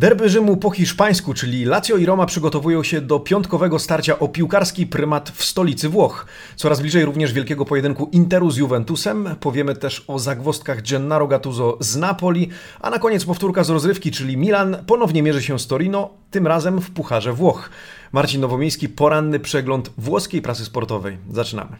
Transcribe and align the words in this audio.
Derby 0.00 0.28
Rzymu 0.28 0.56
po 0.56 0.70
hiszpańsku, 0.70 1.34
czyli 1.34 1.64
Lazio 1.64 1.96
i 1.96 2.06
Roma 2.06 2.26
przygotowują 2.26 2.82
się 2.82 3.00
do 3.00 3.20
piątkowego 3.20 3.78
starcia 3.78 4.18
o 4.18 4.28
piłkarski 4.28 4.86
prymat 4.86 5.30
w 5.30 5.44
stolicy 5.44 5.88
Włoch. 5.88 6.26
Coraz 6.56 6.80
bliżej 6.80 7.04
również 7.04 7.32
wielkiego 7.32 7.64
pojedynku 7.64 8.08
Interu 8.12 8.50
z 8.50 8.56
Juventusem. 8.56 9.28
Powiemy 9.40 9.76
też 9.76 10.04
o 10.06 10.18
zagwostkach 10.18 10.82
Gennaro 10.82 11.26
Gattuso 11.26 11.76
z 11.80 11.96
Napoli, 11.96 12.48
a 12.80 12.90
na 12.90 12.98
koniec 12.98 13.24
powtórka 13.24 13.64
z 13.64 13.70
rozrywki, 13.70 14.10
czyli 14.10 14.36
Milan 14.36 14.76
ponownie 14.86 15.22
mierzy 15.22 15.42
się 15.42 15.58
z 15.58 15.66
Torino, 15.66 16.10
tym 16.30 16.46
razem 16.46 16.80
w 16.80 16.90
Pucharze 16.90 17.32
Włoch. 17.32 17.70
Marcin 18.12 18.40
Nowomiejski, 18.40 18.88
poranny 18.88 19.40
przegląd 19.40 19.90
włoskiej 19.98 20.42
prasy 20.42 20.64
sportowej. 20.64 21.18
Zaczynamy. 21.30 21.76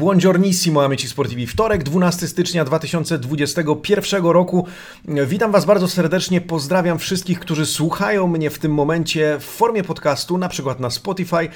Buongiornissimo 0.00 0.84
amici 0.84 1.08
sportivi. 1.08 1.46
Wtorek, 1.46 1.82
12 1.82 2.28
stycznia 2.28 2.64
2021 2.64 4.24
roku. 4.24 4.66
Witam 5.26 5.52
Was 5.52 5.64
bardzo 5.64 5.88
serdecznie. 5.88 6.40
Pozdrawiam 6.40 6.98
wszystkich, 6.98 7.40
którzy 7.40 7.66
słuchają 7.66 8.26
mnie 8.26 8.50
w 8.50 8.58
tym 8.58 8.74
momencie 8.74 9.36
w 9.40 9.44
formie 9.44 9.82
podcastu, 9.82 10.38
na 10.38 10.48
przykład 10.48 10.80
na 10.80 10.90
Spotify. 10.90 11.48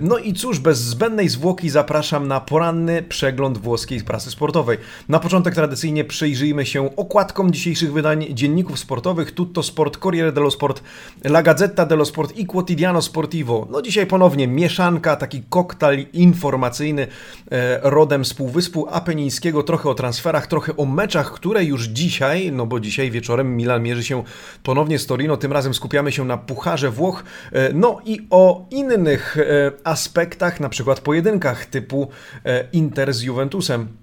No 0.00 0.18
i 0.18 0.34
cóż, 0.34 0.58
bez 0.58 0.78
zbędnej 0.78 1.28
zwłoki 1.28 1.70
zapraszam 1.70 2.28
na 2.28 2.40
poranny 2.40 3.02
przegląd 3.02 3.58
włoskiej 3.58 4.00
prasy 4.00 4.30
sportowej. 4.30 4.78
Na 5.08 5.18
początek 5.18 5.54
tradycyjnie 5.54 6.04
przyjrzyjmy 6.04 6.66
się 6.66 6.96
okładkom 6.96 7.52
dzisiejszych 7.52 7.92
wydań 7.92 8.26
dzienników 8.30 8.78
sportowych 8.78 9.32
Tutto 9.32 9.62
Sport, 9.62 9.96
Corriere 9.96 10.32
dello 10.32 10.50
Sport, 10.50 10.82
La 11.24 11.42
Gazzetta 11.42 11.86
dello 11.86 12.04
Sport 12.04 12.36
i 12.36 12.46
Quotidiano 12.46 13.02
Sportivo. 13.02 13.66
No 13.70 13.82
dzisiaj 13.82 14.06
ponownie 14.06 14.48
mieszanka, 14.48 15.16
taki 15.16 15.42
koktajl 15.48 16.06
informacyjny 16.12 17.06
e, 17.50 17.89
rodem 17.90 18.24
z 18.24 18.34
Półwyspu 18.34 18.86
Apenińskiego, 18.90 19.62
trochę 19.62 19.88
o 19.88 19.94
transferach, 19.94 20.46
trochę 20.46 20.76
o 20.76 20.84
meczach, 20.86 21.32
które 21.32 21.64
już 21.64 21.84
dzisiaj, 21.84 22.52
no 22.52 22.66
bo 22.66 22.80
dzisiaj 22.80 23.10
wieczorem 23.10 23.56
Milan 23.56 23.82
mierzy 23.82 24.04
się 24.04 24.24
ponownie 24.62 24.98
z 24.98 25.06
Torino, 25.06 25.36
tym 25.36 25.52
razem 25.52 25.74
skupiamy 25.74 26.12
się 26.12 26.24
na 26.24 26.38
Pucharze 26.38 26.90
Włoch, 26.90 27.24
e, 27.52 27.72
no 27.72 28.00
i 28.04 28.26
o 28.30 28.66
innych 28.70 29.36
e, 29.36 29.72
aspektach, 29.84 30.60
na 30.60 30.68
przykład 30.68 31.00
pojedynkach 31.00 31.66
typu 31.66 32.08
e, 32.44 32.64
Inter 32.72 33.14
z 33.14 33.22
Juventusem 33.22 33.99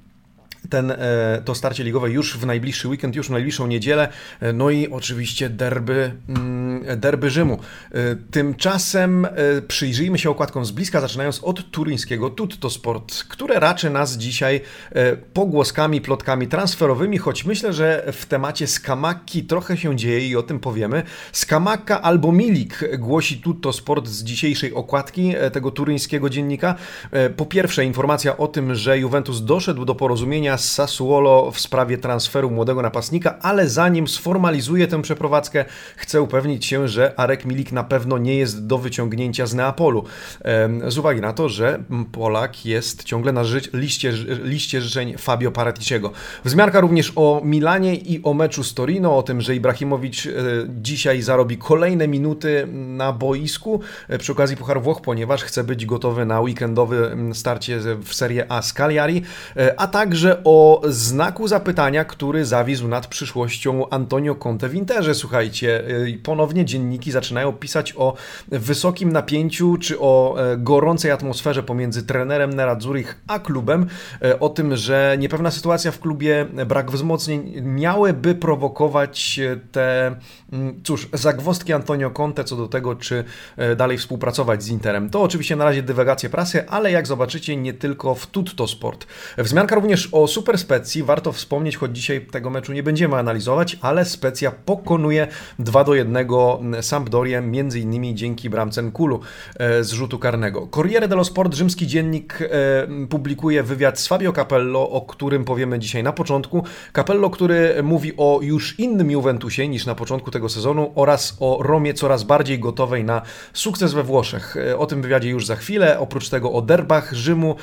ten, 0.70 0.92
e, 0.92 1.42
to 1.46 1.56
starcie 1.56 1.84
ligowe 1.84 2.10
już 2.10 2.38
w 2.38 2.46
najbliższy 2.46 2.88
weekend, 2.88 3.16
już 3.16 3.28
w 3.28 3.32
najbliższą 3.32 3.68
niedzielę. 3.68 4.08
E, 4.40 4.54
no 4.54 4.70
i 4.70 4.88
oczywiście 4.88 5.50
derby, 5.50 6.12
mm, 6.30 7.00
derby 7.00 7.30
Rzymu. 7.30 7.60
E, 7.92 8.16
tymczasem 8.32 9.28
przyjrzyjmy 9.68 10.20
się 10.20 10.30
okładkom 10.30 10.66
z 10.66 10.72
bliska, 10.72 11.02
zaczynając 11.02 11.44
od 11.44 11.72
turyńskiego 11.72 12.30
Tutto 12.30 12.70
Sport, 12.70 13.24
które 13.24 13.60
raczy 13.60 13.90
nas 13.90 14.18
dzisiaj 14.18 14.62
pogłoskami, 15.34 16.02
plotkami 16.02 16.48
transferowymi, 16.48 17.18
choć 17.18 17.46
myślę, 17.46 17.74
że 17.74 18.04
w 18.14 18.26
temacie 18.26 18.68
Skamakki 18.68 19.44
trochę 19.44 19.78
się 19.78 19.96
dzieje 19.96 20.28
i 20.28 20.36
o 20.36 20.44
tym 20.44 20.60
powiemy. 20.60 21.04
Skamakka 21.32 22.02
albo 22.02 22.32
Milik 22.32 22.98
głosi 22.98 23.38
Tutto 23.38 23.74
Sport 23.74 24.08
z 24.08 24.24
dzisiejszej 24.24 24.74
okładki 24.74 25.34
tego 25.54 25.72
turyńskiego 25.72 26.30
dziennika. 26.30 26.76
Po 27.38 27.46
pierwsze 27.46 27.86
informacja 27.86 28.38
o 28.38 28.48
tym, 28.48 28.76
że 28.76 29.00
Juventus 29.00 29.46
doszedł 29.46 29.86
do 29.86 29.96
porozumienia 29.96 30.57
z 30.58 30.72
Sassuolo 30.72 31.52
w 31.52 31.60
sprawie 31.60 31.98
transferu 31.98 32.52
młodego 32.52 32.82
napastnika, 32.82 33.40
ale 33.42 33.70
zanim 33.70 34.08
sformalizuje 34.08 34.88
tę 34.88 35.02
przeprowadzkę, 35.02 35.66
chcę 35.96 36.22
upewnić 36.22 36.66
się, 36.66 36.88
że 36.88 37.20
Arek 37.20 37.46
Milik 37.46 37.72
na 37.72 37.84
pewno 37.84 38.18
nie 38.18 38.36
jest 38.36 38.68
do 38.68 38.78
wyciągnięcia 38.78 39.46
z 39.46 39.54
Neapolu. 39.54 40.04
Z 40.88 40.98
uwagi 40.98 41.22
na 41.22 41.34
to, 41.34 41.50
że 41.50 41.84
Polak 42.12 42.66
jest 42.66 43.04
ciągle 43.04 43.32
na 43.32 43.44
liście, 43.74 44.14
liście 44.44 44.82
życzeń 44.82 45.18
Fabio 45.18 45.52
Paraticiego. 45.52 46.12
Wzmiarka 46.46 46.80
również 46.80 47.14
o 47.16 47.42
Milanie 47.44 47.96
i 47.96 48.24
o 48.24 48.34
meczu 48.34 48.64
z 48.64 48.74
Torino, 48.74 49.18
o 49.18 49.24
tym, 49.24 49.42
że 49.42 49.56
Ibrahimowicz 49.56 50.26
e, 50.26 50.32
dzisiaj 50.68 51.22
zarobi 51.22 51.58
kolejne 51.58 52.08
minuty 52.08 52.68
na 52.72 53.14
boisku 53.14 53.82
e, 54.08 54.18
przy 54.18 54.32
okazji 54.32 54.58
Puchar 54.58 54.82
Włoch, 54.82 55.02
ponieważ 55.02 55.44
chce 55.44 55.64
być 55.64 55.86
gotowy 55.86 56.26
na 56.26 56.42
weekendowy 56.42 57.18
starcie 57.34 57.80
w 57.80 58.14
Serie 58.14 58.52
A 58.52 58.62
z 58.62 58.74
Cagliari, 58.74 59.22
e, 59.58 59.80
a 59.80 59.88
także 59.88 60.37
o 60.44 60.82
znaku 60.88 61.48
zapytania, 61.48 62.06
który 62.06 62.46
zawisł 62.46 62.88
nad 62.88 63.08
przyszłością 63.08 63.90
Antonio 63.90 64.36
Conte 64.36 64.70
w 64.70 64.76
Interze. 64.76 65.16
Słuchajcie, 65.16 65.84
y, 65.90 66.20
ponownie 66.24 66.66
dzienniki 66.66 67.12
zaczynają 67.12 67.54
pisać 67.54 67.94
o 67.98 68.14
wysokim 68.48 69.12
napięciu 69.12 69.78
czy 69.78 70.00
o 70.00 70.36
e, 70.38 70.58
gorącej 70.58 71.12
atmosferze 71.12 71.64
pomiędzy 71.64 72.04
trenerem 72.04 72.54
Nerazzurich 72.54 73.22
a 73.28 73.40
klubem, 73.40 73.88
e, 74.22 74.40
o 74.40 74.50
tym, 74.50 74.76
że 74.76 75.16
niepewna 75.20 75.52
sytuacja 75.52 75.92
w 75.92 76.00
klubie, 76.00 76.46
brak 76.68 76.92
wzmocnień 76.92 77.62
miałyby 77.62 78.36
prowokować 78.36 79.40
e, 79.40 79.58
te, 79.72 80.16
mm, 80.54 80.82
cóż, 80.84 81.10
zagwostki 81.14 81.74
Antonio 81.74 82.12
Conte 82.12 82.44
co 82.44 82.56
do 82.56 82.68
tego, 82.68 82.96
czy 82.96 83.24
dalej 83.78 83.98
współpracować 83.98 84.64
z 84.64 84.70
Interem. 84.70 85.10
To 85.10 85.22
oczywiście 85.22 85.56
na 85.56 85.66
razie 85.66 85.84
dywagacje 85.84 86.30
prasy, 86.30 86.70
ale 86.70 86.92
jak 86.92 87.08
zobaczycie, 87.08 87.58
nie 87.58 87.74
tylko 87.74 88.16
w 88.16 88.28
Tutto 88.28 88.68
Sport. 88.68 89.08
Wzmianka 89.38 89.76
również 89.76 90.10
o 90.12 90.27
Super 90.28 90.58
Specji. 90.58 91.04
Warto 91.04 91.32
wspomnieć, 91.32 91.78
choć 91.78 91.96
dzisiaj 91.96 92.22
tego 92.22 92.50
meczu 92.50 92.74
nie 92.74 92.84
będziemy 92.84 93.16
analizować, 93.16 93.78
ale 93.82 94.06
Specja 94.06 94.52
pokonuje 94.52 95.28
2 95.60 95.84
do 95.84 95.96
1 95.96 96.28
Sampdorię, 96.82 97.42
między 97.42 97.80
innymi 97.80 98.16
dzięki 98.16 98.50
bramce 98.50 98.82
Nkulu 98.82 99.20
e, 99.60 99.84
z 99.84 99.92
rzutu 99.92 100.20
karnego. 100.20 100.68
Corriere 100.68 101.08
dello 101.08 101.24
Sport, 101.24 101.54
rzymski 101.54 101.88
dziennik, 101.88 102.40
e, 102.42 103.08
publikuje 103.08 103.64
wywiad 103.64 104.00
z 104.00 104.08
Fabio 104.08 104.34
Capello, 104.34 104.90
o 104.90 105.02
którym 105.02 105.46
powiemy 105.46 105.80
dzisiaj 105.80 106.04
na 106.04 106.14
początku. 106.14 106.64
Capello, 106.94 107.30
który 107.30 107.84
mówi 107.84 108.14
o 108.18 108.40
już 108.42 108.80
innym 108.80 109.12
Juventusie 109.12 109.68
niż 109.68 109.86
na 109.86 109.96
początku 109.96 110.32
tego 110.32 110.50
sezonu 110.50 110.92
oraz 110.96 111.38
o 111.40 111.60
Romie 111.64 111.94
coraz 111.94 112.24
bardziej 112.24 112.60
gotowej 112.60 113.04
na 113.04 113.22
sukces 113.54 113.94
we 113.94 114.04
Włoszech. 114.04 114.58
E, 114.58 114.78
o 114.78 114.86
tym 114.86 115.02
wywiadzie 115.02 115.30
już 115.30 115.46
za 115.46 115.56
chwilę. 115.56 116.00
Oprócz 116.00 116.30
tego 116.30 116.52
o 116.52 116.62
derbach 116.62 117.14
Rzymu, 117.14 117.56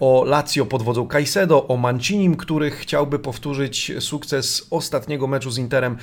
o 0.00 0.24
Lazio 0.26 0.66
pod 0.66 0.82
wodzą 0.82 1.06
Caicedo, 1.06 1.66
o 1.66 1.76
Mancini, 1.76 2.09
Mancinim, 2.10 2.36
który 2.36 2.70
chciałby 2.70 3.18
powtórzyć 3.18 3.92
sukces 4.00 4.66
ostatniego 4.70 5.26
meczu 5.26 5.50
z 5.50 5.58
Interem, 5.58 5.96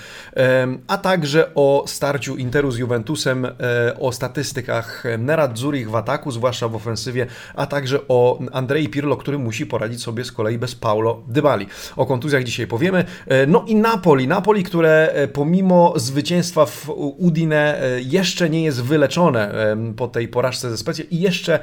a 0.88 0.98
także 0.98 1.52
o 1.56 1.84
starciu 1.88 2.36
Interu 2.36 2.72
z 2.72 2.78
Juventusem, 2.78 3.46
e, 3.46 3.52
o 4.00 4.12
statystykach 4.12 5.04
Nerazzurich 5.18 5.90
w 5.90 5.96
ataku, 5.96 6.32
zwłaszcza 6.32 6.68
w 6.68 6.76
ofensywie, 6.76 7.28
a 7.56 7.66
także 7.66 8.00
o 8.08 8.40
Andrei 8.52 8.90
Pirlo, 8.90 9.18
który 9.18 9.38
musi 9.38 9.66
poradzić 9.66 10.02
sobie 10.02 10.24
z 10.24 10.32
kolei 10.32 10.58
bez 10.58 10.76
Paulo 10.76 11.24
Dybali. 11.28 11.68
O 11.96 12.06
kontuzjach 12.06 12.44
dzisiaj 12.44 12.68
powiemy. 12.68 13.06
E, 13.28 13.48
no 13.48 13.66
i 13.68 13.76
Napoli. 13.76 14.28
Napoli, 14.28 14.64
które 14.64 15.10
e, 15.14 15.28
pomimo 15.28 15.94
zwycięstwa 15.96 16.66
w 16.66 16.90
Udine 17.18 17.82
jeszcze 18.00 18.50
nie 18.50 18.64
jest 18.64 18.84
wyleczone 18.84 19.76
po 19.98 20.08
tej 20.08 20.28
porażce 20.28 20.70
ze 20.70 20.78
Specją 20.78 21.06
i 21.12 21.20
jeszcze 21.20 21.60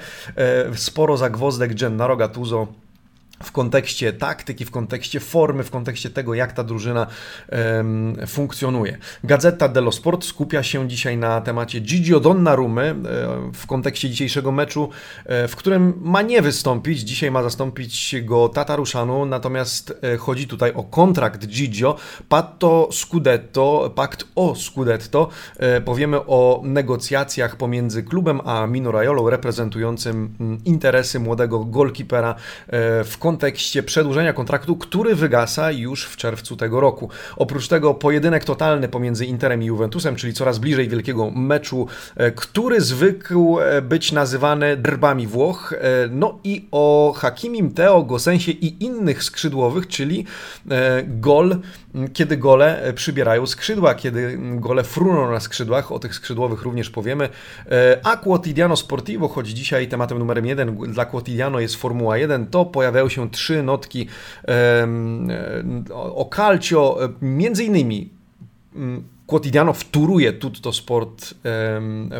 sporo 0.74 1.16
zagwozdek 1.16 1.74
Gennaro 1.74 2.16
Gattuso 2.16 2.83
w 3.42 3.52
kontekście 3.52 4.12
taktyki, 4.12 4.64
w 4.64 4.70
kontekście 4.70 5.20
formy, 5.20 5.64
w 5.64 5.70
kontekście 5.70 6.10
tego, 6.10 6.34
jak 6.34 6.52
ta 6.52 6.64
drużyna 6.64 7.06
um, 7.76 8.16
funkcjonuje. 8.26 8.98
Gazeta 9.24 9.68
dello 9.68 9.92
Sport 9.92 10.24
skupia 10.24 10.62
się 10.62 10.88
dzisiaj 10.88 11.16
na 11.16 11.40
temacie 11.40 11.80
Gigio 11.80 12.20
Donnarumy 12.20 12.82
e, 12.82 12.94
w 13.54 13.66
kontekście 13.66 14.10
dzisiejszego 14.10 14.52
meczu, 14.52 14.88
e, 15.24 15.48
w 15.48 15.56
którym 15.56 15.94
ma 16.00 16.22
nie 16.22 16.42
wystąpić. 16.42 17.00
Dzisiaj 17.00 17.30
ma 17.30 17.42
zastąpić 17.42 18.14
go 18.22 18.48
Tataruszanu, 18.48 19.26
natomiast 19.26 19.94
e, 20.02 20.16
chodzi 20.16 20.46
tutaj 20.46 20.72
o 20.72 20.82
kontrakt 20.82 21.46
Gigio, 21.46 21.96
patto 22.28 22.88
scudetto, 22.92 23.92
pakt 23.94 24.24
o 24.34 24.54
scudetto. 24.54 25.28
Powiemy 25.84 26.26
o 26.26 26.60
negocjacjach 26.64 27.56
pomiędzy 27.56 28.02
klubem 28.02 28.40
a 28.44 28.66
Mino 28.66 28.92
Raiolą 28.92 29.30
reprezentującym 29.30 30.34
interesy 30.64 31.20
młodego 31.20 31.64
golkipera 31.64 32.34
w 33.04 33.14
kontekście 33.24 33.82
przedłużenia 33.82 34.32
kontraktu, 34.32 34.76
który 34.76 35.14
wygasa 35.14 35.72
już 35.72 36.04
w 36.04 36.16
czerwcu 36.16 36.56
tego 36.56 36.80
roku. 36.80 37.08
Oprócz 37.36 37.68
tego 37.68 37.94
pojedynek 37.94 38.44
totalny 38.44 38.88
pomiędzy 38.88 39.26
Interem 39.26 39.62
i 39.62 39.66
Juventusem, 39.66 40.16
czyli 40.16 40.32
coraz 40.32 40.58
bliżej 40.58 40.88
wielkiego 40.88 41.30
meczu, 41.30 41.86
e, 42.16 42.30
który 42.30 42.80
zwykł 42.80 43.60
e, 43.60 43.82
być 43.82 44.12
nazywany 44.12 44.76
drbami 44.76 45.26
Włoch. 45.26 45.72
E, 45.72 45.78
no 46.10 46.38
i 46.44 46.68
o 46.70 47.14
Hakimim 47.16 47.70
Teo, 47.70 48.02
Gosensie 48.02 48.52
i 48.52 48.84
innych 48.84 49.22
skrzydłowych, 49.22 49.88
czyli 49.88 50.26
gol, 51.04 51.56
kiedy 52.12 52.36
gole 52.36 52.92
przybierają 52.94 53.46
skrzydła, 53.46 53.94
kiedy 53.94 54.38
gole 54.38 54.84
fruną 54.84 55.30
na 55.30 55.40
skrzydłach, 55.40 55.92
o 55.92 55.98
tych 55.98 56.14
skrzydłowych 56.14 56.62
również 56.62 56.90
powiemy. 56.90 57.28
A 58.02 58.16
Quotidiano 58.16 58.76
Sportivo, 58.76 59.28
choć 59.28 59.48
dzisiaj 59.48 59.88
tematem 59.88 60.18
numerem 60.18 60.46
jeden 60.46 60.76
dla 60.76 61.04
Quotidiano 61.04 61.60
jest 61.60 61.76
Formuła 61.76 62.18
1, 62.18 62.46
to 62.46 62.64
pojawiają 62.64 63.08
się 63.13 63.13
trzy 63.30 63.62
notki 63.62 64.06
o 65.90 66.30
calcio, 66.36 66.98
między 67.22 67.64
innymi 67.64 68.10
Quotidiano 69.34 69.72
wtóruje 69.72 70.32
Tutto 70.32 70.72
Sport 70.72 71.34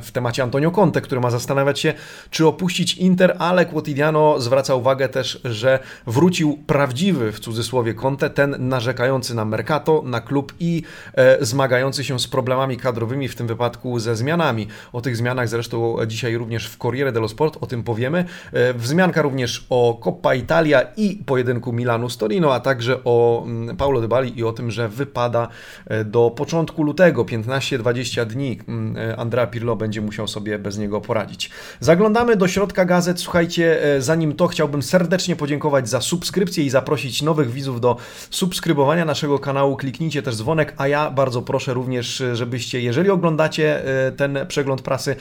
w 0.02 0.10
temacie 0.12 0.42
Antonio 0.42 0.70
Conte, 0.70 1.00
który 1.00 1.20
ma 1.20 1.30
zastanawiać 1.30 1.80
się, 1.80 1.94
czy 2.30 2.46
opuścić 2.46 2.94
Inter, 2.94 3.36
ale 3.38 3.66
Quotidiano 3.66 4.40
zwraca 4.40 4.74
uwagę 4.74 5.08
też, 5.08 5.40
że 5.44 5.78
wrócił 6.06 6.58
prawdziwy 6.66 7.32
w 7.32 7.40
cudzysłowie 7.40 7.94
Conte, 7.94 8.30
ten 8.30 8.56
narzekający 8.58 9.34
na 9.34 9.44
Mercato, 9.44 10.02
na 10.06 10.20
klub 10.20 10.52
i 10.60 10.82
e, 11.14 11.44
zmagający 11.44 12.04
się 12.04 12.20
z 12.20 12.28
problemami 12.28 12.76
kadrowymi, 12.76 13.28
w 13.28 13.36
tym 13.36 13.46
wypadku 13.46 13.98
ze 13.98 14.16
zmianami. 14.16 14.66
O 14.92 15.00
tych 15.00 15.16
zmianach 15.16 15.48
zresztą 15.48 15.96
dzisiaj 16.06 16.36
również 16.36 16.68
w 16.68 16.78
Corriere 16.78 17.12
dello 17.12 17.28
Sport, 17.28 17.58
o 17.60 17.66
tym 17.66 17.82
powiemy. 17.82 18.24
E, 18.52 18.74
wzmianka 18.74 19.22
również 19.22 19.66
o 19.70 20.00
Coppa 20.04 20.34
Italia 20.34 20.82
i 20.96 21.16
pojedynku 21.26 21.72
Milanu 21.72 22.08
z 22.10 22.16
Torino, 22.16 22.54
a 22.54 22.60
także 22.60 23.04
o 23.04 23.42
mm, 23.46 23.76
Paulo 23.76 24.00
Dybali 24.00 24.38
i 24.38 24.44
o 24.44 24.52
tym, 24.52 24.70
że 24.70 24.88
wypada 24.88 25.48
e, 25.86 26.04
do 26.04 26.30
początku 26.30 26.82
lutego, 26.82 27.03
15-20 27.12 28.26
dni, 28.26 28.58
mm, 28.68 28.96
e, 28.96 29.16
Andrea 29.16 29.46
Pirlo 29.46 29.76
będzie 29.76 30.00
musiał 30.00 30.28
sobie 30.28 30.58
bez 30.58 30.78
niego 30.78 31.00
poradzić. 31.00 31.50
Zaglądamy 31.80 32.36
do 32.36 32.48
środka 32.48 32.84
gazet. 32.84 33.20
Słuchajcie, 33.20 33.84
e, 33.84 34.02
zanim 34.02 34.36
to 34.36 34.46
chciałbym 34.46 34.82
serdecznie 34.82 35.36
podziękować 35.36 35.88
za 35.88 36.00
subskrypcję 36.00 36.64
i 36.64 36.70
zaprosić 36.70 37.22
nowych 37.22 37.50
widzów 37.50 37.80
do 37.80 37.96
subskrybowania 38.30 39.04
naszego 39.04 39.38
kanału. 39.38 39.76
Kliknijcie 39.76 40.22
też 40.22 40.36
dzwonek, 40.36 40.74
a 40.76 40.88
ja 40.88 41.10
bardzo 41.10 41.42
proszę 41.42 41.74
również, 41.74 42.22
żebyście, 42.32 42.80
jeżeli 42.80 43.10
oglądacie 43.10 43.82
ten 44.16 44.38
przegląd 44.48 44.82
prasy, 44.82 45.16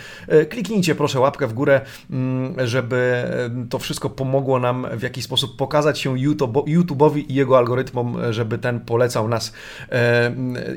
kliknijcie 0.50 0.96
proszę 0.96 1.20
łapkę 1.20 1.48
w 1.48 1.54
górę, 1.54 1.82
mm, 2.12 2.68
żeby 2.68 3.24
to 3.70 3.80
wszystko 3.80 4.10
pomogło 4.10 4.60
nam 4.60 4.88
w 4.98 5.02
jakiś 5.02 5.24
sposób 5.24 5.58
pokazać 5.58 6.00
się 6.00 6.14
YouTube'owi 6.14 7.24
i 7.28 7.34
jego 7.34 7.58
algorytmom, 7.58 8.18
żeby 8.30 8.58
ten 8.58 8.80
polecał 8.80 9.28
nas 9.28 9.54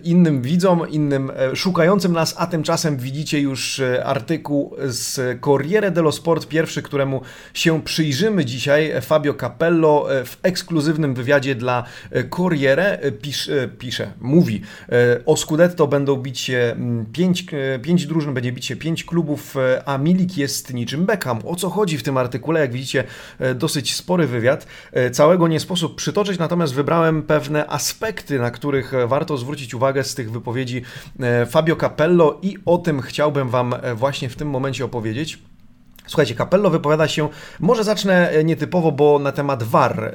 innym 0.05 0.43
widzom, 0.43 0.86
innym 0.87 1.33
e, 1.37 1.57
szukającym 1.57 2.13
nas, 2.13 2.35
a 2.39 2.47
tymczasem 2.47 2.97
widzicie 2.97 3.41
już 3.41 3.81
e, 3.81 4.05
artykuł 4.05 4.77
z 4.85 5.41
Corriere 5.41 5.91
dello 5.91 6.13
Sport, 6.13 6.49
pierwszy, 6.49 6.83
któremu 6.83 7.21
się 7.55 7.83
przyjrzymy 7.83 8.45
dzisiaj. 8.45 8.93
Fabio 9.03 9.35
Capello 9.35 10.15
e, 10.15 10.25
w 10.25 10.39
ekskluzywnym 10.43 11.15
wywiadzie 11.15 11.55
dla 11.55 11.85
Corriere 12.37 12.99
pisz, 13.23 13.51
pisze, 13.79 14.13
mówi 14.21 14.63
o 15.27 15.37
Scudetto 15.37 15.87
będą 15.87 16.17
bić 16.17 16.41
się 16.41 16.77
pięć, 17.13 17.47
pięć 17.83 18.07
drużyn, 18.07 18.35
będzie 18.35 18.53
bić 18.53 18.67
się 18.67 18.77
pięć 18.77 19.05
klubów, 19.05 19.55
a 19.85 19.99
Milik 19.99 20.37
jest 20.37 20.75
niczym 20.75 21.07
Beckham. 21.07 21.39
O 21.45 21.57
co 21.57 21.71
chodzi 21.71 21.99
w 21.99 22.03
tym 22.03 22.17
artykule? 22.17 22.61
Jak 22.61 22.73
widzicie, 22.73 23.05
dosyć 23.55 23.95
spory 23.95 24.27
wywiad. 24.27 24.67
Całego 25.13 25.49
nie 25.49 25.61
sposób 25.61 25.97
przytoczyć, 25.97 26.39
natomiast 26.39 26.75
wybrałem 26.75 27.23
pewne 27.23 27.67
aspekty, 27.67 28.39
na 28.39 28.51
których 28.51 28.93
warto 29.07 29.37
zwrócić 29.37 29.75
uwagę 29.75 30.05
z 30.05 30.15
tych 30.15 30.31
wypowiedzi 30.31 30.76
Fabio 31.47 31.77
Capello 31.77 32.39
i 32.43 32.59
o 32.67 32.79
tym 32.79 33.03
chciałbym 33.03 33.49
Wam 33.49 33.75
właśnie 33.95 34.29
w 34.29 34.37
tym 34.37 34.51
momencie 34.51 34.85
opowiedzieć. 34.85 35.39
Słuchajcie, 36.07 36.35
Capello 36.35 36.71
wypowiada 36.71 37.09
się, 37.09 37.29
może 37.61 37.85
zacznę 37.85 38.31
e, 38.31 38.45
nietypowo, 38.45 38.93
bo 38.93 39.19
na 39.19 39.33
temat 39.33 39.63
VAR. 39.63 40.13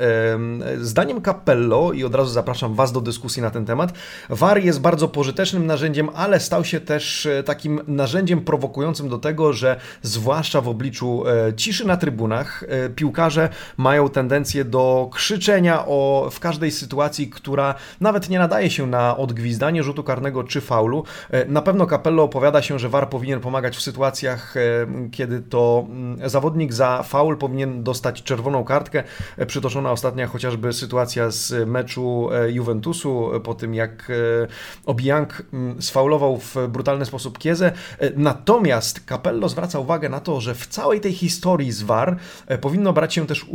Zdaniem 0.81 1.21
Capello, 1.21 1.91
i 1.93 2.03
od 2.03 2.15
razu 2.15 2.31
zapraszam 2.31 2.75
Was 2.75 2.91
do 2.91 3.01
dyskusji 3.01 3.41
na 3.41 3.51
ten 3.51 3.65
temat, 3.65 3.93
VAR 4.29 4.63
jest 4.63 4.81
bardzo 4.81 5.07
pożytecznym 5.07 5.65
narzędziem, 5.65 6.09
ale 6.15 6.39
stał 6.39 6.65
się 6.65 6.79
też 6.79 7.25
e, 7.25 7.43
takim 7.43 7.81
narzędziem 7.87 8.41
prowokującym 8.41 9.09
do 9.09 9.17
tego, 9.17 9.53
że 9.53 9.79
zwłaszcza 10.01 10.61
w 10.61 10.67
obliczu 10.67 11.23
e, 11.27 11.53
ciszy 11.53 11.87
na 11.87 11.97
trybunach, 11.97 12.63
piłkarze 12.95 13.49
mają 13.77 14.09
tendencję 14.09 14.65
do 14.65 15.09
krzyczenia 15.13 15.85
o, 15.85 16.29
w 16.31 16.39
każdej 16.39 16.71
sytuacji, 16.71 17.29
która 17.29 17.75
nawet 18.01 18.29
nie 18.29 18.39
nadaje 18.39 18.69
się 18.69 18.87
na 18.87 19.17
odgwizdanie 19.17 19.83
rzutu 19.83 20.03
karnego 20.03 20.43
czy 20.43 20.61
faulu. 20.61 21.03
Na 21.47 21.61
pewno 21.61 21.87
Capello 21.87 22.23
opowiada 22.23 22.61
się, 22.61 22.79
że 22.79 22.89
VAR 22.89 23.09
powinien 23.09 23.39
pomagać 23.39 23.77
w 23.77 23.81
sytuacjach, 23.81 24.55
kiedy 25.11 25.41
to 25.41 25.80
Mm, 25.89 26.29
zawodnik 26.29 26.73
za 26.73 27.03
faul 27.03 27.37
powinien 27.37 27.83
dostać 27.83 28.23
czerwoną 28.23 28.63
kartkę. 28.63 29.03
E, 29.37 29.45
przytoczona 29.45 29.91
ostatnia 29.91 30.27
chociażby 30.27 30.73
sytuacja 30.73 31.31
z 31.31 31.67
meczu 31.67 32.29
e, 32.31 32.51
Juventusu 32.51 33.35
e, 33.35 33.39
po 33.39 33.53
tym 33.53 33.73
jak 33.73 34.11
Obiang 34.85 35.43
mm, 35.53 35.81
sfaulował 35.81 36.37
w 36.37 36.55
brutalny 36.69 37.05
sposób 37.05 37.37
Kiezę. 37.37 37.71
Natomiast 38.15 39.05
Capello 39.09 39.49
zwraca 39.49 39.79
uwagę 39.79 40.09
na 40.09 40.19
to, 40.19 40.41
że 40.41 40.55
w 40.55 40.67
całej 40.67 41.01
tej 41.01 41.13
historii 41.13 41.71
z 41.71 41.83
VAR 41.83 42.17
powinno 42.61 42.93
brać 42.93 43.13
się 43.13 43.27
też 43.27 43.45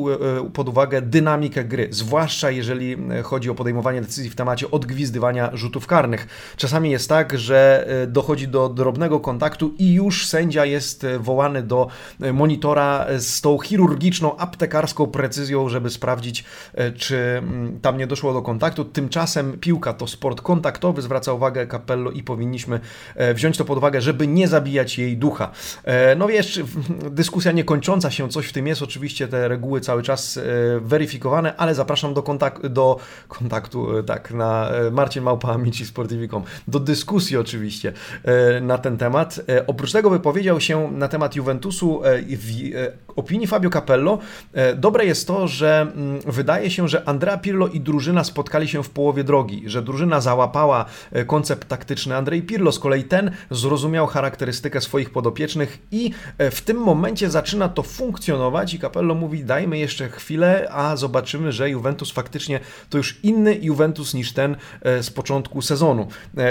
pod 0.52 0.68
uwagę 0.68 1.02
dynamikę 1.02 1.64
gry, 1.64 1.88
zwłaszcza 1.90 2.50
jeżeli 2.50 2.96
chodzi 3.22 3.50
o 3.50 3.54
podejmowanie 3.54 4.00
decyzji 4.00 4.30
w 4.30 4.34
temacie 4.34 4.70
odgwizdywania 4.70 5.50
rzutów 5.52 5.86
karnych. 5.86 6.26
Czasami 6.56 6.90
jest 6.90 7.08
tak, 7.08 7.38
że 7.38 7.88
dochodzi 8.08 8.48
do 8.48 8.68
drobnego 8.68 9.20
kontaktu 9.20 9.74
i 9.78 9.94
już 9.94 10.26
sędzia 10.26 10.64
jest 10.64 11.06
wołany 11.18 11.62
do 11.62 11.88
monitora 12.32 13.06
z 13.18 13.40
tą 13.40 13.58
chirurgiczną, 13.58 14.36
aptekarską 14.36 15.06
precyzją, 15.06 15.68
żeby 15.68 15.90
sprawdzić, 15.90 16.44
e, 16.74 16.92
czy 16.92 17.16
mm, 17.16 17.80
tam 17.80 17.98
nie 17.98 18.06
doszło 18.06 18.32
do 18.32 18.42
kontaktu. 18.42 18.84
Tymczasem 18.84 19.58
piłka 19.60 19.92
to 19.92 20.06
sport 20.06 20.40
kontaktowy, 20.40 21.02
zwraca 21.02 21.32
uwagę 21.32 21.66
Capello 21.66 22.10
i 22.10 22.22
powinniśmy 22.22 22.80
e, 23.14 23.34
wziąć 23.34 23.56
to 23.56 23.64
pod 23.64 23.78
uwagę, 23.78 24.00
żeby 24.00 24.26
nie 24.26 24.48
zabijać 24.48 24.98
jej 24.98 25.16
ducha. 25.16 25.50
E, 25.84 26.16
no 26.16 26.26
wiesz, 26.26 26.60
dyskusja 27.10 27.52
niekończąca 27.52 28.10
się, 28.10 28.28
coś 28.28 28.46
w 28.46 28.52
tym 28.52 28.66
jest, 28.66 28.82
oczywiście 28.82 29.28
te 29.28 29.48
reguły 29.48 29.80
cały 29.80 30.02
czas 30.02 30.40
weryfikowane, 30.80 31.56
ale 31.56 31.74
zapraszam 31.74 32.14
do, 32.14 32.22
kontak 32.22 32.68
do 32.68 32.98
kontaktu, 33.28 34.02
tak, 34.02 34.30
na 34.30 34.70
Marcin 34.92 35.22
Małpa, 35.22 35.52
Amici 35.52 35.86
Sportivi.com, 35.86 36.42
do 36.68 36.80
dyskusji 36.80 37.36
oczywiście 37.36 37.92
na 38.60 38.78
ten 38.78 38.98
temat. 38.98 39.40
Oprócz 39.66 39.92
tego 39.92 40.10
wypowiedział 40.10 40.60
się 40.60 40.92
na 40.92 41.08
temat 41.08 41.36
Juventusu 41.36 42.02
w 42.14 42.74
e, 42.74 42.92
opinii 43.16 43.46
Fabio 43.46 43.70
Capello 43.70 44.18
e, 44.52 44.74
dobre 44.74 45.06
jest 45.06 45.26
to, 45.26 45.48
że 45.48 45.80
mm, 45.80 46.20
wydaje 46.26 46.70
się, 46.70 46.88
że 46.88 47.08
Andrea 47.08 47.38
Pirlo 47.38 47.68
i 47.68 47.80
drużyna 47.80 48.24
spotkali 48.24 48.68
się 48.68 48.82
w 48.82 48.90
połowie 48.90 49.24
drogi, 49.24 49.62
że 49.66 49.82
drużyna 49.82 50.20
załapała 50.20 50.84
e, 51.12 51.24
koncept 51.24 51.68
taktyczny 51.68 52.16
Andrzej 52.16 52.42
Pirlo, 52.42 52.72
z 52.72 52.78
kolei 52.78 53.04
ten 53.04 53.30
zrozumiał 53.50 54.06
charakterystykę 54.06 54.80
swoich 54.80 55.10
podopiecznych 55.10 55.78
i 55.90 56.10
w 56.38 56.60
tym 56.60 56.76
momencie 56.76 57.30
zaczyna 57.30 57.68
to 57.68 57.82
funkcjonować 57.82 58.74
i 58.74 58.78
Capello 58.78 59.14
mówi 59.14 59.44
dajmy 59.44 59.78
jeszcze 59.78 60.08
chwilę, 60.08 60.68
a 60.70 60.96
zobaczymy, 60.96 61.52
że 61.52 61.70
Juventus 61.70 62.10
faktycznie 62.10 62.60
to 62.90 62.98
już 62.98 63.20
inny 63.22 63.58
Juventus 63.62 64.14
niż 64.14 64.32
ten 64.32 64.56
z 65.00 65.10
początku 65.10 65.62
sezonu. 65.62 66.08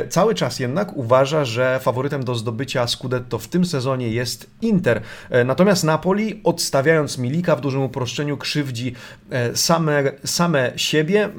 Cały 0.09 0.35
czas 0.35 0.59
jednak 0.59 0.97
uważa, 0.97 1.45
że 1.45 1.79
faworytem 1.79 2.23
do 2.23 2.35
zdobycia 2.35 2.87
Scudetto 2.87 3.39
w 3.39 3.47
tym 3.47 3.65
sezonie 3.65 4.09
jest 4.09 4.49
Inter. 4.61 5.01
Natomiast 5.45 5.83
Napoli, 5.83 6.41
odstawiając 6.43 7.17
Milika 7.17 7.55
w 7.55 7.61
dużym 7.61 7.81
uproszczeniu, 7.81 8.37
krzywdzi 8.37 8.93
e, 9.29 9.55
same, 9.55 10.03
same 10.23 10.71
siebie, 10.75 11.29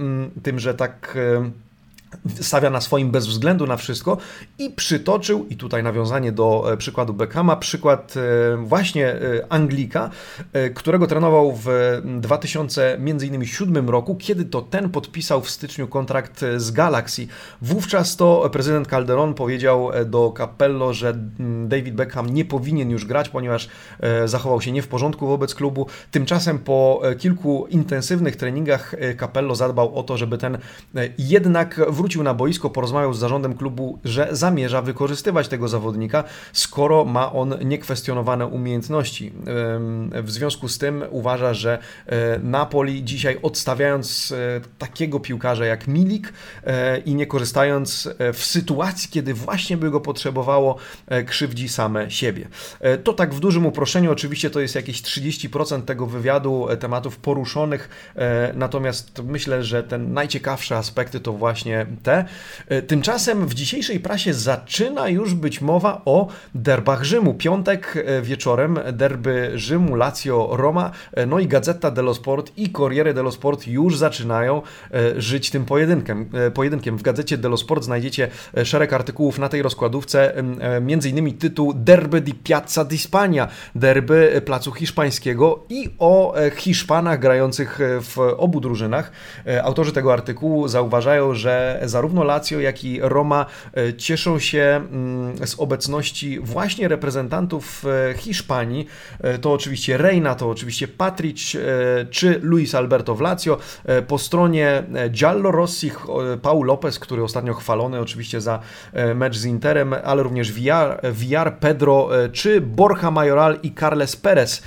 tym, 0.42 0.58
że 0.58 0.74
tak 0.74 1.18
e, 1.20 1.50
stawia 2.40 2.70
na 2.70 2.80
swoim 2.80 3.10
bez 3.10 3.26
względu 3.26 3.66
na 3.66 3.76
wszystko 3.76 4.18
i 4.58 4.70
przytoczył, 4.70 5.46
i 5.50 5.56
tutaj 5.56 5.82
nawiązanie 5.82 6.32
do 6.32 6.72
e, 6.72 6.76
przykładu 6.76 7.14
Beckhama, 7.14 7.56
przykład 7.56 8.14
e, 8.16 8.56
właśnie 8.56 9.08
e, 9.08 9.18
Anglika, 9.48 10.10
którego 10.74 11.06
trenował 11.06 11.58
w 11.64 11.68
2007 12.04 13.90
roku, 13.90 14.16
kiedy 14.16 14.44
to 14.44 14.62
ten 14.62 14.90
podpisał 14.90 15.42
w 15.42 15.50
styczniu 15.50 15.88
kontrakt 15.88 16.44
z 16.56 16.70
Galaxy. 16.70 17.26
Wówczas 17.62 18.16
to 18.16 18.50
prezydent 18.52 18.88
Calderon 18.88 19.34
powiedział 19.34 19.90
do 20.06 20.34
Capello, 20.36 20.92
że 20.92 21.14
David 21.66 21.94
Beckham 21.94 22.30
nie 22.30 22.44
powinien 22.44 22.90
już 22.90 23.04
grać, 23.04 23.28
ponieważ 23.28 23.68
zachował 24.24 24.60
się 24.60 24.72
nie 24.72 24.82
w 24.82 24.88
porządku 24.88 25.26
wobec 25.26 25.54
klubu. 25.54 25.86
Tymczasem 26.10 26.58
po 26.58 27.02
kilku 27.18 27.66
intensywnych 27.66 28.36
treningach 28.36 28.94
Capello 29.20 29.54
zadbał 29.54 29.98
o 29.98 30.02
to, 30.02 30.16
żeby 30.16 30.38
ten 30.38 30.58
jednak 31.18 31.80
wrócił 31.96 32.22
na 32.22 32.34
boisko, 32.34 32.70
porozmawiał 32.70 33.14
z 33.14 33.18
zarządem 33.18 33.56
klubu, 33.56 33.98
że 34.04 34.28
zamierza 34.30 34.82
wykorzystywać 34.82 35.48
tego 35.48 35.68
zawodnika, 35.68 36.24
skoro 36.52 37.04
ma 37.04 37.32
on 37.32 37.54
niekwestionowane 37.64 38.46
umiejętności. 38.46 39.32
W 40.12 40.30
związku 40.30 40.68
z 40.68 40.78
tym 40.78 41.04
uważa, 41.10 41.54
że 41.54 41.78
e, 42.06 42.38
Napoli 42.38 43.04
dzisiaj 43.04 43.38
odstawiając 43.42 44.32
e, 44.32 44.60
takiego 44.78 45.20
piłkarza 45.20 45.66
jak 45.66 45.88
Milik 45.88 46.32
e, 46.64 46.98
i 46.98 47.14
nie 47.14 47.26
korzystając 47.26 48.08
w 48.32 48.44
sytuacji, 48.44 49.10
kiedy 49.10 49.34
właśnie 49.34 49.76
by 49.76 49.90
go 49.90 50.00
potrzebowało, 50.00 50.76
krzywdzi 51.26 51.68
same 51.68 52.10
siebie. 52.10 52.48
To 53.04 53.12
tak 53.12 53.34
w 53.34 53.40
dużym 53.40 53.66
uproszczeniu, 53.66 54.12
oczywiście 54.12 54.50
to 54.50 54.60
jest 54.60 54.74
jakieś 54.74 55.02
30% 55.02 55.82
tego 55.82 56.06
wywiadu 56.06 56.66
tematów 56.80 57.16
poruszonych, 57.16 58.12
natomiast 58.54 59.22
myślę, 59.24 59.64
że 59.64 59.82
te 59.82 59.98
najciekawsze 59.98 60.76
aspekty 60.76 61.20
to 61.20 61.32
właśnie 61.32 61.85
te. 62.02 62.24
Tymczasem 62.86 63.46
w 63.46 63.54
dzisiejszej 63.54 64.00
prasie 64.00 64.34
zaczyna 64.34 65.08
już 65.08 65.34
być 65.34 65.60
mowa 65.60 66.02
o 66.04 66.28
derbach 66.54 67.04
Rzymu. 67.04 67.34
Piątek 67.34 68.04
wieczorem 68.22 68.78
derby 68.92 69.52
Rzymu, 69.54 69.94
Lazio, 69.94 70.48
Roma, 70.52 70.90
no 71.26 71.38
i 71.38 71.46
Gazeta 71.46 71.90
dello 71.90 72.14
Sport 72.14 72.52
i 72.56 72.72
Corriere 72.72 73.14
dello 73.14 73.32
Sport 73.32 73.66
już 73.66 73.98
zaczynają 73.98 74.62
żyć 75.16 75.50
tym 75.50 75.64
pojedynkiem. 75.64 76.30
pojedynkiem. 76.54 76.98
W 76.98 77.02
Gazecie 77.02 77.38
dello 77.38 77.56
Sport 77.56 77.84
znajdziecie 77.84 78.28
szereg 78.64 78.92
artykułów 78.92 79.38
na 79.38 79.48
tej 79.48 79.62
rozkładówce, 79.62 80.32
innymi 81.04 81.32
tytuł 81.32 81.72
Derby 81.74 82.20
di 82.20 82.34
Piazza 82.34 82.84
di 82.84 82.98
Spagna, 82.98 83.48
derby 83.74 84.42
Placu 84.44 84.72
Hiszpańskiego 84.72 85.64
i 85.68 85.90
o 85.98 86.34
Hiszpanach 86.56 87.20
grających 87.20 87.78
w 88.00 88.18
obu 88.36 88.60
drużynach. 88.60 89.12
Autorzy 89.62 89.92
tego 89.92 90.12
artykułu 90.12 90.68
zauważają, 90.68 91.34
że 91.34 91.75
zarówno 91.82 92.24
Lazio, 92.24 92.60
jak 92.60 92.84
i 92.84 92.98
Roma 93.02 93.46
cieszą 93.98 94.38
się 94.38 94.80
z 95.44 95.54
obecności 95.58 96.40
właśnie 96.40 96.88
reprezentantów 96.88 97.84
Hiszpanii. 98.16 98.86
To 99.40 99.52
oczywiście 99.52 99.96
Reina, 99.96 100.34
to 100.34 100.50
oczywiście 100.50 100.88
Patric 100.88 101.56
czy 102.10 102.40
Luis 102.42 102.74
Alberto 102.74 103.14
w 103.14 103.20
Lazio. 103.20 103.58
Po 104.08 104.18
stronie 104.18 104.82
Giallo 105.10 105.50
Rossi 105.50 105.90
Paul 106.42 106.66
Lopez, 106.66 106.98
który 106.98 107.22
ostatnio 107.22 107.54
chwalony 107.54 108.00
oczywiście 108.00 108.40
za 108.40 108.60
mecz 109.14 109.36
z 109.36 109.44
Interem, 109.44 109.94
ale 110.04 110.22
również 110.22 110.52
VR, 110.52 111.00
VR 111.12 111.56
Pedro 111.60 112.08
czy 112.32 112.60
Borja 112.60 113.10
Majoral 113.10 113.58
i 113.62 113.74
Carles 113.74 114.16
Perez. 114.16 114.62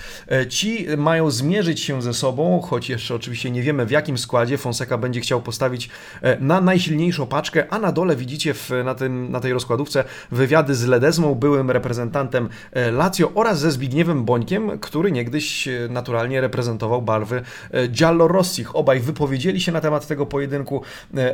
Ci 0.50 0.88
mają 0.98 1.32
zmierzyć 1.32 1.80
się 1.80 2.02
ze 2.02 2.14
sobą, 2.14 2.62
choć 2.62 2.90
jeszcze 2.90 3.16
oczywiście 3.16 3.52
nie 3.52 3.62
wiemy 3.62 3.86
w 3.86 3.92
jakim 3.92 4.18
składzie. 4.18 4.58
Fonseca 4.58 4.98
będzie 4.98 5.22
chciał 5.22 5.42
postawić 5.42 5.90
na 6.40 6.62
najsilniejszą 7.00 7.28
paczkę, 7.28 7.66
a 7.70 7.80
na 7.80 7.92
dole 7.92 8.16
widzicie 8.16 8.54
w, 8.54 8.72
na, 8.86 8.96
tym, 8.96 9.32
na 9.32 9.40
tej 9.40 9.54
rozkładówce 9.54 10.04
wywiady 10.32 10.76
z 10.76 10.86
Ledezmą, 10.86 11.36
byłym 11.36 11.72
reprezentantem 11.72 12.50
Lazio 12.92 13.32
oraz 13.36 13.60
ze 13.60 13.72
Zbigniewem 13.72 14.26
Bońkiem, 14.26 14.80
który 14.80 15.12
niegdyś 15.12 15.70
naturalnie 15.90 16.42
reprezentował 16.42 17.02
barwy 17.02 17.42
Giallo-Rossich. 17.88 18.70
Obaj 18.74 19.00
wypowiedzieli 19.00 19.62
się 19.62 19.72
na 19.72 19.82
temat 19.82 20.08
tego 20.08 20.26
pojedynku. 20.26 20.82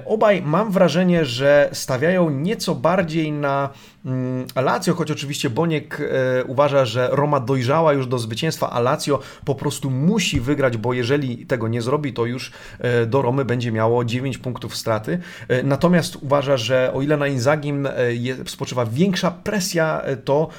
Obaj 0.05 0.41
mam 0.41 0.71
wrażenie, 0.71 1.25
że 1.25 1.69
stawiają 1.73 2.29
nieco 2.29 2.75
bardziej 2.75 3.31
na 3.31 3.69
mm, 4.05 4.47
Lazio, 4.55 4.93
choć 4.93 5.11
oczywiście 5.11 5.49
Boniek 5.49 6.01
e, 6.01 6.43
uważa, 6.43 6.85
że 6.85 7.09
Roma 7.11 7.39
dojrzała 7.39 7.93
już 7.93 8.07
do 8.07 8.19
zwycięstwa, 8.19 8.69
a 8.69 8.79
Lazio 8.79 9.19
po 9.45 9.55
prostu 9.55 9.89
musi 9.91 10.41
wygrać, 10.41 10.77
bo 10.77 10.93
jeżeli 10.93 11.45
tego 11.45 11.67
nie 11.67 11.81
zrobi, 11.81 12.13
to 12.13 12.25
już 12.25 12.51
e, 12.79 13.05
do 13.05 13.21
Romy 13.21 13.45
będzie 13.45 13.71
miało 13.71 14.05
9 14.05 14.37
punktów 14.37 14.75
straty. 14.75 15.19
E, 15.59 15.63
natomiast 15.63 16.15
uważa, 16.15 16.57
że 16.57 16.91
o 16.93 17.01
ile 17.01 17.17
na 17.17 17.27
Inzagim 17.27 17.87
spoczywa 18.45 18.85
większa 18.85 19.31
presja, 19.31 20.01
to 20.25 20.49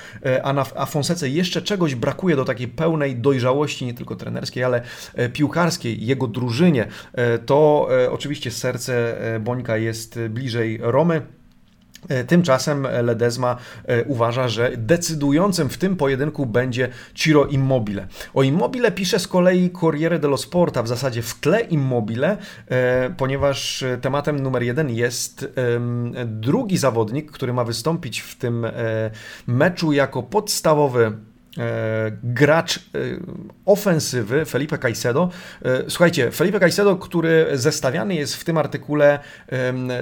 a 0.43 0.53
na 0.53 0.67
a 0.77 0.87
Fonsece 0.87 1.29
jeszcze 1.29 1.63
czegoś 1.63 1.95
brakuje 1.95 2.37
do 2.37 2.45
takiej 2.45 2.69
pełnej 2.69 3.17
dojrzałości, 3.17 3.87
nie 3.87 3.95
tylko 3.95 4.17
trenerskiej, 4.17 4.65
ale 4.65 4.83
piłkarskiej, 5.33 6.07
jego 6.07 6.27
drużynie, 6.27 6.89
to 7.47 7.89
oczywiście 8.11 8.51
serce 8.51 9.17
Bońka 9.41 9.77
jest 9.77 10.19
bliżej 10.29 10.79
Romy. 10.83 11.23
Tymczasem 12.27 12.87
Ledezma 13.03 13.57
uważa, 14.07 14.49
że 14.49 14.71
decydującym 14.77 15.69
w 15.69 15.79
tym 15.79 15.97
pojedynku 15.97 16.47
będzie 16.47 16.89
Ciro 17.15 17.47
Immobile. 17.47 18.07
O 18.35 18.43
Immobile 18.43 18.93
pisze 18.93 19.19
z 19.19 19.29
kolei 19.29 19.71
Corriere 19.71 20.19
dello 20.19 20.37
Sport, 20.37 20.77
a 20.77 20.83
w 20.83 20.89
zasadzie 20.89 21.23
w 21.23 21.35
tle 21.35 21.61
Immobile, 21.61 22.37
ponieważ 23.17 23.85
tematem 24.01 24.41
numer 24.41 24.63
jeden 24.63 24.91
jest 24.91 25.49
drugi 26.27 26.79
zawodnik, 26.79 27.33
który 27.33 27.53
ma 27.53 27.65
wystąpić 27.65 28.21
w 28.21 28.37
tym 28.37 28.67
meczu 29.47 29.93
jako 29.93 30.23
podstawowy 30.23 30.97
E, 31.07 31.13
gracz 32.23 32.77
e, 32.77 32.81
ofensywy 33.65 34.45
Felipe 34.45 34.79
Caicedo. 34.79 35.31
E, 35.65 35.91
słuchajcie, 35.91 36.31
Felipe 36.31 36.61
Caicedo, 36.61 36.97
który 36.97 37.47
zestawiany 37.55 38.15
jest 38.15 38.37
w 38.37 38.45
tym 38.45 38.59
artykule 38.59 39.19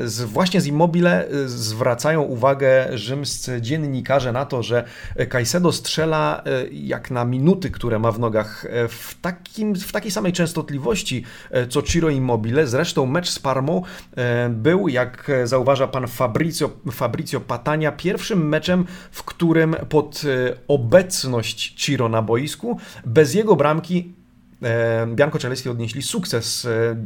z, 0.05 0.23
właśnie 0.23 0.61
z 0.61 0.67
Immobile, 0.67 1.29
zwracają 1.47 2.23
uwagę 2.23 2.99
rzymscy 2.99 3.61
dziennikarze 3.61 4.33
na 4.33 4.45
to, 4.47 4.63
że 4.63 4.85
Caicedo 5.29 5.73
strzela 5.73 6.43
jak 6.73 7.11
na 7.11 7.25
minuty, 7.25 7.71
które 7.71 7.99
ma 7.99 8.13
w 8.13 8.19
nogach 8.19 8.67
w, 8.89 9.21
takim, 9.21 9.75
w 9.75 9.93
takiej 9.93 10.11
samej 10.11 10.33
częstotliwości 10.33 11.25
co 11.69 11.83
Ciro 11.83 12.11
Immobile. 12.11 12.67
Zresztą 12.67 13.07
mecz 13.07 13.31
z 13.31 13.39
Parmą 13.39 13.83
był, 14.51 14.89
jak 14.89 15.31
zauważa 15.45 15.87
pan 15.87 16.07
Fabrizio, 16.07 16.71
Fabrizio 16.93 17.41
Patania, 17.41 17.93
pierwszym 17.93 18.49
meczem, 18.49 18.85
w 19.11 19.23
którym 19.23 19.77
pod 19.89 20.23
obecność 20.69 21.44
obecność 21.45 21.75
Ciro 21.77 22.09
na 22.09 22.23
boisku. 22.23 22.79
Bez 23.07 23.35
jego 23.35 23.57
bramki 23.57 24.13
Bianco 25.15 25.39
Celesti 25.39 25.69
odnieśli 25.69 26.03
sukces, 26.03 26.65
e, 26.65 26.97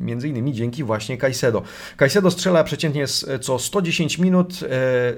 między 0.00 0.28
innymi 0.28 0.52
dzięki 0.52 0.84
właśnie 0.84 1.18
Caicedo. 1.18 1.62
Caicedo 1.96 2.30
strzela 2.30 2.64
przeciętnie 2.64 3.06
co 3.40 3.58
110 3.58 4.18
minut, 4.18 4.60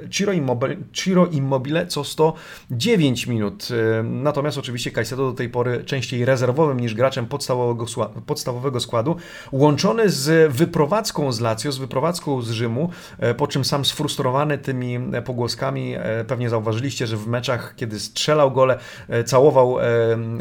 e, 0.05 0.09
Ciro 0.09 0.33
Immobile, 0.33 0.77
Ciro 0.93 1.27
Immobile 1.27 1.87
co 1.87 2.05
109 2.05 3.27
minut. 3.27 3.69
Natomiast 4.05 4.59
oczywiście 4.59 4.91
Caicedo 4.91 5.31
do 5.31 5.33
tej 5.33 5.49
pory 5.49 5.85
częściej 5.85 6.25
rezerwowym 6.25 6.81
niż 6.81 6.95
graczem 6.95 7.27
podstawowego, 7.27 7.87
podstawowego 8.27 8.81
składu, 8.81 9.17
łączony 9.53 10.11
z 10.11 10.53
wyprowadzką 10.53 11.33
z 11.33 11.41
Lazio, 11.41 11.73
z 11.73 11.79
wyprowadzką 11.79 12.43
z 12.43 12.51
Rzymu, 12.51 12.91
po 13.37 13.47
czym 13.47 13.65
sam 13.65 13.85
sfrustrowany 13.85 14.59
tymi 14.59 14.99
pogłoskami, 15.25 15.95
pewnie 16.27 16.49
zauważyliście, 16.49 17.07
że 17.07 17.17
w 17.17 17.27
meczach, 17.27 17.75
kiedy 17.77 18.01
strzelał 18.01 18.53
gole, 18.53 18.79
całował 19.25 19.77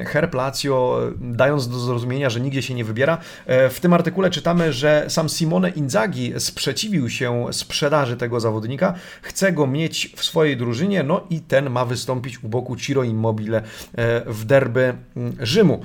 herb 0.06 0.34
Lazio, 0.34 1.00
dając 1.38 1.67
do 1.67 1.79
zrozumienia, 1.79 2.29
że 2.29 2.39
nigdzie 2.39 2.62
się 2.62 2.74
nie 2.74 2.84
wybiera. 2.84 3.17
E, 3.46 3.70
w 3.70 3.79
tym 3.79 3.94
artykule 3.94 4.29
czytamy, 4.29 4.74
że 4.74 5.06
sam 5.08 5.29
Simone 5.29 5.70
Inzaghi 5.70 6.34
sprzeciwił 6.38 7.10
się 7.10 7.46
sprzedaży 7.51 8.17
tego 8.17 8.39
zawodnika, 8.39 8.94
chce 9.22 9.53
go 9.53 9.67
mieć 9.67 10.13
w 10.15 10.24
swojej 10.24 10.58
drużynie, 10.58 11.03
no 11.03 11.27
i 11.29 11.41
ten 11.41 11.70
ma 11.70 11.86
wystąpić 11.86 12.44
u 12.44 12.48
boku 12.48 12.75
Ciro 12.75 13.03
Immobile 13.03 13.58
e, 13.58 13.63
w 14.25 14.46
derby 14.46 14.94
mm, 15.15 15.36
Rzymu. 15.39 15.84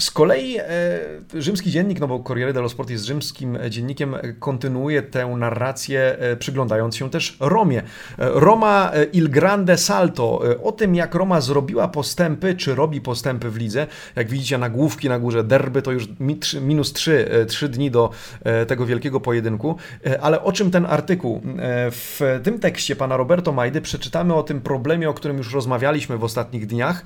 E, 0.00 0.02
z 0.02 0.10
kolei 0.10 0.56
e, 0.58 0.64
rzymski 1.34 1.70
dziennik, 1.70 2.00
no 2.00 2.08
bo 2.08 2.20
Corriere 2.20 2.52
dello 2.52 2.68
Sport 2.68 2.90
jest 2.90 3.04
rzymskim 3.04 3.58
dziennikiem, 3.70 4.16
kontynuuje 4.38 5.02
tę 5.02 5.26
narrację, 5.26 6.16
e, 6.18 6.36
przyglądając 6.36 6.96
się 6.96 7.10
też 7.10 7.36
Romie. 7.40 7.82
Roma 8.18 8.92
il 9.12 9.30
grande 9.30 9.78
salto. 9.78 10.42
O 10.62 10.72
tym, 10.72 10.94
jak 10.94 11.14
Roma 11.14 11.40
zrobiła 11.40 11.88
postępy, 11.88 12.54
czy 12.54 12.74
robi 12.74 13.00
postępy 13.00 13.50
w 13.50 13.56
lidze. 13.56 13.86
Jak 14.16 14.28
widzicie, 14.28 14.58
nagłówki 14.58 15.08
na 15.08 15.18
górze 15.18 15.44
derby 15.44 15.82
to 15.82 15.92
już 15.92 16.08
minus 16.60 16.92
3, 16.92 17.28
3 17.48 17.68
dni 17.68 17.90
do 17.90 18.10
tego 18.68 18.86
wielkiego 18.86 19.20
pojedynku. 19.20 19.76
Ale 20.20 20.42
o 20.42 20.52
czym 20.52 20.70
ten 20.70 20.86
artykuł? 20.86 21.42
W 21.90 22.40
tym 22.42 22.58
tekście 22.58 22.96
pana 22.96 23.16
Roberto 23.16 23.52
Majdy 23.52 23.80
przeczytamy 23.80 24.34
o 24.34 24.42
tym 24.42 24.60
problemie, 24.60 25.10
o 25.10 25.14
którym 25.14 25.36
już 25.36 25.54
rozmawialiśmy 25.54 26.18
w 26.18 26.24
ostatnich 26.24 26.66
dniach. 26.66 27.04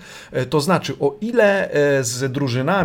To 0.51 0.61
znaczy, 0.61 0.95
o 1.01 1.17
ile 1.21 1.71
z 2.01 2.33
drużynami, 2.33 2.84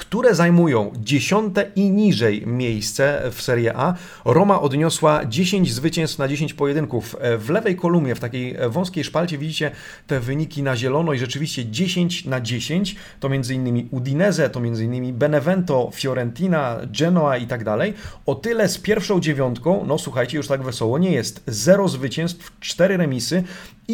które 0.00 0.34
zajmują 0.34 0.92
dziesiąte 0.96 1.70
i 1.76 1.90
niżej 1.90 2.46
miejsce 2.46 3.22
w 3.32 3.42
Serie 3.42 3.76
A. 3.76 3.94
Roma 4.24 4.60
odniosła 4.60 5.24
10 5.24 5.72
zwycięstw 5.72 6.18
na 6.18 6.28
10 6.28 6.54
pojedynków. 6.54 7.16
W 7.38 7.50
lewej 7.50 7.76
kolumnie, 7.76 8.14
w 8.14 8.20
takiej 8.20 8.56
wąskiej 8.68 9.04
szpalcie 9.04 9.38
widzicie 9.38 9.70
te 10.06 10.20
wyniki 10.20 10.62
na 10.62 10.76
zielono 10.76 11.12
i 11.12 11.18
rzeczywiście 11.18 11.66
10 11.66 12.24
na 12.24 12.40
10 12.40 12.96
to 13.20 13.28
m.in. 13.28 13.88
Udinese, 13.90 14.50
to 14.50 14.60
m.in. 14.60 15.14
Benevento, 15.14 15.90
Fiorentina, 15.94 16.76
Genoa 17.00 17.36
i 17.36 17.46
tak 17.46 17.64
dalej. 17.64 17.94
O 18.26 18.34
tyle 18.34 18.68
z 18.68 18.78
pierwszą 18.78 19.20
dziewiątką, 19.20 19.84
no 19.86 19.98
słuchajcie, 19.98 20.36
już 20.36 20.48
tak 20.48 20.62
wesoło 20.62 20.98
nie 20.98 21.12
jest. 21.12 21.42
0 21.46 21.88
zwycięstw, 21.88 22.52
4 22.60 22.96
remisy 22.96 23.44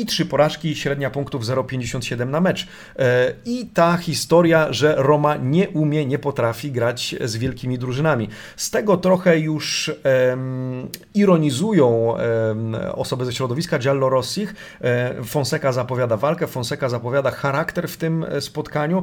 i 0.00 0.06
3 0.06 0.26
porażki, 0.26 0.76
średnia 0.76 1.10
punktów 1.10 1.42
0,57 1.42 2.26
na 2.26 2.40
mecz. 2.40 2.66
E, 2.98 3.32
I 3.44 3.66
ta 3.66 3.96
historia, 3.96 4.72
że 4.72 4.94
Roma 4.98 5.36
nie 5.36 5.68
umie, 5.68 6.06
nie 6.06 6.18
potrafi 6.18 6.72
grać 6.72 7.14
z 7.24 7.36
wielkimi 7.36 7.78
drużynami. 7.78 8.28
Z 8.56 8.70
tego 8.70 8.96
trochę 8.96 9.38
już 9.38 9.92
um, 10.30 10.88
ironizują 11.14 11.88
um, 11.88 12.76
osoby 12.92 13.24
ze 13.24 13.32
środowiska 13.32 13.78
Giallo 13.78 14.08
Rossich. 14.08 14.54
E, 14.80 15.24
Fonseca 15.24 15.72
zapowiada 15.72 16.16
walkę, 16.16 16.46
Fonseca 16.46 16.88
zapowiada 16.88 17.30
charakter 17.30 17.88
w 17.88 17.96
tym 17.96 18.26
spotkaniu. 18.40 19.02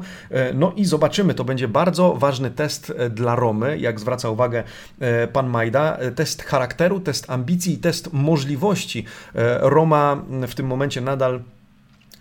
No 0.54 0.74
i 0.76 0.86
zobaczymy, 0.86 1.34
to 1.34 1.44
będzie 1.44 1.68
bardzo 1.68 2.14
ważny 2.14 2.52
test 2.52 2.94
dla 3.10 3.36
Romy, 3.36 3.78
jak 3.78 4.00
zwraca 4.00 4.30
uwagę 4.30 4.64
pan 5.34 5.50
Majda. 5.50 5.98
Test 6.16 6.44
charakteru, 6.44 7.00
test 7.00 7.30
ambicji 7.30 7.78
test 7.78 8.14
możliwości. 8.14 9.06
Roma 9.60 10.24
w 10.48 10.56
tym 10.56 10.66
momencie 10.66 10.83
momencie 10.84 11.02
nadal 11.02 11.44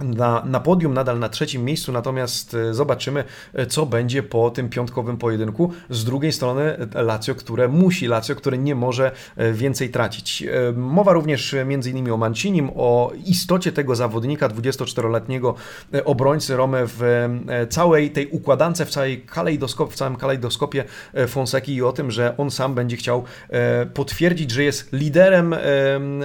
na, 0.01 0.43
na 0.45 0.61
podium, 0.61 0.95
nadal 0.95 1.19
na 1.19 1.29
trzecim 1.29 1.65
miejscu, 1.65 1.93
natomiast 1.93 2.55
e, 2.55 2.75
zobaczymy, 2.75 3.25
e, 3.55 3.67
co 3.67 3.87
będzie 3.87 4.23
po 4.23 4.51
tym 4.51 4.69
piątkowym 4.69 5.17
pojedynku. 5.17 5.73
Z 5.91 6.05
drugiej 6.05 6.33
strony 6.33 6.63
e, 6.95 7.03
Lazio, 7.03 7.35
które 7.35 7.69
musi, 7.69 8.07
Lazio, 8.07 8.35
które 8.35 8.59
nie 8.59 8.75
może 8.75 9.13
więcej 9.53 9.91
tracić. 9.91 10.45
Mowa 10.77 11.13
również 11.13 11.57
innymi 11.87 12.11
o 12.11 12.17
Mancinim, 12.17 12.71
o 12.77 13.13
istocie 13.27 13.73
tego 13.73 13.97
zawodnika, 13.97 14.49
24-letniego 14.49 15.55
obrońcy 16.05 16.57
Romy 16.57 16.85
w 16.87 17.29
całej 17.71 18.11
tej 18.11 18.27
układance, 18.27 18.83
w, 18.83 18.91
całej 18.91 19.21
kalejdoskop, 19.21 19.93
w 19.93 19.97
całym 19.97 20.17
kalejdoskopie 20.17 20.85
Fonseki 21.29 21.75
i 21.75 21.83
o 21.83 21.93
tym, 21.93 22.11
że 22.11 22.37
on 22.37 22.51
sam 22.51 22.75
będzie 22.75 22.97
chciał 22.97 23.25
potwierdzić, 23.95 24.51
że 24.51 24.65
jest 24.65 24.93
liderem 24.93 25.55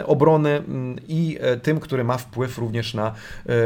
obrony 0.06 0.64
i 1.08 1.40
tym, 1.64 1.80
który 1.80 2.04
ma 2.04 2.18
wpływ 2.18 2.58
również 2.58 2.94
na 2.94 3.14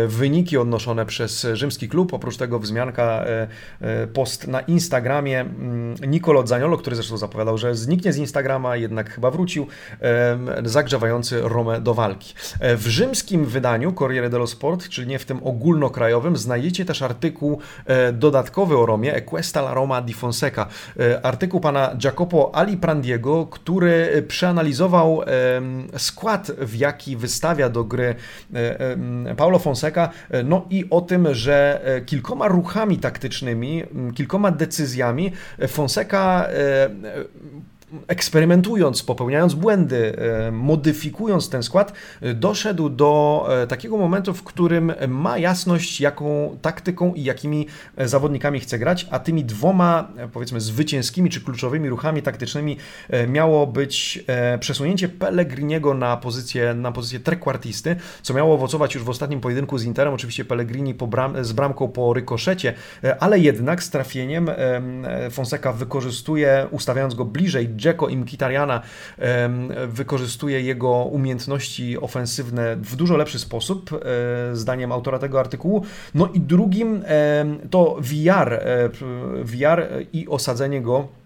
wyniki 0.07 0.57
odnoszone 0.57 1.05
przez 1.05 1.47
rzymski 1.53 1.89
klub. 1.89 2.13
Oprócz 2.13 2.37
tego 2.37 2.59
wzmianka, 2.59 3.03
e, 3.03 3.47
e, 3.81 4.07
post 4.07 4.47
na 4.47 4.61
Instagramie 4.61 5.39
mm, 5.39 5.95
Nicolo 6.07 6.47
Zaniolo, 6.47 6.77
który 6.77 6.95
zresztą 6.95 7.17
zapowiadał, 7.17 7.57
że 7.57 7.75
zniknie 7.75 8.13
z 8.13 8.17
Instagrama, 8.17 8.75
jednak 8.75 9.09
chyba 9.09 9.31
wrócił, 9.31 9.67
zagrzewający 10.63 11.41
Romę 11.41 11.81
do 11.81 11.93
walki. 11.93 12.33
E, 12.59 12.77
w 12.77 12.87
rzymskim 12.87 13.45
wydaniu 13.45 13.93
Corriere 13.93 14.29
dello 14.29 14.47
Sport, 14.47 14.89
czyli 14.89 15.07
nie 15.07 15.19
w 15.19 15.25
tym 15.25 15.39
ogólnokrajowym, 15.43 16.37
znajdziecie 16.37 16.85
też 16.85 17.01
artykuł 17.01 17.59
dodatkowy 18.13 18.77
o 18.77 18.85
Romie, 18.85 19.15
Equesta 19.15 19.59
la 19.59 19.73
Roma 19.73 20.01
di 20.01 20.13
Fonseca. 20.13 20.67
Artykuł 21.23 21.59
pana 21.59 21.97
Jacopo 22.03 22.55
Aliprandiego, 22.55 23.45
który 23.45 24.25
przeanalizował 24.27 25.21
skład, 25.97 26.51
w 26.57 26.75
jaki 26.75 27.17
wystawia 27.17 27.69
do 27.69 27.83
gry 27.83 28.15
Paulo 29.37 29.59
Fonseca 29.59 29.80
E, 29.87 30.43
no 30.43 30.65
i 30.69 30.85
o 30.89 31.01
tym, 31.01 31.33
że 31.33 31.81
e, 31.83 32.01
kilkoma 32.01 32.47
ruchami 32.47 32.97
taktycznymi, 32.97 33.83
kilkoma 34.15 34.51
decyzjami 34.51 35.31
e, 35.59 35.67
Fonseca 35.67 36.47
eksperymentując, 38.07 39.03
popełniając 39.03 39.53
błędy, 39.53 40.17
e, 40.17 40.51
modyfikując 40.51 41.49
ten 41.49 41.63
skład, 41.63 41.93
doszedł 42.35 42.89
do 42.89 43.45
e, 43.49 43.67
takiego 43.67 43.97
momentu, 43.97 44.33
w 44.33 44.43
którym 44.43 44.93
ma 45.07 45.37
jasność, 45.37 46.01
jaką 46.01 46.57
taktyką 46.61 47.13
i 47.13 47.23
jakimi 47.23 47.67
e, 47.97 48.07
zawodnikami 48.07 48.59
chce 48.59 48.79
grać, 48.79 49.07
a 49.11 49.19
tymi 49.19 49.45
dwoma, 49.45 50.07
powiedzmy, 50.33 50.61
zwycięskimi 50.61 51.29
czy 51.29 51.41
kluczowymi 51.41 51.89
ruchami 51.89 52.21
taktycznymi 52.21 52.77
miało 53.27 53.67
być 53.67 54.23
przesunięcie 54.59 55.09
Pellegriniego 55.09 55.93
na 55.93 56.17
pozycję, 56.17 56.73
na 56.73 56.91
pozycję 56.91 57.19
trekwartisty, 57.19 57.95
co 58.21 58.33
miało 58.33 58.55
owocować 58.55 58.95
już 58.95 59.03
w 59.03 59.09
ostatnim 59.09 59.41
pojedynku 59.41 59.77
z 59.77 59.83
Interem, 59.83 60.13
oczywiście 60.13 60.45
Pellegrini 60.45 60.93
bram, 60.93 61.45
z 61.45 61.51
bramką 61.51 61.87
po 61.87 62.13
rykoszecie, 62.13 62.73
ale 63.19 63.39
jednak 63.39 63.83
z 63.83 63.89
trafieniem 63.89 64.49
Fonseca 65.31 65.73
wykorzystuje, 65.73 66.67
ustawiając 66.71 67.15
go 67.15 67.25
bliżej 67.25 67.69
Dzeko 67.81 68.07
i 68.09 68.17
Mkhitarjana 68.17 68.81
wykorzystuje 69.87 70.61
jego 70.61 70.91
umiejętności 70.91 71.97
ofensywne 71.97 72.75
w 72.75 72.95
dużo 72.95 73.17
lepszy 73.17 73.39
sposób, 73.39 73.89
e, 73.93 74.55
zdaniem 74.55 74.91
autora 74.91 75.19
tego 75.19 75.39
artykułu. 75.39 75.85
No 76.13 76.29
i 76.33 76.39
drugim 76.39 77.03
to 77.69 77.97
VR, 77.99 78.53
e, 78.53 78.89
VR 79.43 79.87
i 80.13 80.27
osadzenie 80.27 80.81
go 80.81 81.20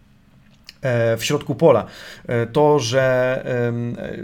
w 1.18 1.24
środku 1.24 1.56
pola. 1.56 1.86
E, 2.28 2.46
to, 2.46 2.80
że 2.80 3.06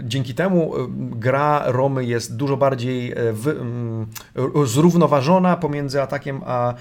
dzięki 0.02 0.34
temu 0.34 0.76
e, 0.76 0.86
gra 0.96 1.62
Romy 1.66 2.04
jest 2.04 2.36
dużo 2.36 2.56
bardziej 2.56 3.14
zrównoważona 4.64 5.56
pomiędzy 5.56 6.02
atakiem 6.02 6.40
a, 6.46 6.74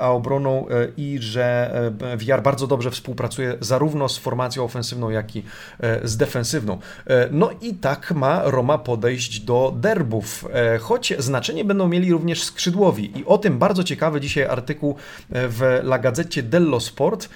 a 0.00 0.10
obroną 0.10 0.66
i 0.96 1.18
że 1.20 1.72
VR 2.16 2.42
bardzo 2.42 2.66
dobrze 2.66 2.90
współpracuje 2.90 3.56
zarówno 3.60 4.08
z 4.08 4.18
formacją 4.18 4.64
ofensywną, 4.64 5.10
jak 5.10 5.36
i 5.36 5.44
z 6.02 6.16
defensywną. 6.16 6.78
No 7.30 7.50
i 7.60 7.74
tak 7.74 8.12
ma 8.12 8.42
Roma 8.44 8.78
podejść 8.78 9.40
do 9.40 9.74
derbów, 9.76 10.44
choć 10.80 11.14
znaczenie 11.18 11.64
będą 11.64 11.88
mieli 11.88 12.12
również 12.12 12.42
skrzydłowi. 12.42 13.18
I 13.18 13.24
o 13.24 13.38
tym 13.38 13.58
bardzo 13.58 13.84
ciekawy 13.84 14.20
dzisiaj 14.20 14.44
artykuł 14.44 14.96
w 15.30 15.80
La 15.82 15.98
Gazzetta 15.98 16.42
dello 16.42 16.80
Sport 16.80 17.28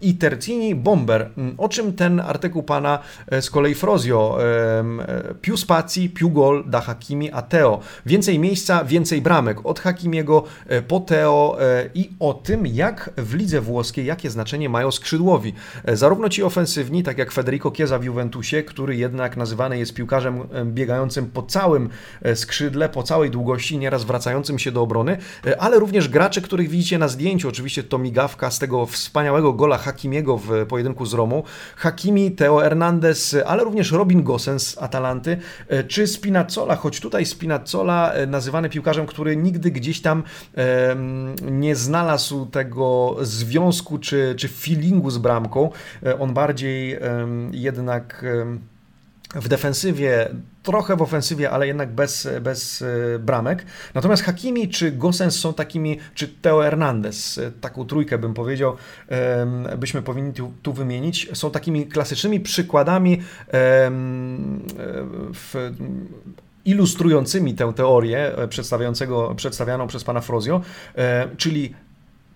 i 0.00 0.14
Terzini 0.14 0.74
Bomber 0.74 1.25
Mm, 1.25 1.25
o 1.58 1.68
czym 1.68 1.92
ten 1.92 2.20
artykuł 2.20 2.62
pana 2.62 2.98
e, 3.30 3.42
z 3.42 3.50
kolei 3.50 3.74
Frozio? 3.74 4.38
E, 4.44 5.34
più 5.40 5.56
spacji, 5.56 6.10
più 6.10 6.30
gol 6.30 6.64
da 6.66 6.80
Hakimi 6.80 7.32
a 7.32 7.42
Teo. 7.42 7.80
Więcej 8.06 8.38
miejsca, 8.38 8.84
więcej 8.84 9.22
bramek. 9.22 9.66
Od 9.66 9.80
Hakimiego 9.80 10.44
e, 10.66 10.82
po 10.82 11.00
Teo 11.00 11.56
i 11.94 12.10
o 12.20 12.34
tym, 12.34 12.66
jak 12.66 13.10
w 13.16 13.34
lidze 13.34 13.60
włoskiej, 13.60 14.06
jakie 14.06 14.30
znaczenie 14.30 14.68
mają 14.68 14.90
skrzydłowi. 14.90 15.54
Zarówno 15.92 16.28
ci 16.28 16.42
ofensywni, 16.42 17.02
tak 17.02 17.18
jak 17.18 17.32
Federico 17.32 17.70
Chiesa 17.70 17.98
w 17.98 18.04
Juventusie, 18.04 18.62
który 18.62 18.96
jednak 18.96 19.36
nazywany 19.36 19.78
jest 19.78 19.94
piłkarzem 19.94 20.40
biegającym 20.64 21.26
po 21.26 21.42
całym 21.42 21.88
skrzydle, 22.34 22.88
po 22.88 23.02
całej 23.02 23.30
długości, 23.30 23.78
nieraz 23.78 24.04
wracającym 24.04 24.58
się 24.58 24.72
do 24.72 24.82
obrony, 24.82 25.16
ale 25.58 25.78
również 25.78 26.08
gracze, 26.08 26.40
których 26.40 26.68
widzicie 26.68 26.98
na 26.98 27.08
zdjęciu. 27.08 27.48
Oczywiście 27.48 27.82
to 27.82 27.98
migawka 27.98 28.50
z 28.50 28.58
tego 28.58 28.86
wspaniałego 28.86 29.52
gola 29.52 29.78
Hakimiego 29.78 30.38
w 30.38 30.66
pojedynku 30.66 31.06
z 31.06 31.14
Romą, 31.16 31.42
Hakimi, 31.76 32.30
Teo 32.30 32.58
Hernandez, 32.58 33.36
ale 33.46 33.64
również 33.64 33.92
Robin 33.92 34.22
Gosens 34.22 34.66
z 34.66 34.78
Atalanty, 34.78 35.38
e, 35.68 35.84
czy 35.84 36.06
Spinazzola, 36.06 36.76
choć 36.76 37.00
tutaj 37.00 37.26
Spinazzola 37.26 38.12
e, 38.12 38.26
nazywany 38.26 38.68
piłkarzem, 38.68 39.06
który 39.06 39.36
nigdy 39.36 39.70
gdzieś 39.70 40.00
tam 40.00 40.22
nie 41.42 41.76
znalazł 41.76 42.46
tego 42.46 43.16
związku 43.20 43.98
czy, 43.98 44.34
czy 44.38 44.48
feelingu 44.48 45.10
z 45.10 45.18
bramką. 45.18 45.70
E, 46.06 46.18
on 46.18 46.34
bardziej 46.34 46.98
jednak 47.52 48.24
w 49.36 49.48
defensywie, 49.48 50.28
trochę 50.62 50.96
w 50.96 51.02
ofensywie, 51.02 51.50
ale 51.50 51.66
jednak 51.66 51.92
bez, 51.92 52.28
bez 52.40 52.82
e, 52.82 53.18
bramek. 53.18 53.66
Natomiast 53.94 54.22
Hakimi 54.22 54.68
czy 54.68 54.92
Gosens 54.92 55.40
są 55.40 55.54
takimi, 55.54 55.98
czy 56.14 56.28
Teo 56.28 56.60
Hernandez, 56.60 57.38
e, 57.38 57.52
taką 57.52 57.86
trójkę 57.86 58.18
bym 58.18 58.34
powiedział, 58.34 58.76
byśmy 59.78 60.02
powinni 60.02 60.32
tu, 60.32 60.52
tu 60.62 60.72
wymienić, 60.72 61.28
są 61.32 61.50
takimi 61.50 61.86
klasycznymi 61.86 62.40
przykładami 62.40 63.22
w 65.34 65.72
ilustrującymi 66.64 67.54
tę 67.54 67.72
teorię 67.76 68.36
e, 68.36 68.48
przedstawianą 69.36 69.86
przez 69.86 70.04
pana 70.04 70.20
Frozio, 70.20 70.60
czyli 71.36 71.74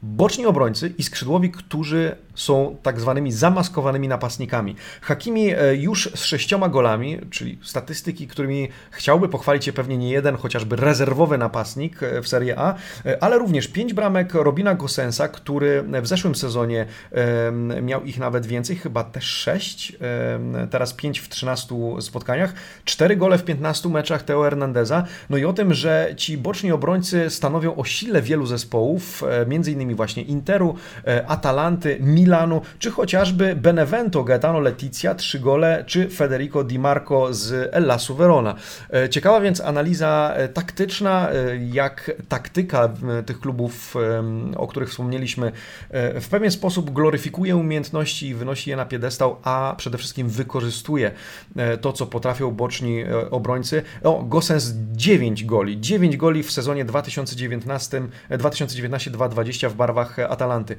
boczni 0.02 0.46
obrońcy 0.46 0.92
i 0.98 1.02
skrzydłowi, 1.02 1.50
którzy 1.50 2.16
są 2.34 2.76
tak 2.82 3.00
zwanymi 3.00 3.32
zamaskowanymi 3.32 4.08
napastnikami. 4.08 4.76
Hakimi 5.00 5.54
e, 5.54 5.76
już 5.76 6.10
z 6.14 6.24
sześcioma 6.24 6.68
golami, 6.68 7.18
czyli 7.30 7.58
statystyki, 7.62 8.28
którymi 8.28 8.68
chciałby 8.90 9.28
pochwalić 9.28 9.64
się 9.64 9.72
pewnie 9.72 9.98
nie 9.98 10.10
jeden, 10.10 10.36
chociażby 10.36 10.76
rezerwowy 10.76 11.38
napastnik 11.38 12.02
e, 12.02 12.22
w 12.22 12.28
Serie 12.28 12.58
A, 12.58 12.74
e, 13.06 13.24
ale 13.24 13.38
również 13.38 13.68
pięć 13.68 13.94
bramek 13.94 14.34
Robina 14.34 14.74
Gosensa, 14.74 15.28
który 15.28 15.84
w 16.02 16.06
zeszłym 16.06 16.34
sezonie 16.34 16.86
miał 17.82 18.04
ich 18.04 18.18
nawet 18.18 18.46
więcej, 18.46 18.76
chyba 18.76 19.04
też 19.04 19.24
sześć, 19.24 19.96
teraz 20.70 20.94
pięć 20.94 21.18
w 21.18 21.28
13 21.28 21.74
spotkaniach, 22.00 22.54
cztery 22.84 23.16
gole 23.16 23.38
w 23.38 23.44
15 23.44 23.88
meczach 23.88 24.22
Teo 24.22 24.42
Hernandeza, 24.42 25.04
no 25.30 25.36
i 25.36 25.44
o 25.44 25.52
tym, 25.52 25.74
że 25.74 26.14
ci 26.16 26.38
boczni 26.38 26.72
obrońcy 26.72 27.30
stanowią 27.30 27.76
o 27.76 27.84
sile 27.84 28.22
wielu 28.22 28.46
zespołów, 28.46 29.22
między 29.46 29.72
innymi 29.72 29.89
właśnie 29.94 30.22
Interu, 30.22 30.74
Atalanty, 31.26 31.98
Milanu, 32.00 32.62
czy 32.78 32.90
chociażby 32.90 33.56
Benevento, 33.56 34.24
Gaetano 34.24 34.60
Letizia, 34.60 35.14
trzy 35.14 35.40
gole, 35.40 35.84
czy 35.86 36.08
Federico 36.08 36.64
Di 36.64 36.78
Marco 36.78 37.34
z 37.34 37.74
Ellasu 37.74 38.14
Verona. 38.14 38.54
E, 38.92 39.08
ciekawa 39.08 39.40
więc 39.40 39.60
analiza 39.60 40.32
e, 40.36 40.48
taktyczna, 40.48 41.30
e, 41.30 41.56
jak 41.56 42.10
taktyka 42.28 42.88
tych 43.26 43.40
klubów, 43.40 43.94
o 44.56 44.66
których 44.66 44.90
wspomnieliśmy, 44.90 45.52
w 46.20 46.28
pewien 46.30 46.50
sposób 46.50 46.90
gloryfikuje 46.90 47.56
umiejętności 47.56 48.28
i 48.28 48.34
wynosi 48.34 48.70
je 48.70 48.76
na 48.76 48.84
piedestał, 48.84 49.36
a 49.42 49.74
przede 49.76 49.98
wszystkim 49.98 50.28
wykorzystuje 50.28 51.10
to, 51.80 51.92
co 51.92 52.06
potrafią 52.06 52.50
boczni 52.50 53.04
obrońcy. 53.30 53.82
O, 54.02 54.22
Gosens 54.22 54.72
9 54.92 55.44
goli, 55.44 55.80
9 55.80 56.16
goli 56.16 56.42
w 56.42 56.52
sezonie 56.52 56.84
2019-2020-2020 56.84 59.68
w 59.68 59.74
barwach 59.80 60.18
Atalanty. 60.18 60.76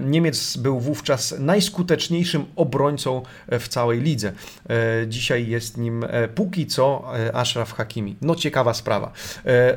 Niemiec 0.00 0.56
był 0.56 0.80
wówczas 0.80 1.34
najskuteczniejszym 1.38 2.44
obrońcą 2.56 3.22
w 3.48 3.68
całej 3.68 4.00
lidze. 4.00 4.32
Dzisiaj 5.08 5.48
jest 5.48 5.76
nim 5.76 6.06
póki 6.34 6.66
co 6.66 7.04
Ashraf 7.32 7.72
Hakimi. 7.72 8.16
No 8.22 8.34
ciekawa 8.34 8.74
sprawa. 8.74 9.12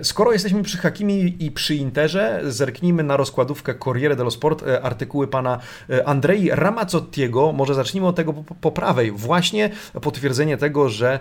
Skoro 0.01 0.31
jesteśmy 0.31 0.63
przy 0.63 0.77
Hakimi 0.77 1.35
i 1.39 1.51
przy 1.51 1.75
Interze, 1.75 2.41
zerknijmy 2.43 3.03
na 3.03 3.17
rozkładówkę 3.17 3.75
Corriere 3.75 4.15
dello 4.15 4.31
Sport, 4.31 4.63
artykuły 4.81 5.27
pana 5.27 5.59
Andrei 6.05 6.49
Ramazzottiego. 6.51 7.51
Może 7.51 7.73
zacznijmy 7.73 8.07
od 8.07 8.15
tego 8.15 8.33
po, 8.33 8.71
prawej. 8.71 9.11
Właśnie 9.11 9.69
potwierdzenie 10.01 10.57
tego, 10.57 10.89
że 10.89 11.19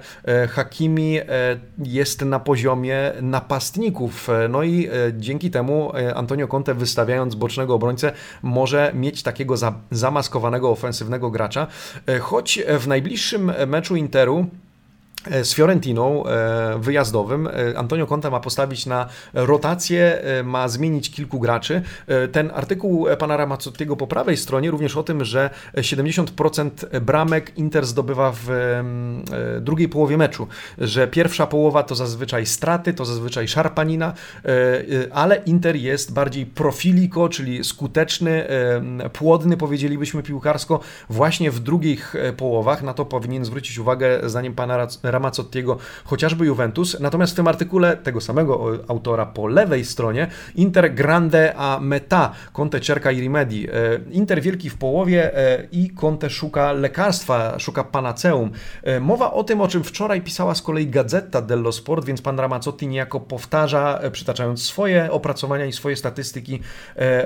Hakimi 0.49 1.18
jest 1.79 2.23
na 2.23 2.40
poziomie 2.40 3.12
napastników. 3.23 4.29
No 4.49 4.62
i 4.62 4.88
dzięki 5.12 5.51
temu 5.51 5.92
Antonio 6.14 6.49
Conte 6.49 6.75
wystawiając 7.25 7.35
bocznego 7.35 7.75
obrońcę 7.75 8.13
może 8.43 8.93
mieć 8.95 9.23
takiego 9.23 9.55
zamaskowanego 9.91 10.71
ofensywnego 10.71 11.31
gracza, 11.31 11.67
choć 12.21 12.59
w 12.79 12.87
najbliższym 12.89 13.53
meczu 13.67 13.97
Interu 13.97 14.47
E, 14.47 14.63
z 15.43 15.55
Fiorentiną 15.55 16.27
e, 16.27 16.79
wyjazdowym. 16.79 17.47
E, 17.47 17.79
Antonio 17.79 18.07
Conte 18.07 18.31
ma 18.31 18.41
postawić 18.41 18.87
na 18.87 19.09
rotację, 19.35 20.23
ma 20.45 20.69
zmienić 20.69 21.11
kilku 21.11 21.41
graczy. 21.41 21.83
Ten 22.33 22.51
artykuł 22.55 23.07
pana 23.19 23.37
Ramazzottiego 23.37 23.97
po 23.97 24.07
prawej 24.07 24.37
stronie 24.37 24.71
również 24.71 24.97
o 24.97 25.03
tym, 25.03 25.25
że 25.25 25.51
70% 25.77 27.01
bramek 27.01 27.59
Inter 27.59 27.87
zdobywa 27.87 28.33
w 28.35 28.49
drugiej 29.61 29.89
połowie 29.89 30.17
meczu, 30.17 30.47
że 30.79 31.09
pierwsza 31.09 31.47
połowa 31.47 31.83
to 31.83 31.95
zazwyczaj 31.95 32.47
straty, 32.47 32.95
to 32.95 33.05
zazwyczaj 33.05 33.49
szarpanina, 33.49 34.13
ale 35.13 35.37
Inter 35.37 35.77
jest 35.77 36.13
bardziej 36.13 36.47
profiliko, 36.47 37.29
czyli 37.29 37.65
skuteczny, 37.65 38.47
płodny 39.13 39.57
powiedzielibyśmy 39.57 40.23
piłkarsko 40.23 40.81
właśnie 41.11 41.51
w 41.51 41.61
drugich 41.61 42.15
połowach. 42.37 42.83
Na 42.83 42.95
to 42.95 43.05
powinien 43.05 43.45
zwrócić 43.45 43.79
uwagę 43.79 44.21
zdaniem 44.31 44.55
pana 44.55 44.87
Ramazzottiego, 45.03 45.13
chociażby 46.05 46.46
Juventus. 46.46 47.00
Natomiast 47.00 47.33
w 47.33 47.37
tym 47.37 47.48
artykule 47.48 47.96
tego 47.96 48.20
samego 48.20 48.70
autora 48.88 49.27
po 49.27 49.46
lewej 49.46 49.85
stronie 49.85 50.29
Inter 50.55 50.94
grande 50.94 51.55
a 51.57 51.81
meta, 51.81 52.33
Conte 52.53 52.81
cerca 52.81 53.11
i 53.11 53.20
rimedi. 53.20 53.68
E, 53.68 53.72
Inter 54.11 54.42
wielki 54.42 54.70
w 54.70 54.77
połowie 54.77 55.38
e, 55.38 55.66
i 55.72 55.90
Conte 55.90 56.31
szuka 56.31 56.72
lekarstwa, 56.72 57.59
szuka 57.59 57.85
panaceum. 57.85 58.50
E, 58.83 59.00
mowa 59.00 59.33
o 59.33 59.44
tym, 59.44 59.61
o 59.61 59.68
czym 59.68 59.85
wczoraj 59.85 60.20
pisała 60.20 60.55
z 60.55 60.62
kolei 60.62 60.87
Gazeta 60.87 61.42
dello 61.42 61.72
Sport, 61.72 62.05
więc 62.05 62.22
pan 62.22 62.40
Ramazzotti 62.40 62.87
niejako 62.87 63.20
powtarza, 63.20 64.00
przytaczając 64.12 64.62
swoje 64.62 65.11
opracowania 65.11 65.64
i 65.64 65.72
swoje 65.72 65.96
statystyki 65.96 66.61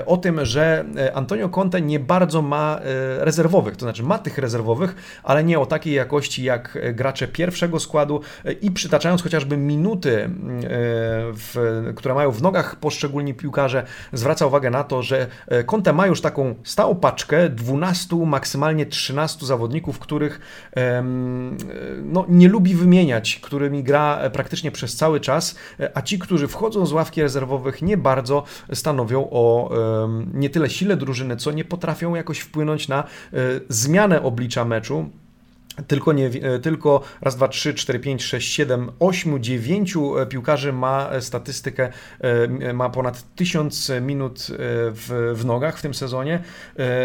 o 0.07 0.16
tym, 0.16 0.44
że 0.44 0.85
Antonio 1.14 1.48
Conte 1.48 1.81
nie 1.81 2.01
bardzo 2.01 2.42
ma 2.42 2.81
rezerwowych, 3.18 3.77
to 3.77 3.81
znaczy 3.81 4.03
ma 4.03 4.18
tych 4.18 4.38
rezerwowych, 4.38 5.20
ale 5.22 5.44
nie 5.44 5.59
o 5.59 5.66
takiej 5.66 5.94
jakości 5.94 6.44
jak 6.44 6.79
gracze 6.94 7.29
pierwszego 7.29 7.78
składu 7.81 8.21
e, 8.45 8.53
i 8.53 8.71
przytaczając 8.71 9.23
chociażby 9.23 9.57
minuty, 9.57 10.17
e, 10.19 10.29
w, 11.33 11.83
które 11.97 12.14
mają 12.14 12.31
w 12.31 12.43
nogach 12.43 12.77
poszczególni 12.77 13.35
piłkarze, 13.35 13.87
zwraca 14.12 14.47
uwagę 14.47 14.71
na 14.71 14.85
to, 14.85 15.03
że 15.03 15.27
e, 15.47 15.64
Conte 15.64 15.93
ma 15.93 16.07
już 16.07 16.21
taką 16.21 16.55
stałą 16.64 16.95
paczkę 16.95 17.49
12, 17.49 18.17
maksymalnie 18.17 18.87
13 18.87 19.47
zawodników, 19.47 19.99
których 19.99 20.41
no, 22.03 22.25
nie 22.29 22.49
lubi 22.49 22.75
wymieniać, 22.75 23.41
którymi 23.43 23.83
gra 23.85 24.31
praktycznie 24.33 24.71
przez 24.71 24.97
cały 24.97 25.21
czas, 25.21 25.57
a 25.95 26.03
ci, 26.03 26.19
którzy 26.19 26.49
wchodzą 26.49 26.87
z 26.87 26.93
ławki 26.93 27.23
rezerwowych, 27.23 27.83
nie 27.83 27.97
bardzo 27.97 28.43
stanowią 28.73 29.29
o 29.31 29.71
nie 30.35 30.51
tyle 30.51 30.71
sile 30.71 30.97
drużyny, 30.97 31.37
co 31.37 31.53
nie 31.53 31.64
potrafią 31.64 32.14
jakoś 32.14 32.38
wpłynąć 32.38 32.88
na 32.88 33.05
zmianę 33.69 34.23
oblicza 34.23 34.64
meczu 34.64 35.11
tylko, 35.87 36.12
nie, 36.12 36.27
e, 36.27 36.59
tylko 36.59 37.03
raz, 37.21 37.37
dwa, 37.37 37.49
trzy, 37.49 37.75
cztery, 37.75 37.99
pięć, 37.99 38.23
sześć, 38.23 38.53
siedem, 38.53 38.91
ośmiu, 39.01 39.38
dziewięciu 39.38 40.19
e, 40.19 40.27
piłkarzy 40.27 40.73
ma 40.73 41.11
statystykę, 41.21 41.88
e, 42.21 42.73
ma 42.73 42.91
ponad 42.91 43.35
tysiąc 43.35 43.93
minut 44.01 44.47
w, 44.51 45.35
w 45.37 45.45
nogach 45.45 45.79
w 45.79 45.83
tym 45.83 45.95
sezonie. 45.95 46.43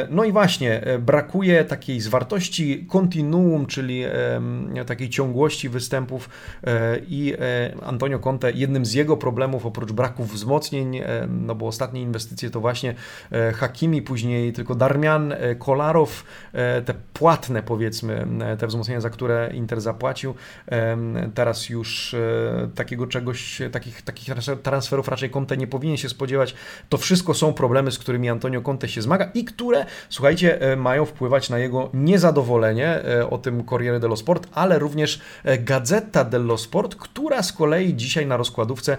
No 0.10 0.24
i 0.24 0.32
właśnie, 0.32 0.82
brakuje 1.00 1.66
takiej 1.66 2.02
zwartości 2.02 2.86
kontinuum, 2.90 3.66
czyli 3.66 4.04
takiej 4.88 5.10
ciągłości 5.10 5.70
występów 5.70 6.30
i 7.08 7.34
Antonio 7.86 8.20
Conte, 8.20 8.52
jednym 8.52 8.86
z 8.86 8.94
jego 8.94 9.18
problemów, 9.18 9.66
oprócz 9.66 9.92
braków 9.92 10.34
wzmocnień, 10.34 11.02
no 11.30 11.56
bo 11.56 11.68
ostatnie 11.68 12.02
inwestycje 12.02 12.50
to 12.50 12.60
właśnie 12.60 12.96
Hakimi, 13.54 14.02
później 14.02 14.54
tylko 14.54 14.76
Darmian, 14.76 15.34
Kolarow, 15.60 16.24
te 16.86 16.94
płatne 17.14 17.64
powiedzmy, 17.64 18.28
te 18.60 18.63
wzmocnienia, 18.68 19.02
za 19.02 19.10
które 19.10 19.52
Inter 19.54 19.82
zapłacił. 19.82 20.36
Teraz 21.34 21.70
już 21.70 22.14
e, 22.14 22.70
takiego 22.76 23.08
czegoś, 23.08 23.62
takich, 23.72 24.02
takich 24.02 24.30
transferów 24.64 25.08
raczej 25.08 25.30
Conte 25.30 25.58
nie 25.58 25.68
powinien 25.68 25.98
się 25.98 26.10
spodziewać. 26.10 26.56
To 26.90 26.98
wszystko 26.98 27.34
są 27.34 27.54
problemy, 27.54 27.92
z 27.92 28.00
którymi 28.00 28.30
Antonio 28.30 28.62
Conte 28.62 28.90
się 28.90 29.02
zmaga 29.02 29.32
i 29.34 29.46
które, 29.46 29.86
słuchajcie, 30.10 30.62
e, 30.62 30.76
mają 30.76 31.06
wpływać 31.06 31.50
na 31.50 31.58
jego 31.58 31.90
niezadowolenie. 31.94 32.88
E, 32.88 33.30
o 33.30 33.38
tym 33.38 33.64
Corriere 33.64 34.00
dello 34.00 34.16
Sport, 34.16 34.48
ale 34.52 34.80
również 34.80 35.22
Gazeta 35.60 36.24
dello 36.24 36.58
Sport, 36.58 36.96
która 36.96 37.44
z 37.44 37.54
kolei 37.54 37.96
dzisiaj 37.96 38.28
na 38.28 38.38
rozkładówce 38.38 38.98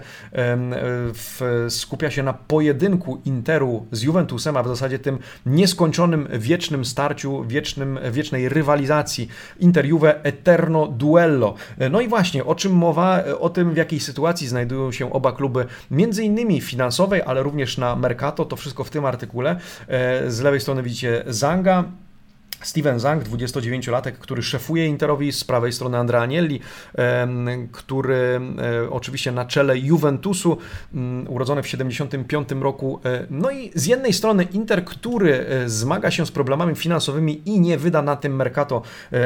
skupia 1.69 2.11
się 2.11 2.23
na 2.23 2.33
pojedynku 2.33 3.21
Interu 3.25 3.85
z 3.91 4.01
Juventusem, 4.01 4.57
a 4.57 4.63
w 4.63 4.67
zasadzie 4.67 4.99
tym 4.99 5.19
nieskończonym, 5.45 6.27
wiecznym 6.33 6.85
starciu, 6.85 7.43
wiecznym, 7.43 7.99
wiecznej 8.11 8.49
rywalizacji 8.49 9.27
Inter 9.59 9.85
Juve 9.85 10.23
Eterno 10.23 10.87
Duello. 10.87 11.53
No 11.91 12.01
i 12.01 12.07
właśnie, 12.07 12.45
o 12.45 12.55
czym 12.55 12.71
mowa? 12.71 13.23
O 13.39 13.49
tym, 13.49 13.73
w 13.73 13.77
jakiej 13.77 13.99
sytuacji 13.99 14.47
znajdują 14.47 14.91
się 14.91 15.13
oba 15.13 15.31
kluby, 15.31 15.65
między 15.91 16.23
innymi 16.23 16.61
finansowej, 16.61 17.21
ale 17.25 17.43
również 17.43 17.77
na 17.77 17.95
Mercato, 17.95 18.45
to 18.45 18.55
wszystko 18.55 18.83
w 18.83 18.89
tym 18.89 19.05
artykule. 19.05 19.59
E, 19.87 20.31
z 20.31 20.41
lewej 20.41 20.59
strony 20.59 20.83
widzicie 20.83 21.23
Zanga, 21.27 21.83
Steven 22.65 22.99
Zang, 22.99 23.23
29-latek, 23.23 24.11
który 24.11 24.43
szefuje 24.43 24.87
Interowi, 24.87 25.31
z 25.31 25.43
prawej 25.43 25.73
strony 25.73 25.97
Andrea 25.97 26.21
Agnelli, 26.21 26.59
który 27.71 28.41
e, 28.85 28.89
oczywiście 28.89 29.31
na 29.31 29.45
czele 29.45 29.77
Juventusu, 29.77 30.57
mm, 30.93 31.27
urodzony 31.29 31.63
w 31.63 31.67
75 31.67 32.49
roku. 32.61 32.99
E, 33.05 33.25
no 33.29 33.51
i 33.51 33.71
z 33.75 33.85
jednej 33.85 34.13
strony 34.13 34.43
Inter, 34.43 34.85
który 34.85 35.47
e, 35.47 35.69
zmaga 35.69 36.11
się 36.11 36.25
z 36.25 36.31
problemami 36.31 36.75
finansowymi 36.75 37.41
i 37.45 37.59
nie 37.59 37.77
wyda 37.77 38.01
na 38.01 38.15
tym 38.15 38.35
Mercato 38.35 38.81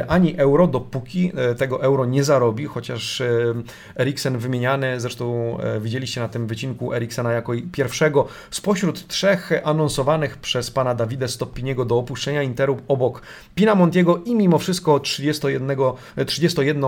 ani 0.08 0.38
euro, 0.38 0.68
dopóki 0.68 1.32
tego 1.58 1.84
euro 1.84 2.06
nie 2.06 2.24
zarobi, 2.24 2.66
chociaż 2.66 3.24
Eriksen 3.96 4.38
wymieniany, 4.38 5.00
zresztą 5.00 5.58
widzieliście 5.82 6.22
na 6.22 6.28
tym 6.28 6.48
wycinku 6.48 6.94
Eriksena 6.94 7.32
jako 7.32 7.54
pierwszego 7.72 8.28
spośród 8.52 9.08
trzech 9.08 9.52
anonsowanych 9.64 10.38
przez 10.38 10.72
pana 10.72 10.96
Davide 10.96 11.28
Stoppiniego 11.28 11.86
do 11.86 11.98
opuszczenia 11.98 12.44
Interu 12.44 12.78
obok 12.88 13.22
Pinamontiego 13.56 14.22
i 14.26 14.36
mimo 14.36 14.60
wszystko 14.60 14.98
31-letniego 14.98 15.96
31 16.26 16.84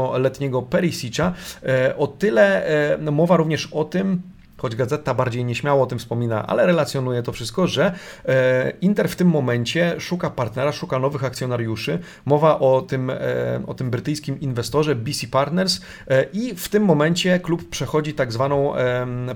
Perisicza. 0.69 1.33
E, 1.63 1.97
o 1.97 2.07
tyle 2.07 2.65
e, 2.95 3.11
mowa 3.11 3.37
również 3.37 3.67
o 3.71 3.83
tym, 3.83 4.21
choć 4.61 4.75
gazeta 4.75 5.13
bardziej 5.13 5.45
nieśmiało 5.45 5.83
o 5.83 5.85
tym 5.85 5.99
wspomina, 5.99 6.47
ale 6.47 6.65
relacjonuje 6.65 7.23
to 7.23 7.31
wszystko, 7.31 7.67
że 7.67 7.93
e, 8.25 8.73
Inter 8.81 9.09
w 9.09 9.15
tym 9.15 9.27
momencie 9.27 9.95
szuka 9.99 10.29
partnera, 10.29 10.71
szuka 10.71 10.99
nowych 10.99 11.23
akcjonariuszy. 11.23 11.99
Mowa 12.25 12.59
o 12.59 12.81
tym, 12.81 13.09
e, 13.09 13.15
o 13.67 13.73
tym 13.73 13.89
brytyjskim 13.89 14.39
inwestorze 14.39 14.95
BC 14.95 15.27
Partners 15.27 15.81
e, 16.07 16.23
i 16.33 16.55
w 16.55 16.69
tym 16.69 16.83
momencie 16.83 17.39
klub 17.39 17.69
przechodzi 17.69 18.13
tak 18.13 18.31
zwaną 18.31 18.73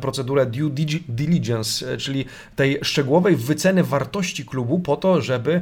procedurę 0.01 0.45
due 0.45 0.69
diligence, 1.09 1.97
czyli 1.97 2.25
tej 2.55 2.79
szczegółowej 2.81 3.35
wyceny 3.35 3.83
wartości 3.83 4.45
klubu 4.45 4.79
po 4.79 4.97
to, 4.97 5.21
żeby 5.21 5.61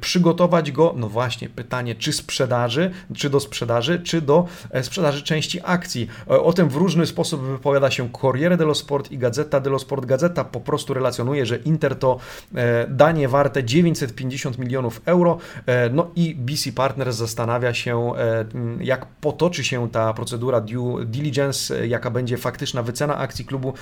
przygotować 0.00 0.72
go, 0.72 0.94
no 0.96 1.08
właśnie, 1.08 1.48
pytanie, 1.48 1.94
czy 1.94 2.12
sprzedaży, 2.12 2.90
czy 3.16 3.30
do 3.30 3.40
sprzedaży, 3.40 4.00
czy 4.04 4.20
do 4.20 4.46
sprzedaży 4.82 5.22
części 5.22 5.60
akcji. 5.64 6.08
O 6.26 6.52
tym 6.52 6.68
w 6.68 6.76
różny 6.76 7.06
sposób 7.06 7.42
wypowiada 7.42 7.90
się 7.90 8.08
Corriere 8.12 8.56
dello 8.56 8.74
Sport, 8.74 8.97
Sport 8.98 9.12
i 9.12 9.18
Gazeta 9.18 9.60
dello 9.60 9.78
Sport. 9.78 10.06
Gazeta 10.06 10.44
po 10.44 10.60
prostu 10.60 10.94
relacjonuje, 10.94 11.46
że 11.46 11.56
Inter 11.56 11.96
to 11.96 12.18
e, 12.54 12.86
danie 12.88 13.28
warte 13.28 13.64
950 13.64 14.58
milionów 14.58 15.02
euro. 15.04 15.38
E, 15.66 15.90
no 15.90 16.10
i 16.16 16.34
BC 16.34 16.72
Partners 16.72 17.16
zastanawia 17.16 17.74
się, 17.74 18.12
e, 18.16 18.44
jak 18.80 19.06
potoczy 19.06 19.64
się 19.64 19.90
ta 19.90 20.14
procedura 20.14 20.60
due 20.60 21.04
diligence, 21.04 21.86
jaka 21.86 22.10
będzie 22.10 22.36
faktyczna 22.36 22.82
wycena 22.82 23.16
akcji 23.16 23.44
klubu 23.44 23.72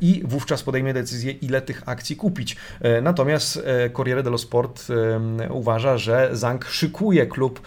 i 0.00 0.22
wówczas 0.24 0.62
podejmie 0.62 0.94
decyzję, 0.94 1.32
ile 1.32 1.60
tych 1.62 1.82
akcji 1.86 2.16
kupić. 2.16 2.56
Natomiast 3.02 3.62
Corriere 3.92 4.22
dello 4.22 4.38
Sport 4.38 4.86
uważa, 5.50 5.98
że 5.98 6.30
Zank 6.32 6.64
szykuje 6.64 7.26
klub 7.26 7.60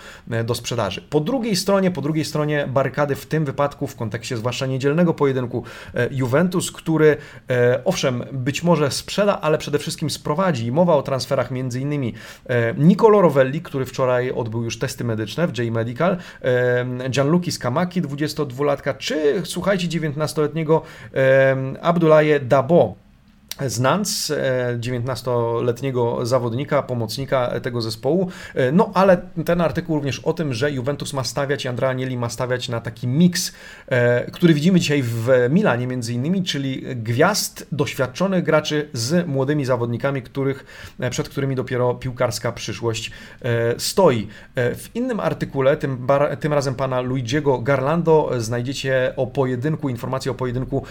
do 0.46 0.56
sprzedaży. 0.56 1.02
Po 1.10 1.20
drugiej 1.20 1.56
stronie, 1.56 1.92
po 1.92 2.02
drugiej 2.02 2.26
stronie 2.26 2.68
barykady 2.68 3.16
w 3.16 3.26
tym 3.26 3.46
wypadku, 3.46 3.88
w 3.88 3.96
kontekście 3.96 4.38
zwłaszcza 4.38 4.66
niedzielnego 4.66 5.14
pojedynku, 5.14 5.64
Juventus, 6.12 6.72
który 6.82 7.17
owszem, 7.86 8.24
być 8.32 8.63
może 8.63 8.91
sprzeda, 8.91 9.41
ale 9.41 9.58
przede 9.58 9.80
wszystkim 9.80 10.10
sprowadzi. 10.10 10.72
Mowa 10.72 10.96
o 10.96 11.02
transferach 11.02 11.52
między 11.52 11.80
innymi 11.80 12.13
Nicolo 12.78 13.22
Rovelli, 13.22 13.62
który 13.62 13.86
wczoraj 13.86 14.32
odbył 14.32 14.63
już 14.63 14.80
testy 14.80 15.04
medyczne 15.04 15.48
w 15.48 15.58
J-Medical, 15.58 16.17
Gianluki 17.10 17.52
Skamaki, 17.52 18.02
22-latka, 18.02 18.98
czy 18.98 19.41
słuchajcie, 19.46 19.88
19-letniego 19.88 20.82
Abdullaye 21.82 22.39
Dabo, 22.39 22.96
z 23.67 23.80
Nantes, 23.80 24.34
19-letniego 24.80 26.26
zawodnika, 26.26 26.84
pomocnika 26.84 27.60
tego 27.60 27.82
zespołu. 27.82 28.30
E, 28.56 28.71
no 28.71 28.91
ale 28.93 29.17
ten 29.45 29.62
artykuł 29.62 29.95
również 29.95 30.19
o 30.19 30.34
tym, 30.34 30.54
że 30.54 30.71
Juventus 30.71 31.13
ma 31.13 31.24
stawiać 31.24 31.65
Andrea 31.65 31.89
Agnelli 31.89 32.17
ma 32.17 32.30
stawiać 32.30 32.69
na 32.69 32.82
taki 32.82 33.08
miks, 33.08 33.54
e, 33.88 34.32
który 34.32 34.54
widzimy 34.54 34.80
dzisiaj 34.80 35.02
w 35.04 35.30
Milanie 35.50 35.88
między 35.88 36.13
innymi, 36.13 36.43
czyli 36.43 36.84
gwiazd, 36.95 37.67
doświadczonych 37.71 38.43
graczy 38.43 38.89
z 38.93 39.28
młodymi 39.28 39.65
zawodnikami, 39.65 40.21
których, 40.21 40.65
e, 41.00 41.10
przed 41.10 41.30
którymi 41.30 41.56
dopiero 41.56 41.93
piłkarska 41.93 42.52
przyszłość 42.52 43.12
stoi. 43.78 44.28
W 44.56 44.89
innym 44.95 45.19
artykule, 45.19 45.78
tym, 45.78 46.08
tym 46.39 46.54
razem 46.54 46.76
pana 46.76 47.02
Luigiego 47.02 47.60
Garlando, 47.60 48.32
znajdziecie 48.38 49.13
o 49.17 49.28
pojedynku, 49.28 49.89
informacje 49.89 50.32
o 50.32 50.36
pojedynku 50.36 50.86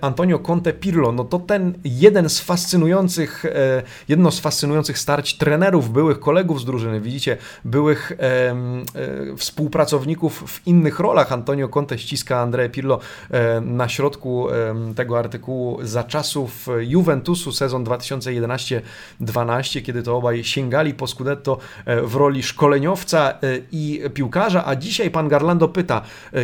Antonio 0.00 0.38
Conte 0.38 0.72
Pirlo. 0.72 1.12
No 1.12 1.24
to 1.24 1.38
ten 1.38 1.74
jeden 1.84 2.28
z 2.28 2.40
fascynujących, 2.40 3.44
e, 3.44 3.82
jedno 4.08 4.30
z 4.30 4.40
fascynujących 4.40 4.98
starć 4.98 5.36
trenerów, 5.36 5.92
byłych 5.92 6.20
kolegów 6.20 6.60
z 6.60 6.64
drużyny, 6.64 7.00
widzicie, 7.00 7.36
byłych 7.64 8.12
e, 8.12 8.16
e, 8.20 8.56
współpracowników 9.36 10.44
w 10.46 10.66
innych 10.66 10.98
rolach. 10.98 11.32
Antonio 11.32 11.68
Conte 11.68 11.98
ściska 11.98 12.40
Andrea 12.40 12.68
Pirlo 12.68 12.98
na 13.62 13.88
środku 13.88 14.46
tego 14.96 15.18
artykułu 15.18 15.78
za 15.82 16.04
czasów 16.04 16.66
Juventusu 16.80 17.52
sezon 17.52 17.84
2011-12, 17.84 19.82
kiedy 19.82 20.02
to 20.02 20.16
obaj 20.16 20.44
sięgali 20.44 20.94
po 20.94 21.06
Scudetto 21.06 21.58
w 21.86 22.14
roli 22.14 22.42
szkoleniowca 22.42 23.38
i 23.72 24.02
piłkarza, 24.14 24.66
a 24.66 24.76
dzisiaj 24.76 25.10
pan 25.10 25.28
Garlando 25.28 25.68
pyta, 25.68 26.02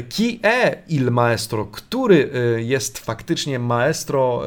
chi 0.09 0.40
è 0.42 0.76
il 0.88 1.11
maestro? 1.11 1.64
Który 1.64 2.31
jest 2.57 2.98
faktycznie 2.98 3.59
maestro 3.59 4.42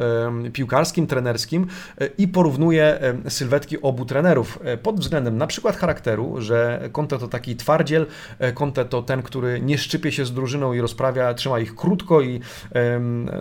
piłkarza? 0.53 0.72
Piłkarskim, 0.73 1.07
trenerskim 1.07 1.67
e, 2.01 2.07
i 2.17 2.27
porównuje 2.27 3.01
e, 3.01 3.29
sylwetki 3.29 3.81
obu 3.81 4.05
trenerów 4.05 4.59
e, 4.63 4.77
pod 4.77 4.99
względem 4.99 5.37
na 5.37 5.47
przykład 5.47 5.77
charakteru, 5.77 6.41
że 6.41 6.89
Conte 6.91 7.19
to 7.19 7.27
taki 7.27 7.55
twardziel, 7.55 8.05
Conte 8.53 8.85
to 8.85 9.01
ten, 9.01 9.21
który 9.21 9.61
nie 9.61 9.77
szczypie 9.77 10.11
się 10.11 10.25
z 10.25 10.33
drużyną 10.33 10.73
i 10.73 10.81
rozprawia, 10.81 11.33
trzyma 11.33 11.59
ich 11.59 11.75
krótko 11.75 12.21
i 12.21 12.39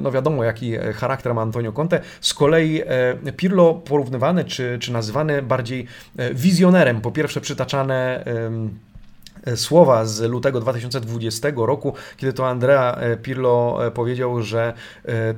no 0.01 0.11
wiadomo 0.11 0.45
jaki 0.45 0.77
charakter 0.95 1.35
ma 1.35 1.42
Antonio 1.42 1.73
Conte. 1.73 2.01
Z 2.21 2.35
kolei 2.35 2.83
Pirlo 3.37 3.75
porównywany 3.75 4.45
czy, 4.45 4.79
czy 4.81 4.92
nazywany 4.92 5.42
bardziej 5.42 5.87
wizjonerem, 6.35 7.01
po 7.01 7.11
pierwsze 7.11 7.40
przytaczane 7.40 8.25
słowa 9.57 10.05
z 10.05 10.21
lutego 10.21 10.61
2020 10.61 11.49
roku, 11.57 11.95
kiedy 12.17 12.33
to 12.33 12.49
Andrea 12.49 12.95
e, 12.95 13.17
Pirlo 13.17 13.87
e, 13.87 13.91
powiedział, 13.91 14.43
że 14.43 14.73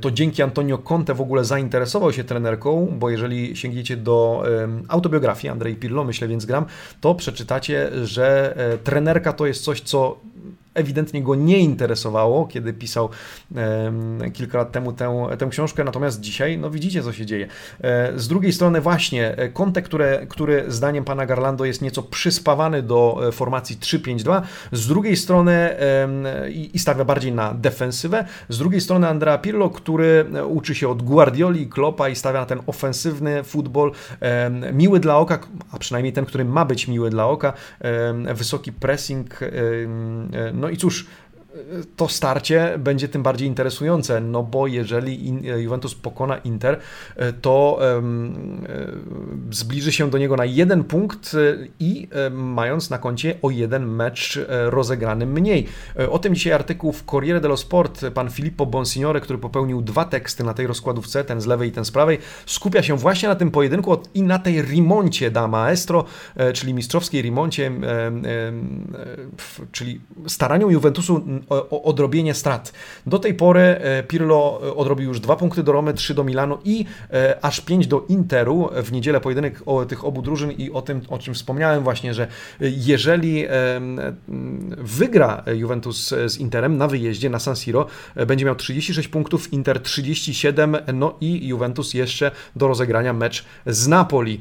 to 0.00 0.10
dzięki 0.10 0.42
Antonio 0.42 0.78
Conte 0.78 1.14
w 1.14 1.20
ogóle 1.20 1.44
zainteresował 1.44 2.12
się 2.12 2.24
trenerką, 2.24 2.96
bo 2.98 3.10
jeżeli 3.10 3.56
sięgniecie 3.56 3.96
do 3.96 4.44
autobiografii 4.88 5.52
Andrei 5.52 5.76
Pirlo, 5.76 6.04
myślę 6.04 6.28
więc 6.28 6.44
gram, 6.44 6.66
to 7.00 7.14
przeczytacie, 7.14 7.90
że 8.06 8.56
trenerka 8.84 9.32
to 9.32 9.46
jest 9.46 9.64
coś, 9.64 9.80
co 9.80 10.16
ewidentnie 10.74 11.22
go 11.22 11.34
nie 11.34 11.58
interesowało, 11.58 12.46
kiedy 12.46 12.72
pisał 12.72 13.08
kilka 14.32 14.58
lat 14.58 14.72
temu 14.72 14.92
tę, 14.92 15.26
tę 15.38 15.46
książkę, 15.50 15.84
natomiast 15.84 16.20
dzisiaj, 16.20 16.58
no 16.58 16.70
widzicie, 16.70 17.02
co 17.02 17.12
się 17.12 17.26
dzieje. 17.26 17.48
E, 17.80 18.12
z 18.18 18.28
drugiej 18.28 18.52
strony 18.52 18.80
właśnie 18.80 19.36
e, 19.36 19.48
Conte, 19.48 19.82
które, 19.82 20.26
który 20.26 20.64
zdaniem 20.68 21.04
pana 21.04 21.26
Garlando 21.26 21.64
jest 21.64 21.82
nieco 21.82 22.02
przyspawany 22.02 22.82
do 22.82 23.20
e, 23.28 23.32
formacji 23.32 23.76
3-5-2, 23.76 24.42
z 24.72 24.88
drugiej 24.88 25.16
strony 25.16 25.76
i 26.72 26.78
stawia 26.78 27.04
bardziej 27.04 27.32
na 27.32 27.54
defensywę, 27.54 28.24
z 28.48 28.58
drugiej 28.58 28.80
strony 28.80 29.08
Andrea 29.08 29.38
Pirlo, 29.38 29.70
który 29.70 30.26
uczy 30.48 30.74
się 30.74 30.88
od 30.88 31.02
Guardioli 31.02 31.62
i 31.62 31.68
Klopa 31.68 32.08
i 32.08 32.16
stawia 32.16 32.40
na 32.40 32.46
ten 32.46 32.60
ofensywny 32.66 33.44
futbol, 33.44 33.92
miły 34.72 35.00
dla 35.00 35.18
oka, 35.18 35.38
a 35.72 35.78
przynajmniej 35.78 36.12
ten, 36.12 36.24
który 36.26 36.44
ma 36.44 36.64
być 36.64 36.88
miły 36.88 37.10
dla 37.10 37.26
oka, 37.26 37.52
wysoki 38.34 38.72
pressing, 38.72 39.40
no 40.54 40.63
no 40.64 40.70
i 40.70 40.76
cóż, 40.76 41.06
to 41.96 42.08
starcie 42.08 42.74
będzie 42.78 43.08
tym 43.08 43.22
bardziej 43.22 43.48
interesujące, 43.48 44.20
no 44.20 44.42
bo 44.42 44.66
jeżeli 44.66 45.32
Juventus 45.62 45.94
pokona 45.94 46.36
Inter, 46.36 46.80
to 47.42 47.78
e, 47.80 48.02
zbliży 49.50 49.92
się 49.92 50.10
do 50.10 50.18
niego 50.18 50.36
na 50.36 50.44
jeden 50.44 50.84
punkt 50.84 51.34
e, 51.34 51.38
i 51.80 52.08
mając 52.30 52.90
na 52.90 52.98
koncie 52.98 53.34
o 53.42 53.50
jeden 53.50 53.86
mecz 53.86 54.36
e, 54.36 54.70
rozegrany 54.70 55.26
mniej. 55.26 55.66
O 56.10 56.18
tym 56.18 56.34
dzisiaj 56.34 56.52
artykuł 56.52 56.92
w 56.92 57.04
Corriere 57.04 57.40
dello 57.40 57.56
Sport 57.56 58.04
pan 58.14 58.30
Filippo 58.30 58.66
Bonsignore, 58.66 59.20
który 59.20 59.38
popełnił 59.38 59.82
dwa 59.82 60.04
teksty 60.04 60.44
na 60.44 60.54
tej 60.54 60.66
rozkładówce, 60.66 61.24
ten 61.24 61.40
z 61.40 61.46
lewej 61.46 61.68
i 61.68 61.72
ten 61.72 61.84
z 61.84 61.90
prawej, 61.90 62.18
skupia 62.46 62.82
się 62.82 62.96
właśnie 62.96 63.28
na 63.28 63.34
tym 63.34 63.50
pojedynku 63.50 63.96
i 64.14 64.22
na 64.22 64.38
tej 64.38 64.62
rimoncie 64.62 65.30
da 65.30 65.48
maestro, 65.48 66.04
czyli 66.54 66.74
mistrzowskiej 66.74 67.22
rimoncie, 67.22 67.72
czyli 69.72 70.00
staraniu 70.26 70.70
Juventusu 70.70 71.22
odrobienie 71.70 72.34
strat. 72.34 72.72
Do 73.06 73.18
tej 73.18 73.34
pory 73.34 73.60
e, 73.60 74.02
Pirlo 74.02 74.60
e, 74.62 74.74
odrobił 74.74 75.08
już 75.08 75.20
dwa 75.20 75.36
punkty 75.36 75.62
do 75.62 75.72
Romy, 75.72 75.94
trzy 75.94 76.14
do 76.14 76.24
Milanu 76.24 76.58
i 76.64 76.84
e, 77.12 77.38
aż 77.44 77.60
pięć 77.60 77.86
do 77.86 78.04
Interu. 78.08 78.70
W 78.82 78.92
niedzielę 78.92 79.20
pojedynek 79.20 79.62
tych 79.88 80.04
obu 80.04 80.22
drużyn 80.22 80.50
i 80.50 80.70
o 80.70 80.82
tym, 80.82 81.00
o 81.08 81.18
czym 81.18 81.34
wspomniałem 81.34 81.84
właśnie, 81.84 82.14
że 82.14 82.26
jeżeli 82.60 83.44
wygra 84.78 85.42
Juventus 85.54 86.14
z 86.26 86.36
Interem 86.36 86.76
na 86.76 86.88
wyjeździe 86.88 87.30
na 87.30 87.38
San 87.38 87.56
Siro, 87.56 87.86
będzie 88.26 88.44
miał 88.44 88.54
36 88.54 89.08
punktów, 89.08 89.52
Inter 89.52 89.80
37, 89.80 90.76
no 90.94 91.14
i 91.20 91.48
Juventus 91.48 91.94
jeszcze 91.94 92.30
do 92.56 92.68
rozegrania 92.68 93.12
mecz 93.12 93.44
z 93.66 93.88
Napoli. 93.88 94.40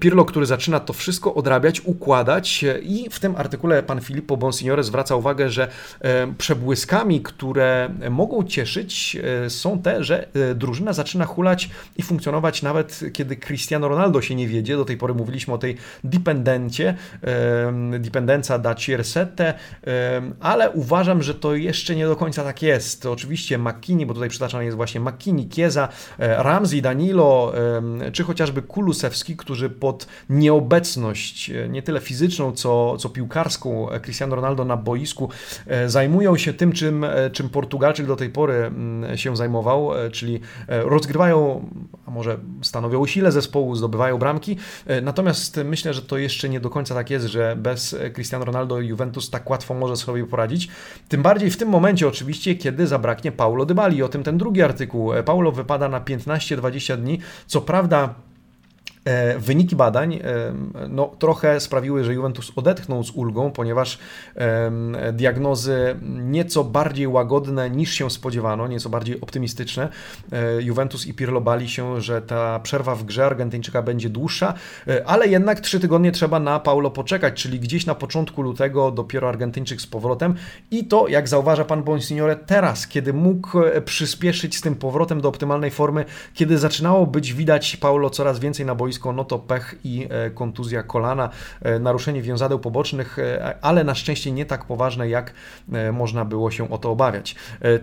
Pirlo, 0.00 0.24
który 0.24 0.46
zaczyna 0.46 0.80
to 0.80 0.92
wszystko 0.92 1.34
odrabiać, 1.34 1.80
układać 1.80 2.64
i 2.82 3.10
w 3.10 3.20
tym 3.20 3.36
artykule 3.36 3.82
pan 3.82 4.00
Filippo 4.00 4.36
Bonsignore 4.36 4.84
zwraca 4.84 5.16
uwagę, 5.16 5.50
że 5.50 5.68
przebłyskami, 6.38 7.20
które 7.20 7.90
mogą 8.10 8.44
cieszyć, 8.44 9.16
e, 9.46 9.50
są 9.50 9.82
te, 9.82 10.04
że 10.04 10.26
e, 10.34 10.54
drużyna 10.54 10.92
zaczyna 10.92 11.24
hulać 11.24 11.70
i 11.96 12.02
funkcjonować 12.02 12.62
nawet 12.62 13.00
kiedy 13.12 13.36
Cristiano 13.36 13.88
Ronaldo 13.88 14.22
się 14.22 14.34
nie 14.34 14.48
wiedzie. 14.48 14.76
Do 14.76 14.84
tej 14.84 14.96
pory 14.96 15.14
mówiliśmy 15.14 15.54
o 15.54 15.58
tej 15.58 15.76
dependencie, 16.04 16.94
dependenza 18.00 18.58
da 18.58 18.74
Ciersette, 18.74 19.54
ale 20.40 20.70
uważam, 20.70 21.22
że 21.22 21.34
to 21.34 21.54
jeszcze 21.54 21.96
nie 21.96 22.06
do 22.06 22.16
końca 22.16 22.44
tak 22.44 22.62
jest. 22.62 23.06
Oczywiście 23.06 23.58
McKinney, 23.58 24.06
bo 24.06 24.14
tutaj 24.14 24.28
przytaczany 24.28 24.64
jest 24.64 24.76
właśnie 24.76 25.00
McKinney, 25.00 25.48
Kieza, 25.48 25.88
e, 26.18 26.42
Ramsey, 26.42 26.82
Danilo, 26.82 27.52
czy 28.12 28.24
chociażby 28.24 28.62
Kulusewski, 28.62 29.36
którzy 29.36 29.70
pod 29.70 30.06
nieobecność, 30.30 31.50
nie 31.68 31.82
tyle 31.82 32.00
fizyczną, 32.00 32.52
co, 32.52 32.96
co 32.96 33.08
piłkarską 33.08 33.88
Cristiano 34.02 34.36
Ronaldo 34.36 34.64
na 34.64 34.76
boisku 34.76 35.30
zajmują 35.86 36.36
się 36.36 36.52
tym, 36.52 36.72
czym, 36.72 37.04
e, 37.04 37.30
czym 37.30 37.48
Portugalczyk 37.48 38.06
do 38.06 38.16
tej 38.16 38.30
pory 38.30 38.54
mm, 38.54 39.16
się 39.16 39.36
zajmował, 39.36 39.98
e, 39.98 40.10
czyli 40.10 40.40
e, 40.68 40.82
rozgrywają, 40.82 41.68
a 42.06 42.10
może 42.10 42.38
stanowią 42.62 43.06
sile 43.06 43.32
zespołu, 43.32 43.74
zdobywają 43.74 44.18
bramki. 44.18 44.56
Natomiast 45.02 45.60
myślę, 45.64 45.94
że 45.94 46.02
to 46.02 46.18
jeszcze 46.18 46.48
nie 46.48 46.60
do 46.60 46.70
końca 46.70 46.94
tak 46.94 47.10
jest, 47.10 47.26
że 47.26 47.56
bez 47.56 47.96
Cristiano 48.14 48.44
Ronaldo 48.44 48.80
Juventus 48.80 49.30
tak 49.30 49.50
łatwo 49.50 49.74
może 49.74 49.96
sobie 49.96 50.26
poradzić. 50.26 50.68
Tym 51.08 51.22
bardziej 51.22 51.50
w 51.50 51.56
tym 51.56 51.68
momencie 51.68 52.08
oczywiście, 52.08 52.54
kiedy 52.54 52.86
zabraknie 52.86 53.32
Paulo 53.32 53.66
Dybali. 53.66 54.02
O 54.02 54.08
tym 54.08 54.22
ten 54.22 54.38
drugi 54.38 54.62
artykuł. 54.62 55.12
Paulo 55.24 55.52
wypada 55.52 55.88
na 55.88 56.00
15-20 56.00 56.96
dni. 56.96 57.18
Co 57.46 57.60
prawda 57.60 58.14
E, 58.14 58.31
wyniki 59.38 59.76
badań 59.76 60.14
e, 60.14 60.20
no, 60.88 61.10
trochę 61.18 61.60
sprawiły, 61.60 62.04
że 62.04 62.14
Juventus 62.14 62.52
odetchnął 62.56 63.04
z 63.04 63.10
ulgą, 63.10 63.50
ponieważ 63.50 63.98
diagnozy 65.12 65.96
nieco 66.02 66.64
bardziej 66.64 67.08
łagodne 67.08 67.70
niż 67.70 67.92
się 67.92 68.10
spodziewano, 68.10 68.68
nieco 68.68 68.88
bardziej 68.88 69.20
optymistyczne. 69.20 69.88
E, 70.32 70.62
Juventus 70.62 71.06
i 71.06 71.14
Pirlo 71.14 71.40
bali 71.40 71.68
się, 71.68 72.00
że 72.00 72.22
ta 72.22 72.60
przerwa 72.60 72.94
w 72.94 73.04
grze 73.04 73.26
Argentyńczyka 73.26 73.82
będzie 73.82 74.10
dłuższa, 74.10 74.54
ale 75.06 75.28
jednak 75.28 75.60
trzy 75.60 75.80
tygodnie 75.80 76.12
trzeba 76.12 76.40
na 76.40 76.60
Paulo 76.60 76.90
poczekać, 76.90 77.42
czyli 77.42 77.60
gdzieś 77.60 77.86
na 77.86 77.94
początku 77.94 78.42
lutego 78.42 78.90
dopiero 78.90 79.28
Argentyńczyk 79.28 79.80
z 79.80 79.86
powrotem 79.86 80.34
i 80.70 80.84
to, 80.84 81.08
jak 81.08 81.28
zauważa 81.28 81.64
pan 81.64 81.82
Bonsignore, 81.82 82.36
teraz, 82.36 82.86
kiedy 82.86 83.12
mógł 83.12 83.58
przyspieszyć 83.84 84.56
z 84.56 84.60
tym 84.60 84.74
powrotem 84.74 85.20
do 85.20 85.28
optymalnej 85.28 85.70
formy, 85.70 86.04
kiedy 86.34 86.58
zaczynało 86.58 87.06
być 87.06 87.32
widać 87.32 87.76
Paulo 87.76 88.10
coraz 88.10 88.38
więcej 88.38 88.66
na 88.66 88.74
boisku, 88.74 88.91
boisko, 88.92 89.12
no 89.12 89.24
to 89.24 89.38
pech 89.38 89.74
i 89.84 90.08
kontuzja 90.34 90.82
kolana, 90.82 91.30
naruszenie 91.80 92.22
wiązadeł 92.22 92.58
pobocznych, 92.58 93.16
ale 93.62 93.84
na 93.84 93.94
szczęście 93.94 94.32
nie 94.32 94.46
tak 94.46 94.64
poważne, 94.64 95.08
jak 95.08 95.32
można 95.92 96.24
było 96.24 96.50
się 96.50 96.70
o 96.70 96.78
to 96.78 96.90
obawiać. 96.90 97.34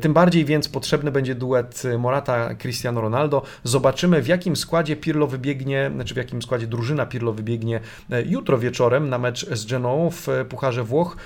Tym 0.01 0.13
bardziej 0.13 0.45
więc 0.45 0.69
potrzebny 0.69 1.11
będzie 1.11 1.35
duet 1.35 1.83
Morata-Cristiano 1.97 3.01
Ronaldo. 3.01 3.41
Zobaczymy 3.63 4.21
w 4.21 4.27
jakim 4.27 4.55
składzie 4.55 4.95
Pirlo 4.95 5.27
wybiegnie, 5.27 5.91
znaczy 5.95 6.13
w 6.13 6.17
jakim 6.17 6.41
składzie 6.41 6.67
drużyna 6.67 7.05
Pirlo 7.05 7.33
wybiegnie 7.33 7.79
jutro 8.25 8.57
wieczorem 8.57 9.09
na 9.09 9.17
mecz 9.17 9.49
z 9.49 9.65
Genoą 9.65 10.09
w 10.09 10.27
Pucharze 10.49 10.83
Włoch. 10.83 11.17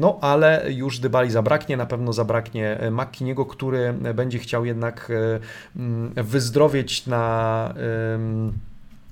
No 0.00 0.18
ale 0.20 0.64
już 0.72 0.98
Dybali 0.98 1.30
zabraknie, 1.30 1.76
na 1.76 1.86
pewno 1.86 2.12
zabraknie 2.12 2.78
Makkiniego, 2.90 3.46
który 3.46 3.92
będzie 4.14 4.38
chciał 4.38 4.64
jednak 4.64 5.12
mm, 5.76 6.12
wyzdrowieć 6.16 7.06
na 7.06 7.74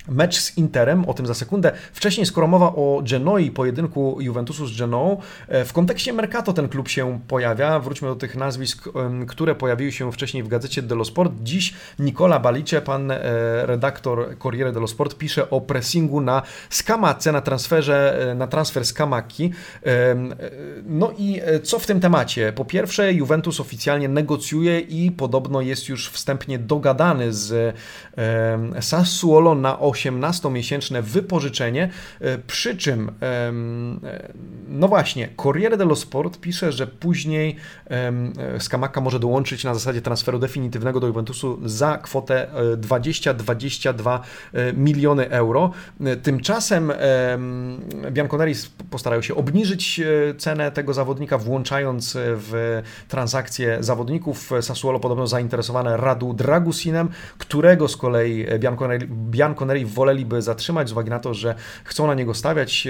Mecz 0.07 0.39
z 0.39 0.57
Interem, 0.57 1.05
o 1.05 1.13
tym 1.13 1.25
za 1.25 1.33
sekundę. 1.33 1.71
Wcześniej, 1.93 2.25
skoro 2.25 2.47
mowa 2.47 2.65
o 2.67 3.01
Genoi, 3.09 3.51
pojedynku 3.51 4.17
Juventusu 4.21 4.67
z 4.67 4.77
Genoą, 4.77 5.17
e, 5.47 5.65
w 5.65 5.73
kontekście 5.73 6.13
Mercato 6.13 6.53
ten 6.53 6.69
klub 6.69 6.87
się 6.87 7.19
pojawia. 7.27 7.79
Wróćmy 7.79 8.07
do 8.07 8.15
tych 8.15 8.35
nazwisk, 8.35 8.89
które 9.27 9.55
pojawiły 9.55 9.91
się 9.91 10.11
wcześniej 10.11 10.43
w 10.43 10.47
gazecie 10.47 10.81
dello 10.81 11.05
Sport. 11.05 11.33
Dziś 11.43 11.73
Nicola 11.99 12.39
Balice, 12.39 12.81
pan 12.81 13.11
e, 13.11 13.19
redaktor 13.65 14.37
Corriere 14.37 14.71
dello 14.71 14.87
Sport, 14.87 15.17
pisze 15.17 15.49
o 15.49 15.61
pressingu 15.61 16.21
na 16.21 16.41
Skamace, 16.69 17.31
na 17.31 17.41
transferze, 17.41 18.29
e, 18.31 18.35
na 18.35 18.47
transfer 18.47 18.85
Skamaki. 18.85 19.51
No 20.85 21.11
i 21.17 21.41
co 21.63 21.79
w 21.79 21.85
tym 21.85 21.99
temacie? 21.99 22.53
Po 22.53 22.65
pierwsze, 22.65 23.13
Juventus 23.13 23.59
oficjalnie 23.59 24.09
negocjuje 24.09 24.79
i 24.79 25.11
podobno 25.11 25.61
jest 25.61 25.89
już 25.89 26.09
wstępnie 26.09 26.59
dogadany 26.59 27.33
z 27.33 27.75
Sassuolo 28.81 29.55
na 29.55 29.79
18-miesięczne 29.95 31.01
wypożyczenie, 31.01 31.89
e, 32.21 32.37
przy 32.37 32.77
czym, 32.77 33.11
e, 33.21 33.51
no 34.67 34.87
właśnie, 34.87 35.29
Corriere 35.43 35.77
dello 35.77 35.95
Sport 35.95 36.39
pisze, 36.39 36.71
że 36.71 36.87
później 36.87 37.55
Skamaka 38.59 39.01
może 39.01 39.19
dołączyć 39.19 39.63
na 39.63 39.73
zasadzie 39.73 40.01
transferu 40.01 40.39
definitywnego 40.39 40.99
do 40.99 41.07
Juventusu 41.07 41.59
za 41.65 41.97
kwotę 41.97 42.47
20-22 42.77 44.19
e, 44.53 44.73
miliony 44.73 45.29
euro. 45.29 45.71
Tymczasem 46.23 46.91
Bianconeri 48.11 48.53
postarają 48.89 49.21
się 49.21 49.35
obniżyć 49.35 50.01
cenę 50.37 50.71
tego 50.71 50.93
zawodnika, 50.93 51.37
włączając 51.37 52.17
w 52.17 52.81
transakcję 53.07 53.77
zawodników. 53.79 54.51
Sassuolo 54.61 54.99
podobno 54.99 55.27
zainteresowane 55.27 55.97
Radu 55.97 56.33
Dragusinem, 56.33 57.09
którego 57.37 57.87
z 57.87 57.97
kolei 57.97 58.45
Bianconeri, 58.59 59.07
Bianconeri 59.07 59.84
woleliby 59.85 60.41
zatrzymać 60.41 60.89
z 60.89 60.91
uwagi 60.91 61.09
na 61.09 61.19
to, 61.19 61.33
że 61.33 61.55
chcą 61.83 62.07
na 62.07 62.13
niego 62.13 62.33
stawiać. 62.33 62.87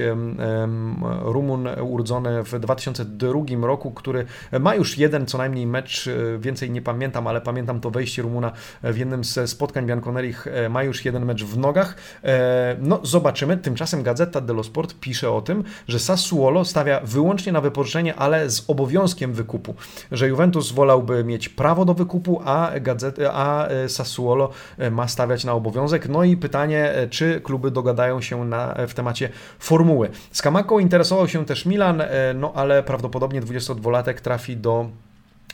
Rumun 1.21 1.67
urodzony 1.81 2.43
w 2.43 2.59
2002 2.59 3.67
roku, 3.67 3.91
który 3.91 4.25
ma 4.59 4.75
już 4.75 4.97
jeden 4.97 5.25
co 5.25 5.37
najmniej 5.37 5.67
mecz, 5.67 6.07
e, 6.07 6.37
więcej 6.39 6.71
nie 6.71 6.81
pamiętam, 6.81 7.27
ale 7.27 7.41
pamiętam 7.41 7.81
to 7.81 7.91
wejście 7.91 8.21
Rumuna 8.21 8.51
w 8.83 8.97
jednym 8.97 9.23
ze 9.23 9.47
spotkań 9.47 9.85
Bianconerich, 9.85 10.47
e, 10.47 10.69
ma 10.69 10.83
już 10.83 11.05
jeden 11.05 11.25
mecz 11.25 11.43
w 11.43 11.57
nogach. 11.57 11.95
E, 12.23 12.75
no 12.79 12.99
zobaczymy, 13.03 13.57
tymczasem 13.57 14.03
Gazeta 14.03 14.41
dello 14.41 14.63
Sport 14.63 14.95
pisze 14.99 15.31
o 15.31 15.41
tym, 15.41 15.63
że 15.87 15.99
Sassuolo 15.99 16.65
stawia 16.65 16.99
wyłącznie 17.03 17.51
na 17.51 17.61
wypożyczenie, 17.61 18.15
ale 18.15 18.49
z 18.49 18.63
obowiązkiem 18.67 19.33
wykupu, 19.33 19.75
że 20.11 20.27
Juventus 20.27 20.71
wolałby 20.71 21.23
mieć 21.23 21.49
prawo 21.49 21.85
do 21.85 21.93
wykupu, 21.93 22.41
a, 22.45 22.71
Gazet, 22.81 23.19
a 23.33 23.67
Sassuolo 23.87 24.49
ma 24.91 25.07
stawiać 25.07 25.43
na 25.43 25.53
obowiązek. 25.53 26.09
No 26.09 26.23
i 26.23 26.37
pytanie, 26.37 26.84
e, 26.91 27.07
czy 27.07 27.41
kluby 27.41 27.71
dogadają 27.71 28.21
się 28.21 28.45
na, 28.45 28.75
w 28.87 28.93
temacie 28.93 29.29
formuły. 29.59 30.09
Z 30.31 30.41
Kamaką 30.41 30.79
interesował 30.79 31.27
się 31.27 31.45
też 31.45 31.65
Milan, 31.65 32.01
e, 32.01 32.07
no 32.35 32.51
ale 32.55 32.83
prawdopodobnie 32.83 33.41
22-latek 33.41 34.13
trafi 34.13 34.57
do 34.57 34.89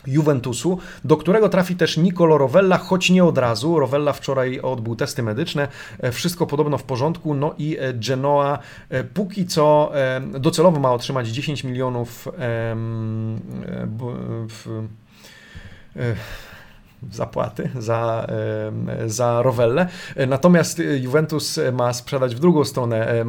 Juventusu, 0.07 0.79
do 1.03 1.17
którego 1.17 1.49
trafi 1.49 1.75
też 1.75 1.97
Nicolo 1.97 2.37
Rovella, 2.37 2.77
choć 2.77 3.09
nie 3.09 3.23
od 3.23 3.37
razu. 3.37 3.79
Rovella 3.79 4.13
wczoraj 4.13 4.59
odbył 4.59 4.95
testy 4.95 5.23
medyczne, 5.23 5.67
e, 5.99 6.11
wszystko 6.11 6.47
podobno 6.47 6.77
w 6.77 6.83
porządku, 6.83 7.33
no 7.33 7.53
i 7.57 7.77
Genoa 7.93 8.59
póki 9.13 9.45
co 9.45 9.91
docelowo 10.39 10.79
ma 10.79 10.91
otrzymać 10.91 11.27
10 11.27 11.63
milionów 11.63 12.27
w, 14.47 14.83
zapłaty 17.11 17.69
za, 17.79 18.27
za 19.05 19.41
Rovelle. 19.41 19.87
Natomiast 20.27 20.81
Juventus 21.01 21.59
ma 21.73 21.93
sprzedać 21.93 22.35
w 22.35 22.39
drugą 22.39 22.63
stronę 22.65 23.25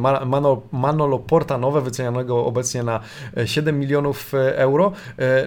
Manolo 0.71 1.19
Porta 1.19 1.57
nowe, 1.57 1.81
wycenianego 1.81 2.45
obecnie 2.45 2.83
na 2.83 2.99
7 3.45 3.79
milionów 3.79 4.33
euro. 4.55 4.91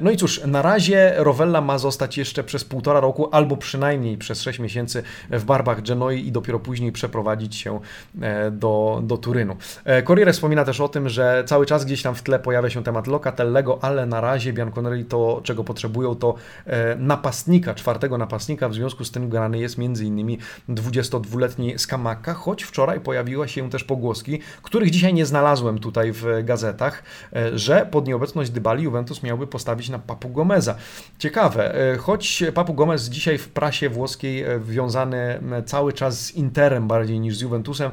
No 0.02 0.10
i 0.10 0.16
cóż, 0.16 0.40
na 0.46 0.62
razie 0.62 1.14
Rovella 1.16 1.60
ma 1.60 1.78
zostać 1.78 2.18
jeszcze 2.18 2.44
przez 2.44 2.64
półtora 2.64 3.00
roku 3.00 3.28
albo 3.32 3.56
przynajmniej 3.56 4.18
przez 4.18 4.42
6 4.42 4.58
miesięcy 4.58 5.02
w 5.30 5.44
barbach 5.44 5.82
Genoi 5.82 6.26
i 6.26 6.32
dopiero 6.32 6.58
później 6.58 6.92
przeprowadzić 6.92 7.56
się 7.56 7.80
e, 8.20 8.50
do, 8.50 9.00
do 9.02 9.16
Turynu. 9.16 9.56
E, 9.84 10.02
Corriere 10.02 10.32
wspomina 10.32 10.64
też 10.64 10.80
o 10.80 10.88
tym, 10.88 11.08
że 11.08 11.44
cały 11.46 11.66
czas 11.66 11.84
gdzieś 11.84 12.02
tam 12.02 12.14
w 12.14 12.22
tle 12.22 12.38
pojawia 12.38 12.70
się 12.70 12.84
temat 12.84 13.06
Locatellego, 13.06 13.78
ale 13.82 14.06
na 14.06 14.20
razie 14.20 14.52
Bianconeri 14.52 15.04
to, 15.04 15.40
czego 15.44 15.64
potrzebują, 15.64 16.14
to 16.14 16.34
e, 16.66 16.96
napastnika, 16.96 17.74
czwartego 17.74 18.15
napastnika, 18.18 18.68
w 18.68 18.74
związku 18.74 19.05
z 19.05 19.11
tym 19.11 19.29
grany 19.29 19.59
jest 19.59 19.79
m.in. 19.79 20.37
22-letni 20.68 21.79
Skamaka, 21.79 22.35
choć 22.35 22.62
wczoraj 22.62 23.00
pojawiły 23.00 23.48
się 23.48 23.70
też 23.70 23.85
pogłoski, 23.85 24.40
których 24.62 24.90
dzisiaj 24.90 25.14
nie 25.14 25.26
znalazłem 25.26 25.79
tutaj 25.79 26.12
w 26.12 26.26
gazetach, 26.44 27.02
e, 27.33 27.59
że 27.59 27.87
pod 27.90 28.07
nieobecność 28.07 28.50
Dybali 28.50 28.85
Juventus 28.85 29.22
miałby 29.22 29.46
postawić 29.46 29.88
na 29.88 29.98
Papu 29.98 30.29
Gomeza. 30.29 30.74
Ciekawe, 31.18 31.74
e, 31.92 31.96
choć 31.96 32.44
Papu 32.55 32.74
Gomez 32.74 33.09
dzisiaj 33.09 33.38
w 33.38 33.48
prasie 33.48 33.88
włoskiej 33.88 34.42
e, 34.42 34.61
wiązany 34.61 35.40
cały 35.66 35.92
czas 35.92 36.20
z 36.20 36.35
Interem 36.35 36.88
bardziej 36.88 37.20
niż 37.20 37.37
z 37.37 37.40
Juventusem, 37.40 37.90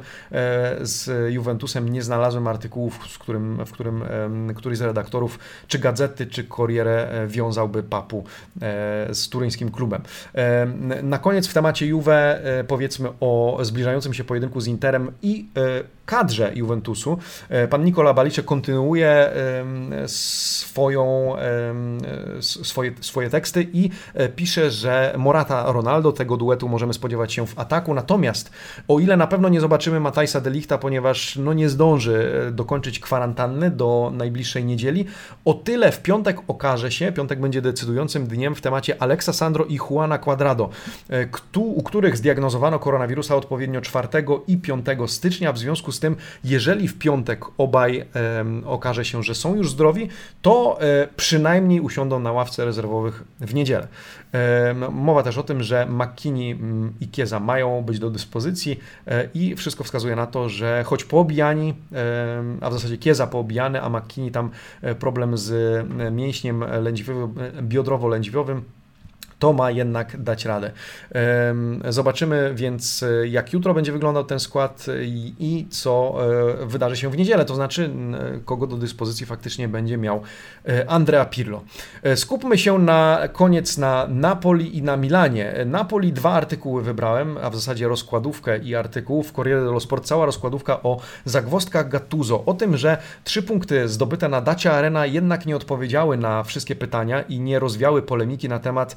z 0.80 1.32
Juventusem 1.32 1.88
nie 1.88 2.02
znalazłem 2.02 2.46
artykułów, 2.46 3.08
z 3.08 3.18
którym, 3.18 3.66
w 3.66 3.72
którym 3.72 4.04
któryś 4.54 4.78
z 4.78 4.80
redaktorów, 4.80 5.38
czy 5.68 5.78
gazety, 5.78 6.26
czy 6.26 6.44
Corriere 6.44 7.26
wiązałby 7.28 7.82
Papu 7.82 8.24
z 9.12 9.28
turyńskim 9.28 9.70
klubem. 9.70 10.02
Na 11.02 11.18
koniec 11.18 11.48
w 11.48 11.54
temacie 11.54 11.86
Juve 11.86 12.40
e, 12.44 12.64
powiedzmy 12.64 13.08
o 13.20 13.58
zbliżającym 13.62 14.14
się 14.14 14.24
pojedynku 14.24 14.60
z 14.60 14.66
Interem 14.66 15.12
i 15.22 15.48
e, 15.56 15.60
kadrze 16.06 16.52
Juventusu. 16.54 17.18
E, 17.48 17.68
pan 17.68 17.84
Nikola 17.84 18.14
Balicze 18.14 18.42
kontynuuje 18.42 19.30
swoją, 20.06 21.34
swoje, 22.40 22.92
swoje 23.00 23.30
teksty 23.30 23.66
i 23.72 23.90
pisze, 24.36 24.70
że 24.70 25.14
Morata 25.18 25.72
Ronaldo, 25.72 26.12
tego 26.12 26.36
duetu 26.36 26.68
możemy 26.68 26.94
spodziewać 26.94 27.32
się 27.32 27.46
w 27.46 27.58
ataku, 27.58 27.94
natomiast 27.94 28.50
o 28.88 29.00
ile 29.00 29.16
na 29.16 29.26
pewno 29.26 29.48
nie 29.48 29.60
zobaczymy 29.60 30.00
Matajsa 30.00 30.40
Delichta, 30.40 30.78
ponieważ 30.78 31.36
no 31.36 31.52
nie 31.52 31.68
zdąży 31.68 32.50
dokończyć 32.52 33.00
kwarantanny 33.00 33.70
do 33.70 34.12
najbliższej 34.14 34.64
niedzieli, 34.64 35.04
o 35.44 35.54
tyle 35.54 35.92
w 35.92 36.02
piątek 36.02 36.36
okaże 36.48 36.92
się, 36.92 37.12
piątek 37.12 37.40
będzie 37.40 37.62
decydującym 37.62 38.26
dniem 38.26 38.54
w 38.54 38.60
temacie 38.60 39.02
Alexa 39.02 39.32
Sandro 39.32 39.64
i 39.64 39.78
Juana 39.90 40.18
Quadrado, 40.18 40.70
e, 41.10 41.26
u 41.58 41.82
których 41.82 42.16
zdiagnozowano 42.16 42.78
koronawirusa 42.78 43.36
odpowiednio 43.36 43.80
4 43.80 44.08
i 44.46 44.58
5 44.58 44.86
stycznia. 45.06 45.52
W 45.52 45.58
związku 45.58 45.92
z 45.94 46.00
tym, 46.00 46.16
jeżeli 46.44 46.88
w 46.88 46.98
piątek 46.98 47.44
obaj 47.58 48.04
okaże 48.64 49.04
się, 49.04 49.22
że 49.22 49.34
są 49.34 49.54
już 49.54 49.70
zdrowi, 49.70 50.08
to 50.42 50.78
e, 50.80 51.08
przynajmniej 51.16 51.80
usiądą 51.80 52.20
na 52.20 52.32
ławce 52.32 52.64
rezerwowych 52.64 53.24
w 53.40 53.54
niedzielę. 53.54 53.88
Mowa 54.90 55.22
też 55.22 55.38
o 55.38 55.42
tym, 55.42 55.62
że 55.62 55.86
McKinney 55.86 56.50
mm, 56.50 56.92
i 57.00 57.08
Kieza 57.08 57.40
mają 57.40 57.82
być 57.82 57.98
do 57.98 58.10
dyspozycji 58.10 58.80
e, 59.06 59.28
i 59.34 59.56
wszystko 59.56 59.84
wskazuje 59.84 60.16
na 60.16 60.26
to, 60.26 60.48
że 60.48 60.84
choć 60.86 61.04
poobijani, 61.04 61.74
a 62.60 62.70
w 62.70 62.72
zasadzie 62.72 62.98
Kieza 62.98 63.26
poobijany, 63.26 63.82
a 63.82 63.88
McKinney 63.88 64.30
tam 64.30 64.50
problem 64.98 65.38
z 65.38 65.86
mięśniem 66.12 66.64
lędźwiowym, 66.82 67.34
biodrowo-lędźwiowym, 67.62 68.60
to 69.44 69.52
ma 69.52 69.70
jednak 69.70 70.22
dać 70.22 70.44
radę. 70.44 70.70
Zobaczymy 71.88 72.52
więc, 72.54 73.02
e, 73.02 73.28
jak 73.28 73.52
jutro 73.52 73.74
będzie 73.74 73.92
wyglądał 73.92 74.24
ten 74.24 74.40
skład 74.40 74.86
i, 75.02 75.34
i, 75.38 75.68
co 75.68 76.16
e, 76.62 76.66
wydarzy 76.66 76.96
się 76.96 77.10
w 77.10 77.16
niedzielę, 77.16 77.44
to 77.44 77.54
znaczy, 77.54 77.90
kogo 78.44 78.66
do 78.66 78.76
dyspozycji 78.76 79.26
faktycznie 79.26 79.68
będzie 79.68 79.96
miał 79.96 80.22
e, 80.68 80.90
Andrea 80.90 81.24
Pirlo. 81.24 81.62
Skupmy 82.14 82.58
się 82.58 82.78
na 82.78 83.28
koniec 83.32 83.78
na 83.78 84.06
Napoli 84.08 84.78
i 84.78 84.82
na 84.82 84.96
Milanie. 84.96 85.54
Napoli 85.66 86.12
dwa 86.12 86.32
artykuły 86.32 86.82
wybrałem, 86.82 87.38
a 87.42 87.50
w 87.50 87.54
zasadzie 87.54 87.88
rozkładówkę 87.88 88.58
i 88.58 88.74
artykuł 88.74 89.22
w 89.22 89.32
Corriere 89.32 89.64
dello 89.64 89.80
Sport, 89.80 90.06
cała 90.06 90.26
rozkładówka 90.26 90.82
o 90.82 91.00
zagwostkach 91.24 91.88
Gattuso, 91.88 92.44
o 92.44 92.54
tym, 92.54 92.76
że 92.76 92.98
trzy 93.24 93.42
punkty 93.42 93.88
zdobyte 93.88 94.28
na 94.28 94.40
Dacia 94.40 94.72
Arena 94.72 95.06
jednak 95.06 95.46
nie 95.46 95.56
odpowiedziały 95.56 96.16
na 96.16 96.42
wszystkie 96.42 96.76
pytania 96.76 97.22
i 97.22 97.40
nie 97.40 97.58
rozwiały 97.58 98.02
polemiki 98.02 98.48
na 98.48 98.58
temat 98.58 98.96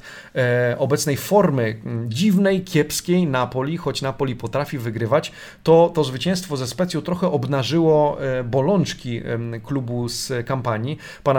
obecnej 0.78 1.16
formy 1.16 1.80
dziwnej, 2.06 2.64
kiepskiej 2.64 3.26
Napoli, 3.26 3.76
choć 3.76 4.02
Napoli 4.02 4.36
potrafi 4.36 4.78
wygrywać, 4.78 5.32
to 5.62 5.92
to 5.94 6.04
zwycięstwo 6.04 6.56
ze 6.56 6.66
Specją 6.66 7.02
trochę 7.02 7.26
obnażyło 7.26 8.18
bolączki 8.44 9.22
klubu 9.64 10.08
z 10.08 10.46
kampanii. 10.46 10.98
Pan 11.24 11.36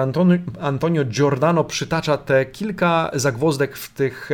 Antonio, 0.62 1.06
Giordano 1.06 1.64
przytacza 1.64 2.18
te 2.18 2.46
kilka 2.46 3.12
zagwozdek 3.14 3.78
w 3.78 3.94
tych 3.94 4.30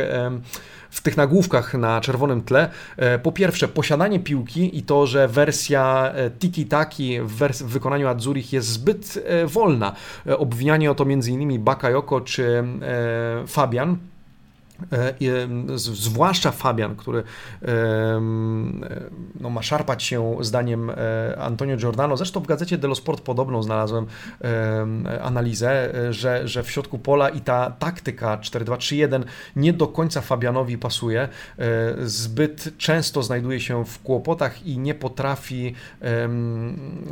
w 0.96 1.00
tych 1.00 1.16
nagłówkach 1.16 1.74
na 1.74 2.00
czerwonym 2.00 2.42
tle. 2.42 2.70
E, 2.96 3.18
po 3.18 3.32
pierwsze, 3.32 3.68
posiadanie 3.68 4.20
piłki 4.20 4.78
i 4.78 4.82
to, 4.82 5.06
że 5.06 5.28
wersja 5.28 6.12
e, 6.14 6.30
tiki-taki 6.30 7.20
w, 7.20 7.38
wers- 7.38 7.62
w 7.62 7.66
wykonaniu 7.66 8.08
Adzurich 8.08 8.52
jest 8.52 8.68
zbyt 8.68 9.18
e, 9.24 9.46
wolna. 9.46 9.92
Obwinianie 10.38 10.90
o 10.90 10.94
to 10.94 11.04
m.in. 11.04 11.64
Bakayoko 11.64 12.20
czy 12.20 12.64
Fabian. 13.46 13.98
E, 14.92 15.14
zwłaszcza 15.76 16.50
Fabian, 16.50 16.96
który 16.96 17.22
no, 19.40 19.50
ma 19.50 19.62
szarpać 19.62 20.02
się 20.02 20.36
zdaniem 20.40 20.90
e, 20.90 20.94
Antonio 21.38 21.76
Giordano. 21.76 22.16
Zresztą 22.16 22.40
w 22.40 22.46
gazecie 22.46 22.78
Dello 22.78 22.94
Sport 22.94 23.20
podobną 23.20 23.62
znalazłem 23.62 24.06
analizę, 25.22 25.92
że, 26.10 26.48
że 26.48 26.62
w 26.62 26.70
środku 26.70 26.98
pola 26.98 27.28
i 27.28 27.40
ta 27.40 27.70
taktyka 27.70 28.36
4-2-3-1 28.36 29.24
nie 29.56 29.72
do 29.72 29.86
końca 29.86 30.20
Fabianowi 30.20 30.78
pasuje. 30.78 31.20
E, 31.22 31.28
zbyt 32.04 32.78
często 32.78 33.22
znajduje 33.22 33.60
się 33.60 33.84
w 33.84 34.02
kłopotach 34.02 34.66
i 34.66 34.78
nie 34.78 34.94
potrafi 34.94 35.74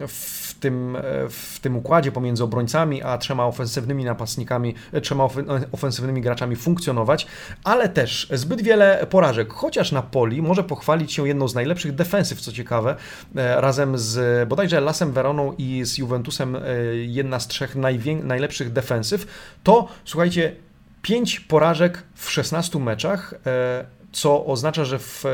w 0.08 0.54
tym, 0.60 0.96
w 1.30 1.60
tym 1.60 1.76
układzie 1.76 2.12
pomiędzy 2.12 2.44
obrońcami 2.44 3.02
a 3.02 3.18
trzema 3.18 3.46
ofensywnymi 3.46 4.04
napastnikami, 4.04 4.74
trzema 5.02 5.28
ofensywnymi 5.72 6.20
graczami 6.20 6.56
funkcjonować 6.56 7.26
ale 7.64 7.88
też 7.88 8.28
zbyt 8.32 8.62
wiele 8.62 9.06
porażek, 9.10 9.52
chociaż 9.52 9.92
Napoli 9.92 10.42
może 10.42 10.64
pochwalić 10.64 11.12
się 11.12 11.28
jedną 11.28 11.48
z 11.48 11.54
najlepszych 11.54 11.94
defensyw, 11.94 12.40
co 12.40 12.52
ciekawe, 12.52 12.96
e, 13.36 13.60
razem 13.60 13.98
z 13.98 14.48
bodajże 14.48 14.80
Lasem 14.80 15.12
Veroną 15.12 15.54
i 15.58 15.84
z 15.84 15.98
Juventusem 15.98 16.56
e, 16.56 16.60
jedna 16.96 17.40
z 17.40 17.48
trzech 17.48 17.76
najlepszych 18.22 18.72
defensyw, 18.72 19.26
to 19.62 19.88
słuchajcie, 20.04 20.56
pięć 21.02 21.40
porażek 21.40 22.02
w 22.14 22.30
16 22.30 22.78
meczach, 22.78 23.34
e, 23.46 23.84
co 24.12 24.46
oznacza, 24.46 24.84
że 24.84 24.98
w 24.98 25.24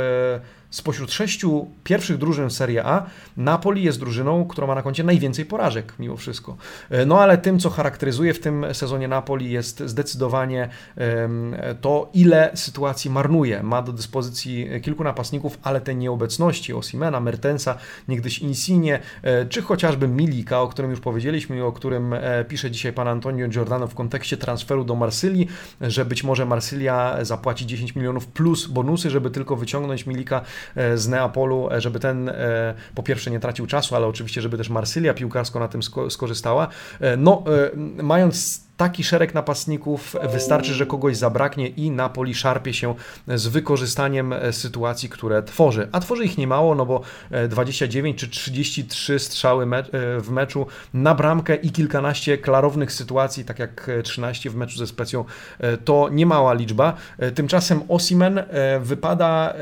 spośród 0.70 1.12
sześciu 1.12 1.66
pierwszych 1.84 2.18
drużyn 2.18 2.50
Serie 2.50 2.84
A, 2.84 3.06
Napoli 3.36 3.82
jest 3.82 3.98
drużyną, 3.98 4.44
która 4.44 4.66
ma 4.66 4.74
na 4.74 4.82
koncie 4.82 5.04
najwięcej 5.04 5.44
porażek 5.44 5.92
mimo 5.98 6.16
wszystko. 6.16 6.56
E, 6.90 7.06
no 7.06 7.20
ale 7.20 7.38
tym, 7.38 7.58
co 7.58 7.70
charakteryzuje 7.70 8.34
w 8.34 8.40
tym 8.40 8.66
sezonie 8.72 9.08
Napoli 9.08 9.50
jest 9.50 9.82
zdecydowanie 9.86 10.68
to, 11.80 12.10
ile 12.14 12.50
sytuacji 12.54 13.10
marnuje. 13.10 13.62
Ma 13.62 13.82
do 13.82 13.92
dyspozycji 13.92 14.68
kilku 14.82 15.04
napastników, 15.04 15.58
ale 15.62 15.80
te 15.80 15.94
nieobecności 15.94 16.74
Osimena, 16.74 17.20
Mertensa, 17.20 17.78
niegdyś 18.08 18.38
Insigne, 18.38 18.98
e, 19.22 19.46
czy 19.46 19.62
chociażby 19.62 20.08
Milika, 20.08 20.60
o 20.60 20.68
którym 20.68 20.90
już 20.90 21.00
powiedzieliśmy 21.00 21.56
i 21.56 21.60
o 21.60 21.72
którym 21.72 22.12
e, 22.12 22.44
pisze 22.44 22.70
dzisiaj 22.70 22.92
pan 22.92 23.08
Antonio 23.08 23.48
Giordano 23.48 23.86
w 23.86 23.94
kontekście 23.94 24.36
transferu 24.36 24.84
do 24.84 24.94
Marsylii, 24.94 25.48
że 25.80 26.04
być 26.04 26.24
może 26.24 26.46
Marsylia 26.46 27.24
zapłaci 27.24 27.66
10 27.66 27.94
milionów 27.94 28.26
plus 28.26 28.66
bonusy, 28.66 29.10
żeby 29.10 29.30
tylko 29.30 29.56
wyciągnąć 29.56 30.06
Milika 30.06 30.40
z 30.94 31.08
Neapolu, 31.08 31.68
e, 31.72 31.80
żeby 31.80 32.00
ten 32.00 32.28
e, 32.28 32.74
po 32.94 33.02
pierwsze 33.02 33.30
nie 33.30 33.40
tracił 33.40 33.66
czasu, 33.66 33.96
ale 33.96 34.06
oczywiście, 34.06 34.40
żeby 34.42 34.56
też 34.56 34.68
Marsylia 34.68 35.14
piłkarsko 35.14 35.60
na 35.60 35.68
tym 35.68 35.80
skorzystała. 36.10 36.68
No, 37.18 37.44
mając 38.02 38.64
taki 38.80 39.04
szereg 39.04 39.34
napastników, 39.34 40.16
wystarczy, 40.32 40.74
że 40.74 40.86
kogoś 40.86 41.16
zabraknie 41.16 41.68
i 41.68 41.90
Napoli 41.90 42.34
szarpie 42.34 42.74
się 42.74 42.94
z 43.28 43.46
wykorzystaniem 43.46 44.34
sytuacji, 44.50 45.08
które 45.08 45.42
tworzy. 45.42 45.88
A 45.92 46.00
tworzy 46.00 46.24
ich 46.24 46.38
niemało, 46.38 46.74
no 46.74 46.86
bo 46.86 47.00
29 47.48 48.18
czy 48.18 48.28
33 48.28 49.18
strzały 49.18 49.66
w 50.18 50.30
meczu 50.30 50.66
na 50.94 51.14
bramkę 51.14 51.54
i 51.54 51.70
kilkanaście 51.70 52.38
klarownych 52.38 52.92
sytuacji, 52.92 53.44
tak 53.44 53.58
jak 53.58 53.90
13 54.04 54.50
w 54.50 54.56
meczu 54.56 54.78
ze 54.78 54.86
Specją, 54.86 55.24
to 55.84 56.08
niemała 56.12 56.54
liczba. 56.54 56.94
Tymczasem 57.34 57.82
Osimen 57.88 58.42
wypada, 58.80 59.54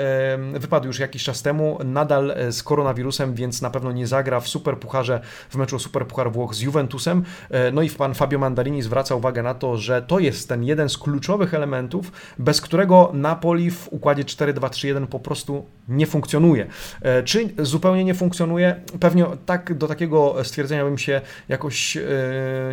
wypadł 0.54 0.86
już 0.86 0.98
jakiś 0.98 1.24
czas 1.24 1.42
temu, 1.42 1.78
nadal 1.84 2.34
z 2.50 2.62
koronawirusem, 2.62 3.34
więc 3.34 3.62
na 3.62 3.70
pewno 3.70 3.92
nie 3.92 4.06
zagra 4.06 4.40
w 4.40 4.48
Superpucharze, 4.48 5.20
w 5.50 5.56
meczu 5.56 5.78
Superpuchar 5.78 6.32
Włoch 6.32 6.54
z 6.54 6.60
Juventusem. 6.60 7.24
No 7.72 7.82
i 7.82 7.90
pan 7.90 8.14
Fabio 8.14 8.38
Mandarini 8.38 8.82
zwraca 8.82 9.07
zwraca 9.08 9.14
uwagę 9.14 9.42
na 9.42 9.54
to, 9.54 9.76
że 9.76 10.02
to 10.02 10.18
jest 10.18 10.48
ten 10.48 10.64
jeden 10.64 10.88
z 10.88 10.98
kluczowych 10.98 11.54
elementów, 11.54 12.12
bez 12.38 12.60
którego 12.60 13.10
Napoli 13.14 13.70
w 13.70 13.88
układzie 13.90 14.24
4-2-3-1 14.24 15.06
po 15.06 15.20
prostu 15.20 15.66
nie 15.88 16.06
funkcjonuje. 16.06 16.66
E, 17.02 17.22
czy 17.22 17.48
zupełnie 17.58 18.04
nie 18.04 18.14
funkcjonuje? 18.14 18.80
Pewnie 19.00 19.26
tak 19.46 19.74
do 19.74 19.88
takiego 19.88 20.44
stwierdzenia 20.44 20.84
bym 20.84 20.98
się 20.98 21.20
jakoś 21.48 21.96
e, 21.96 22.02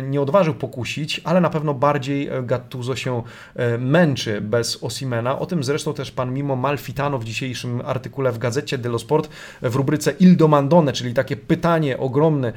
nie 0.02 0.20
odważył 0.20 0.54
pokusić, 0.54 1.20
ale 1.24 1.40
na 1.40 1.50
pewno 1.50 1.74
bardziej 1.74 2.30
Gattuso 2.42 2.96
się 2.96 3.22
e, 3.54 3.78
męczy 3.78 4.40
bez 4.40 4.84
Osimena. 4.84 5.38
O 5.38 5.46
tym 5.46 5.64
zresztą 5.64 5.94
też 5.94 6.10
pan 6.10 6.34
Mimo 6.34 6.56
Malfitano 6.56 7.18
w 7.18 7.24
dzisiejszym 7.24 7.82
artykule 7.84 8.32
w 8.32 8.38
gazecie 8.38 8.78
dello 8.78 8.98
Sport 8.98 9.28
w 9.62 9.74
rubryce 9.74 10.12
Il 10.20 10.36
Domandone, 10.36 10.92
czyli 10.92 11.14
takie 11.14 11.36
pytanie 11.36 11.98
ogromne, 11.98 12.52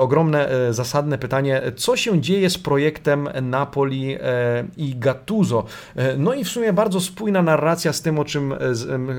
ogromne, 0.00 0.48
zasadne 0.70 1.18
pytanie, 1.18 1.62
co 1.76 1.96
się 1.96 2.20
dzieje 2.20 2.50
z 2.50 2.58
projektem 2.58 2.95
projektem 2.96 3.28
Napoli 3.50 4.14
e, 4.20 4.64
i 4.76 4.96
Gattuso. 4.96 5.64
E, 5.96 6.16
no 6.16 6.34
i 6.34 6.44
w 6.44 6.48
sumie 6.48 6.72
bardzo 6.72 7.00
spójna 7.00 7.42
narracja 7.42 7.92
z 7.92 8.02
tym, 8.02 8.18
o 8.18 8.24
czym 8.24 8.52
e, 8.52 8.56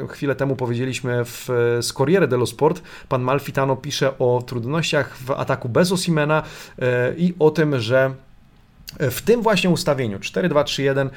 chwilę 0.07 0.35
temu 0.35 0.55
powiedzieliśmy 0.55 1.25
w, 1.25 1.45
z 1.81 1.93
Corriere 1.93 2.27
dello 2.27 2.45
Sport. 2.45 2.81
Pan 3.09 3.21
Malfitano 3.21 3.75
pisze 3.75 4.17
o 4.19 4.43
trudnościach 4.45 5.17
w 5.17 5.31
ataku 5.31 5.69
bez 5.69 5.91
Osimena 5.91 6.43
i 7.17 7.33
o 7.39 7.51
tym, 7.51 7.79
że 7.79 8.11
w 8.99 9.21
tym 9.21 9.41
właśnie 9.41 9.69
ustawieniu 9.69 10.17
4-2-3-1 10.17 11.09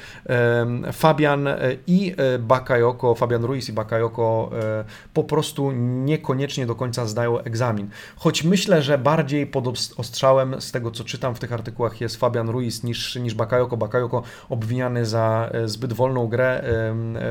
Fabian 0.93 1.47
e, 1.47 1.57
i 1.87 2.13
e, 2.17 2.39
Bakayoko, 2.39 3.15
Fabian 3.15 3.43
Ruiz 3.43 3.69
i 3.69 3.73
Bakayoko 3.73 4.51
e, 4.61 4.83
po 5.13 5.23
prostu 5.23 5.71
niekoniecznie 5.71 6.65
do 6.65 6.75
końca 6.75 7.05
zdają 7.05 7.39
egzamin. 7.39 7.89
Choć 8.15 8.43
myślę, 8.43 8.81
że 8.81 8.97
bardziej 8.97 9.47
pod 9.47 9.67
ostrzałem 9.97 10.61
z 10.61 10.71
tego 10.71 10.91
co 10.91 11.03
czytam 11.03 11.35
w 11.35 11.39
tych 11.39 11.53
artykułach 11.53 12.01
jest 12.01 12.15
Fabian 12.15 12.49
Ruiz 12.49 12.83
niż, 12.83 13.15
niż 13.15 13.33
Bakayoko. 13.33 13.77
Bakayoko 13.77 14.23
obwiniany 14.49 15.05
za 15.05 15.51
zbyt 15.65 15.93
wolną 15.93 16.27
grę, 16.27 16.63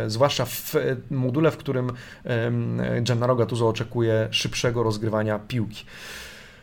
zwłaszcza 0.06 0.44
w 0.44 0.74
module, 1.10 1.50
w 1.50 1.56
którym 1.56 1.92
Gennaro 3.00 3.36
Gattuso 3.36 3.68
oczekuje 3.68 4.28
szybszego 4.30 4.82
rozgrywania 4.82 5.38
piłki. 5.38 5.84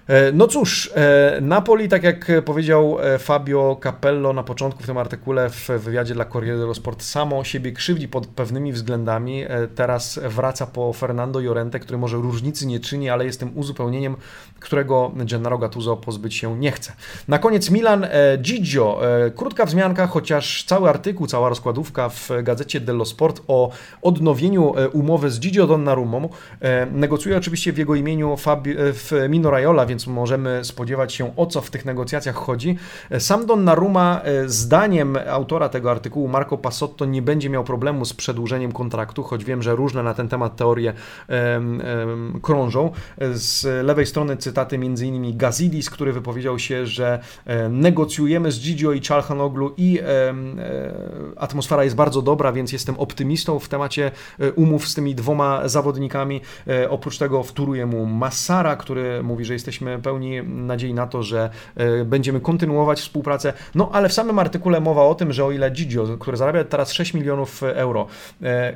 E, 0.08 0.32
no 0.32 0.47
cóż, 0.47 0.91
e, 0.95 1.38
Napoli, 1.41 1.89
tak 1.89 2.03
jak 2.03 2.32
powiedział 2.45 2.97
e, 3.01 3.20
Fabio 3.20 3.80
Capello 3.84 4.34
na 4.34 4.43
początku 4.43 4.84
w 4.84 4.86
tym 4.86 4.97
artykule 4.97 5.49
w 5.49 5.68
wywiadzie 5.68 6.14
dla 6.14 6.26
Corriere 6.26 6.60
dello 6.60 6.74
Sport, 6.74 7.03
samo 7.03 7.43
siebie 7.43 7.72
krzywdzi 7.72 8.08
pod 8.08 8.28
pewnymi 8.28 8.74
względami. 8.74 9.43
Teraz 9.76 10.20
wraca 10.24 10.68
po 10.68 10.93
Fernando 10.93 11.39
Llorente, 11.39 11.80
który 11.80 11.97
może 11.97 12.18
różnicy 12.18 12.68
nie 12.68 12.80
czyni, 12.80 13.10
ale 13.10 13.26
jest 13.26 13.39
tym 13.39 13.51
uzupełnieniem, 13.55 14.16
którego 14.60 15.12
Gennaro 15.16 15.58
Gattuso 15.58 15.97
pozbyć 15.97 16.36
się 16.36 16.60
nie 16.60 16.72
chce. 16.72 16.93
Na 17.28 17.39
koniec 17.39 17.70
Milan 17.70 18.08
Gigio. 18.38 19.01
Krótka 19.36 19.66
wzmianka, 19.66 20.08
chociaż 20.08 20.64
cały 20.64 20.89
artykuł, 20.89 21.28
cała 21.28 21.49
rozkładówka 21.49 22.10
w 22.10 22.30
gazecie 22.43 22.80
dello 22.80 23.05
Sport 23.05 23.41
o 23.47 23.72
odnowieniu 24.01 24.74
umowy 24.93 25.32
z 25.32 25.39
Gigio 25.39 25.68
Donnarumą. 25.68 26.30
Negocjuje 26.91 27.38
oczywiście 27.38 27.74
w 27.74 27.78
jego 27.78 27.95
imieniu 27.95 28.38
Fabio, 28.38 28.74
w 28.78 29.26
Mino 29.30 29.51
Raiola, 29.51 29.86
więc 29.86 30.08
możemy 30.08 30.64
spodziewać 30.64 31.14
się 31.14 31.36
o 31.36 31.45
co 31.45 31.62
w 31.62 31.70
tych 31.70 31.86
negocjacjach 31.86 32.36
chodzi. 32.36 32.78
Sam 33.20 33.45
Donnarumma, 33.45 34.22
e, 34.24 34.49
zdaniem 34.49 35.18
autora 35.30 35.70
tego 35.70 35.91
artykułu, 35.91 36.28
Marco 36.28 36.58
Passotto, 36.58 37.05
nie 37.05 37.22
będzie 37.22 37.49
miał 37.49 37.64
problemu 37.64 38.05
z 38.05 38.14
przedłużeniem 38.14 38.72
kontraktu, 38.72 39.24
choć 39.24 39.43
wiem, 39.43 39.62
że 39.62 39.76
różne 39.76 40.03
na 40.03 40.14
ten 40.14 40.30
temat 40.30 40.55
teorie 40.55 40.93
krążą. 42.41 42.91
Z 43.34 43.86
lewej 43.86 44.05
strony 44.05 44.38
cytaty 44.48 44.76
m.in. 44.76 45.38
Gazidis, 45.38 45.89
który 45.89 46.14
wypowiedział 46.14 46.60
się, 46.60 46.86
że 46.86 47.20
um, 47.45 47.80
negocjujemy 47.80 48.52
z 48.52 48.60
Gigio 48.60 48.91
i 48.91 49.02
Czalhanoglu 49.02 49.74
i 49.78 50.00
atmosfera 51.36 51.84
jest 51.84 51.95
bardzo 51.95 52.22
dobra, 52.22 52.52
więc 52.52 52.72
jestem 52.72 52.95
optymistą 53.00 53.60
w 53.60 53.70
temacie 53.70 54.12
e, 54.39 54.52
umów 54.52 54.88
z 54.88 54.93
tymi 54.93 55.16
dwoma 55.16 55.68
zawodnikami. 55.68 56.41
Oprócz 56.89 57.18
tego 57.18 57.43
wtóruje 57.43 57.86
mu 57.86 58.06
Massara, 58.06 58.76
który 58.76 59.24
mówi, 59.24 59.45
że 59.45 59.54
jesteśmy 59.54 59.78
jesteśmy 59.78 60.02
pełni 60.02 60.43
nadziei 60.43 60.93
na 60.93 61.08
to, 61.08 61.24
że 61.24 61.50
będziemy 62.06 62.39
kontynuować 62.39 63.00
współpracę. 63.00 63.54
No 63.76 63.89
ale 63.93 64.10
w 64.10 64.14
samym 64.14 64.39
artykule 64.39 64.80
mowa 64.80 65.04
o 65.04 65.16
tym, 65.16 65.34
że 65.34 65.45
o 65.45 65.52
ile 65.52 65.72
Gigio, 65.72 66.18
który 66.20 66.38
zarabia 66.38 66.64
teraz 66.64 66.91
6 66.91 67.14
milionów 67.14 67.64
euro, 67.64 68.08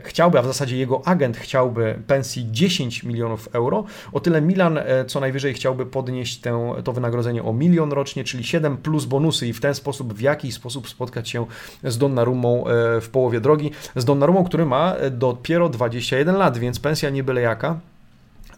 chciałby, 0.04 0.40
a 0.40 0.42
w 0.42 0.46
zasadzie 0.46 0.78
jego 0.78 1.08
agent 1.08 1.38
chciałby 1.38 2.00
pensji 2.08 2.48
10 2.52 3.04
milionów 3.04 3.50
euro, 3.54 3.84
o 4.14 4.20
tyle 4.20 4.42
Milan 4.42 4.80
co 5.08 5.20
najwyżej 5.20 5.54
chciałby 5.62 5.86
podnieść 5.86 6.38
tę, 6.38 6.74
to 6.84 6.94
wynagrodzenie 6.94 7.44
o 7.44 7.54
milion 7.54 7.92
rocznie, 7.92 8.24
czyli 8.24 8.44
7 8.44 8.78
plus 8.78 9.06
bonusy 9.06 9.48
i 9.48 9.54
w 9.54 9.62
ten 9.62 9.76
sposób, 9.76 10.14
w 10.14 10.22
jakiś 10.22 10.54
sposób 10.54 10.90
spotkać 10.90 11.30
się 11.30 11.46
z 11.84 11.98
Donnarumą 11.98 12.64
w 13.02 13.10
połowie 13.12 13.42
drogi. 13.42 13.72
Z 13.96 14.06
Donnarumą, 14.06 14.44
który 14.44 14.66
ma 14.66 14.96
dopiero 15.12 15.70
21 15.70 16.36
lat, 16.36 16.58
więc 16.58 16.80
pensja 16.80 17.10
nie 17.10 17.24
byle 17.24 17.42
jaka 17.42 17.80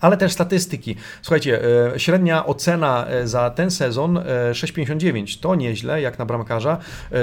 ale 0.04 0.18
też 0.18 0.32
statystyki. 0.32 0.96
Słuchajcie, 1.22 1.62
e, 1.94 2.00
średnia 2.00 2.46
ocena 2.46 3.06
e, 3.08 3.28
za 3.28 3.50
ten 3.50 3.72
sezon 3.72 4.20
6,59 4.52 5.38
e, 5.38 5.42
to 5.42 5.56
nieźle, 5.56 6.02
jak 6.02 6.20
na 6.20 6.26
bramkarza. 6.26 6.78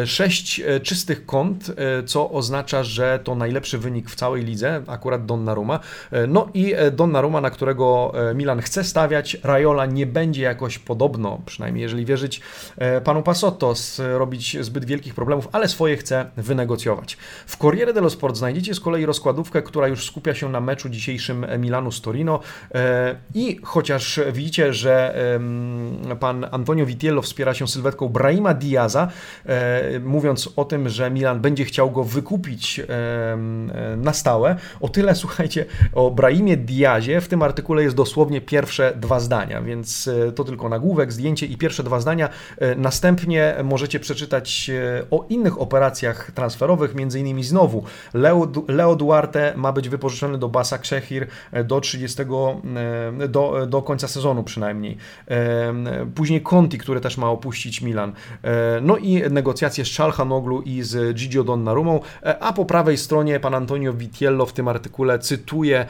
6 0.07 0.63
czystych 0.83 1.27
kąt, 1.27 1.73
co 2.07 2.31
oznacza, 2.31 2.85
że 2.85 3.21
to 3.25 3.35
najlepszy 3.35 3.79
wynik 3.79 4.11
w 4.11 4.15
całej 4.15 4.45
lidze, 4.45 4.83
akurat 4.87 5.27
Donnarumma. 5.27 5.81
No 6.29 6.49
i 6.55 6.75
Donnarumma, 6.93 7.41
na 7.41 7.51
którego 7.51 8.13
Milan 8.35 8.61
chce 8.61 8.85
stawiać, 8.85 9.37
Raiola 9.43 9.87
nie 9.87 10.07
będzie 10.07 10.43
jakoś 10.43 10.79
podobno, 10.79 11.41
przynajmniej 11.47 11.83
jeżeli 11.83 12.05
wierzyć 12.05 12.41
panu 13.05 13.23
Pasotto, 13.23 13.75
robić 13.99 14.57
zbyt 14.61 14.85
wielkich 14.85 15.15
problemów, 15.15 15.49
ale 15.53 15.69
swoje 15.69 15.97
chce 15.97 16.31
wynegocjować. 16.37 17.17
W 17.47 17.57
Corriere 17.57 17.93
dello 17.93 18.11
Sport 18.11 18.37
znajdziecie 18.37 18.75
z 18.75 18.81
kolei 18.81 19.07
rozkładówkę, 19.07 19.63
która 19.63 19.89
już 19.89 20.07
skupia 20.07 20.35
się 20.35 20.49
na 20.49 20.61
meczu 20.61 20.89
dzisiejszym 20.89 21.47
Milanu 21.59 21.93
z 21.93 22.01
Torino. 22.01 22.41
E, 22.75 23.17
I 23.35 23.61
chociaż 23.63 24.21
widzicie, 24.33 24.73
że 24.73 25.15
pan 26.21 26.47
Antonio 26.51 26.87
Vitiello 26.87 27.23
wspiera 27.23 27.55
się 27.55 27.69
sylwetką 27.69 28.09
Brahima 28.09 28.55
Diaza, 28.55 29.09
e, 29.47 30.01
mówiąc 30.01 30.53
o 30.57 30.65
tym, 30.65 30.89
że 30.89 31.11
Milan 31.11 31.41
będzie 31.41 31.65
chciał 31.65 31.91
go 31.91 32.05
wykupić 32.05 32.81
na 33.97 34.13
stałe, 34.13 34.57
o 34.81 34.89
tyle 34.89 35.15
słuchajcie, 35.25 35.67
o 35.93 36.11
Brahimie 36.11 36.57
Diazie 36.57 37.21
w 37.21 37.29
tym 37.29 37.43
artykule 37.43 37.83
jest 37.83 37.97
dosłownie 37.97 38.41
pierwsze 38.41 38.93
dwa 38.97 39.21
zdania, 39.21 39.63
więc 39.63 40.09
e, 40.09 40.33
to 40.33 40.45
tylko 40.45 40.69
nagłówek, 40.69 41.13
zdjęcie 41.13 41.47
i 41.47 41.57
pierwsze 41.57 41.83
dwa 41.83 42.01
zdania. 42.01 42.29
Następnie 42.77 43.55
możecie 43.65 44.01
przeczytać 44.01 44.71
o 45.11 45.27
innych 45.29 45.61
operacjach 45.61 46.31
transferowych, 46.31 46.95
między 46.95 47.21
innymi 47.21 47.45
znowu 47.45 47.85
Leo, 48.15 48.49
Leo 48.69 48.97
Duarte 48.97 49.53
ma 49.57 49.73
być 49.73 49.89
wypożyczony 49.89 50.39
do 50.39 50.49
Basa 50.49 50.79
Krzechir 50.79 51.27
do 51.65 51.81
30 51.81 52.23
E, 52.23 52.60
do, 53.29 53.67
do 53.67 53.83
końca 53.83 54.09
sezonu 54.09 54.43
przynajmniej. 54.43 54.97
E, 55.29 55.75
później 56.15 56.43
Conti, 56.43 56.79
który 56.79 57.01
też 57.01 57.19
ma 57.19 57.31
opuścić 57.31 57.83
Milan. 57.83 58.13
E, 58.43 58.81
no 58.83 58.97
i 58.97 59.23
negocjacje 59.31 59.85
z 59.85 59.89
Czalhanoglu 59.89 60.63
i 60.63 60.83
z 60.83 61.15
Gigio 61.15 61.45
Donnarumą, 61.45 62.01
a 62.41 62.53
po 62.53 62.65
prawej 62.65 62.99
stronie 62.99 63.41
pan 63.41 63.55
Antonio 63.55 63.93
Vitiello 63.93 64.47
w 64.47 64.53
tym 64.53 64.69
artykule 64.69 65.19
cytuje 65.19 65.87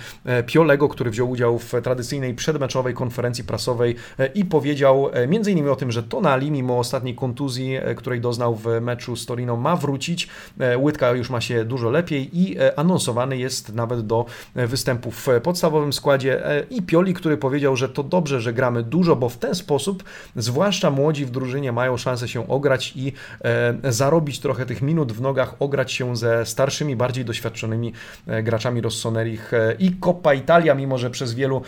Piolego, 0.47 0.89
który 0.89 1.11
wziął 1.11 1.31
udział 1.31 1.59
w 1.59 1.73
tradycyjnej 1.83 2.35
przedmeczowej 2.35 2.95
konferencji 2.95 3.45
prasowej 3.45 3.97
i 4.35 4.45
powiedział 4.45 5.11
innymi 5.51 5.69
o 5.69 5.77
tym, 5.77 5.93
że 5.93 6.03
Tonali, 6.03 6.51
mimo 6.51 6.79
ostatniej 6.79 7.15
kontuzji, 7.15 7.79
której 7.97 8.21
doznał 8.21 8.55
w 8.55 8.81
meczu 8.81 9.17
z 9.17 9.27
Torino, 9.27 9.57
ma 9.57 9.77
wrócić. 9.77 10.29
Łydka 10.77 11.11
już 11.11 11.31
ma 11.31 11.41
się 11.41 11.65
dużo 11.65 11.91
lepiej 11.91 12.39
i 12.39 12.57
anonsowany 12.77 13.39
jest 13.39 13.75
nawet 13.75 14.07
do 14.07 14.27
występu 14.55 15.11
w 15.11 15.29
podstawowym 15.43 15.93
składzie 15.93 16.43
i 16.71 16.83
Pioli, 16.83 17.15
który 17.15 17.37
powiedział, 17.37 17.77
że 17.77 17.89
to 17.89 18.03
dobrze, 18.03 18.41
że 18.41 18.53
gramy 18.53 18.83
dużo, 18.83 19.17
bo 19.17 19.29
w 19.29 19.37
ten 19.37 19.55
sposób 19.55 20.05
zwłaszcza 20.37 20.91
młodzi 20.91 21.27
w 21.27 21.31
drużynie 21.31 21.73
mają 21.73 21.97
szansę 21.97 22.29
się 22.29 22.49
ograć 22.49 22.93
i 22.97 23.13
e, 23.45 23.93
zarobić 23.93 24.41
trochę 24.41 24.67
tych 24.67 24.83
minut 24.83 25.13
w 25.13 25.21
nogach, 25.21 25.55
ograć 25.59 25.93
się 25.93 26.17
ze 26.17 26.47
starszymi, 26.47 26.97
bardziej 26.97 27.25
doświadczonymi 27.25 27.93
e, 28.27 28.43
graczami 28.43 28.81
Rossonerich 28.81 29.55
e, 29.55 29.75
i 29.79 29.93
Coppa 30.01 30.35
Italia, 30.35 30.75
mimo 30.75 30.99
że 30.99 31.11
przez 31.11 31.35
wielu 31.35 31.63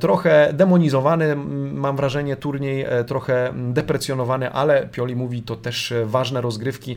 trochę 0.00 0.52
demonizowany, 0.52 1.36
mam 1.72 1.96
wrażenie, 1.96 2.36
turniej 2.36 2.86
trochę 3.06 3.52
deprecjonowany, 3.54 4.52
ale 4.52 4.86
Pioli 4.86 5.16
mówi, 5.16 5.42
to 5.42 5.56
też 5.56 5.94
ważne 6.04 6.40
rozgrywki 6.40 6.96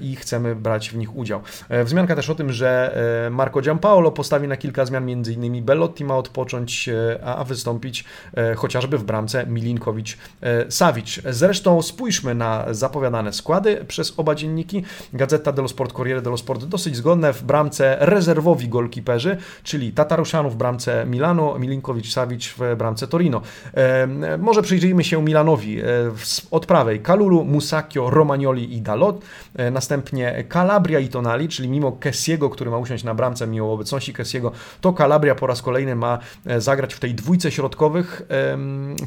i 0.00 0.16
chcemy 0.16 0.54
brać 0.54 0.90
w 0.90 0.96
nich 0.96 1.16
udział. 1.16 1.40
Wzmianka 1.84 2.16
też 2.16 2.30
o 2.30 2.34
tym, 2.34 2.52
że 2.52 2.98
Marco 3.30 3.60
Giampaolo 3.60 4.12
postawi 4.12 4.48
na 4.48 4.56
kilka 4.56 4.84
zmian, 4.84 5.06
między 5.06 5.32
innymi 5.32 5.62
Bellotti 5.62 6.04
ma 6.04 6.16
odpocząć, 6.16 6.75
a 7.24 7.44
wystąpić 7.44 8.04
e, 8.36 8.54
chociażby 8.54 8.98
w 8.98 9.04
bramce 9.04 9.46
Milinkowicz-Savic. 9.46 11.20
Zresztą 11.30 11.82
spójrzmy 11.82 12.34
na 12.34 12.66
zapowiadane 12.70 13.32
składy 13.32 13.84
przez 13.88 14.14
oba 14.16 14.34
dzienniki. 14.34 14.82
Gazeta 15.12 15.52
dello 15.52 15.68
Sport, 15.68 15.92
Corriere 15.92 16.22
dello 16.22 16.36
Sport 16.36 16.64
dosyć 16.64 16.96
zgodne 16.96 17.32
w 17.32 17.42
bramce 17.42 17.96
rezerwowi 18.00 18.68
golkiperzy, 18.68 19.36
czyli 19.62 19.92
Tataruszanu 19.92 20.50
w 20.50 20.56
bramce 20.56 21.06
Milano, 21.06 21.54
Milinkowicz-Savic 21.58 22.54
w 22.58 22.76
bramce 22.76 23.06
Torino. 23.06 23.40
E, 23.74 24.06
może 24.38 24.62
przyjrzyjmy 24.62 25.04
się 25.04 25.24
Milanowi. 25.24 25.80
E, 25.80 25.84
od 26.50 26.66
prawej 26.66 27.00
Kalulu, 27.00 27.44
Musacchio, 27.44 28.10
Romagnoli 28.10 28.76
i 28.76 28.82
Dalot. 28.82 29.22
Następnie 29.72 30.44
Calabria 30.52 30.98
i 30.98 31.08
Tonali, 31.08 31.48
czyli 31.48 31.68
mimo 31.68 31.92
Kessiego, 31.92 32.50
który 32.50 32.70
ma 32.70 32.78
usiąść 32.78 33.04
na 33.04 33.14
bramce, 33.14 33.46
mimo 33.46 33.72
obecności 33.72 34.12
Kessiego, 34.12 34.52
to 34.80 34.92
Calabria 34.92 35.34
po 35.34 35.46
raz 35.46 35.62
kolejny 35.62 35.96
ma 35.96 36.18
zagrać 36.66 36.94
w 36.94 37.00
tej 37.00 37.14
dwójce 37.14 37.50
środkowych 37.50 38.22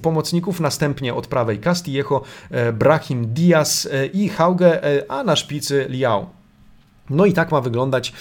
pomocników, 0.01 0.59
następnie 0.59 1.13
od 1.13 1.27
prawej 1.27 1.59
Castillejo, 1.59 2.21
e, 2.51 2.73
Brahim 2.73 3.33
Diaz 3.33 3.87
e, 3.91 4.05
i 4.05 4.29
Hauge, 4.29 4.83
e, 4.83 5.11
a 5.11 5.23
na 5.23 5.35
szpicy 5.35 5.85
Liao. 5.89 6.29
No 7.09 7.25
i 7.25 7.33
tak 7.33 7.51
ma 7.51 7.61
wyglądać, 7.61 8.13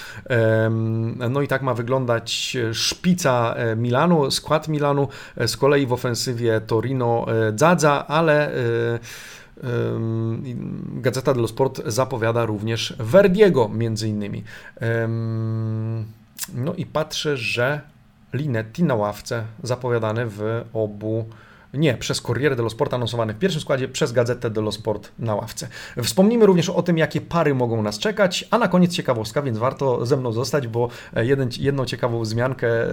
no 1.30 1.43
i 1.43 1.49
tak 1.49 1.62
ma 1.62 1.74
wyglądać 1.74 2.57
szpica 2.72 3.55
Milanu, 3.76 4.30
skład 4.30 4.68
Milanu, 4.68 5.09
z 5.47 5.57
kolei 5.57 5.86
w 5.86 5.93
ofensywie 5.93 6.61
Torino 6.61 7.26
Dzadza, 7.55 8.07
ale 8.07 8.53
Gazeta 10.93 11.34
dello 11.34 11.49
Sport 11.49 11.82
zapowiada 11.86 12.47
również 12.47 12.95
Verdiego 12.99 13.68
między 13.68 14.09
innymi. 14.09 14.45
No 16.55 16.74
i 16.74 16.86
patrzę, 16.86 17.36
że 17.36 17.80
Linetti 18.32 18.84
na 18.84 18.94
ławce 18.94 19.44
zapowiadany 19.62 20.26
w 20.26 20.64
obu 20.72 21.24
nie, 21.74 21.94
przez 21.94 22.20
Corriere 22.20 22.56
dello 22.56 22.70
Sport 22.70 22.94
anonsowany 22.94 23.34
w 23.34 23.38
pierwszym 23.38 23.60
składzie, 23.60 23.88
przez 23.88 24.12
Gazetę 24.12 24.50
dello 24.50 24.72
Sport 24.72 25.12
na 25.18 25.34
ławce. 25.34 25.68
Wspomnimy 26.02 26.46
również 26.46 26.70
o 26.70 26.82
tym, 26.82 26.98
jakie 26.98 27.20
pary 27.20 27.54
mogą 27.54 27.82
nas 27.82 27.98
czekać, 27.98 28.48
a 28.50 28.58
na 28.58 28.68
koniec 28.68 28.92
ciekawostka, 28.92 29.42
więc 29.42 29.58
warto 29.58 30.06
ze 30.06 30.16
mną 30.16 30.32
zostać, 30.32 30.68
bo 30.68 30.88
e, 31.16 31.26
jeden, 31.26 31.48
jedną 31.58 31.84
ciekawą 31.84 32.20
wzmiankę 32.20 32.68
e, 32.68 32.88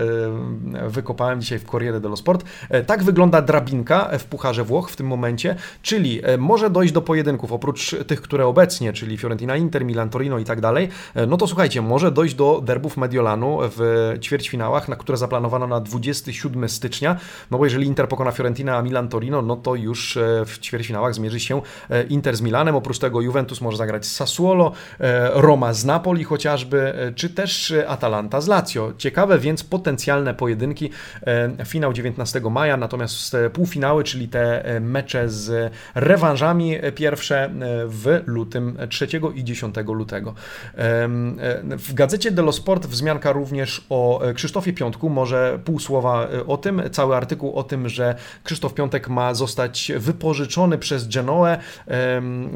wykopałem 0.89 1.41
dzisiaj 1.41 1.59
w 1.59 1.65
Corriere 1.65 1.99
dello 1.99 2.15
Sport. 2.15 2.45
E, 2.69 2.83
tak 2.83 3.03
wygląda 3.03 3.41
drabinka 3.41 4.09
w 4.19 4.25
Pucharze 4.25 4.63
Włoch 4.63 4.89
w 4.89 4.95
tym 4.95 5.07
momencie, 5.07 5.55
czyli 5.81 6.21
może 6.37 6.69
dojść 6.69 6.93
do 6.93 7.01
pojedynków, 7.01 7.51
oprócz 7.51 7.95
tych, 8.07 8.21
które 8.21 8.47
obecnie, 8.47 8.93
czyli 8.93 9.17
Fiorentina, 9.17 9.57
Inter, 9.57 9.85
Milan, 9.85 10.09
Torino 10.09 10.39
i 10.39 10.43
tak 10.43 10.61
dalej, 10.61 10.89
no 11.27 11.37
to 11.37 11.47
słuchajcie, 11.47 11.81
może 11.81 12.11
dojść 12.11 12.35
do 12.35 12.61
derbów 12.65 12.97
Mediolanu 12.97 13.59
w 13.61 14.13
ćwierćfinałach, 14.21 14.89
na 14.89 14.95
które 14.95 15.17
zaplanowano 15.17 15.67
na 15.67 15.79
27 15.79 16.69
stycznia, 16.69 17.17
no 17.51 17.57
bo 17.57 17.65
jeżeli 17.65 17.87
Inter 17.87 18.07
pokona 18.07 18.31
Fiorentinę, 18.31 18.64
Fiorentina, 18.65 18.81
Milan, 18.81 19.09
Torino, 19.09 19.41
no 19.41 19.55
to 19.55 19.75
już 19.75 20.17
e, 20.17 20.45
w 20.45 20.59
ćwierćfinałach 20.59 21.13
zmierzy 21.13 21.39
się 21.39 21.61
e, 21.89 22.03
Inter 22.03 22.37
z 22.37 22.41
Milanem. 22.41 22.75
Oprócz 22.75 22.99
tego 22.99 23.21
Juventus 23.21 23.61
może 23.61 23.77
zagrać 23.77 24.05
z 24.05 24.15
Sassuolo, 24.15 24.71
e, 24.99 25.29
Roma 25.33 25.73
z 25.73 25.85
Napoli 25.85 26.23
chociażby, 26.23 26.93
czy 27.15 27.29
też 27.29 27.73
Atalanta 27.87 28.41
z 28.41 28.47
Lazio. 28.47 28.93
Ciekawe 28.97 29.39
więc 29.39 29.63
potencjalne 29.63 30.33
pojedynki. 30.33 30.89
Finał 31.65 31.93
19 31.93 32.49
maja, 32.49 32.77
natomiast 32.77 33.37
półfinały, 33.53 34.03
czyli 34.03 34.27
te 34.27 34.63
mecze 34.81 35.29
z 35.29 35.73
rewanżami 35.95 36.77
pierwsze 36.95 37.49
w 37.87 38.21
lutym 38.25 38.77
3 38.89 39.07
i 39.35 39.43
10 39.43 39.75
lutego. 39.87 40.33
W 41.77 41.93
gazecie 41.93 42.31
dello 42.31 42.51
Sport 42.51 42.85
wzmianka 42.85 43.31
również 43.31 43.85
o 43.89 44.21
Krzysztofie 44.35 44.73
Piątku, 44.73 45.09
może 45.09 45.59
pół 45.65 45.79
słowa 45.79 46.27
o 46.47 46.57
tym, 46.57 46.81
cały 46.91 47.15
artykuł 47.15 47.55
o 47.55 47.63
tym, 47.63 47.89
że 47.89 48.15
Krzysztof 48.43 48.54
Krzysztof 48.55 48.73
Piątek 48.73 49.09
ma 49.09 49.33
zostać 49.33 49.91
wypożyczony 49.97 50.77
przez 50.77 51.07
Genoę. 51.07 51.57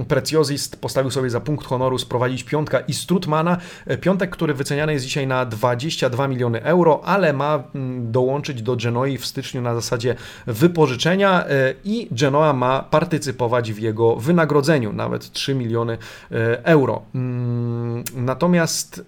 Precjozist 0.07 0.81
postawił 0.81 1.11
sobie 1.11 1.29
za 1.29 1.39
punkt 1.39 1.65
honoru 1.65 1.97
sprowadzić 1.97 2.43
Piątka 2.43 2.79
i 2.79 2.93
Strutmana. 2.93 3.57
Piątek, 4.01 4.29
który 4.29 4.53
wyceniany 4.53 4.93
jest 4.93 5.05
dzisiaj 5.05 5.27
na 5.27 5.45
22 5.45 6.27
miliony 6.27 6.63
euro, 6.63 7.01
ale 7.05 7.33
ma 7.33 7.63
mm, 7.75 8.11
dołączyć 8.11 8.61
do 8.61 8.75
Genoi 8.75 9.17
w 9.17 9.25
styczniu 9.25 9.61
na 9.61 9.75
zasadzie 9.75 10.15
wypożyczenia 10.47 11.45
e, 11.45 11.73
i 11.83 12.07
Genoa 12.11 12.53
ma 12.53 12.83
partycypować 12.83 13.73
w 13.73 13.79
jego 13.79 14.15
wynagrodzeniu, 14.15 14.93
nawet 14.93 15.31
3 15.31 15.55
miliony 15.55 15.97
e, 16.31 16.65
euro. 16.65 17.01
Mm, 17.15 18.03
Natomiast 18.15 19.03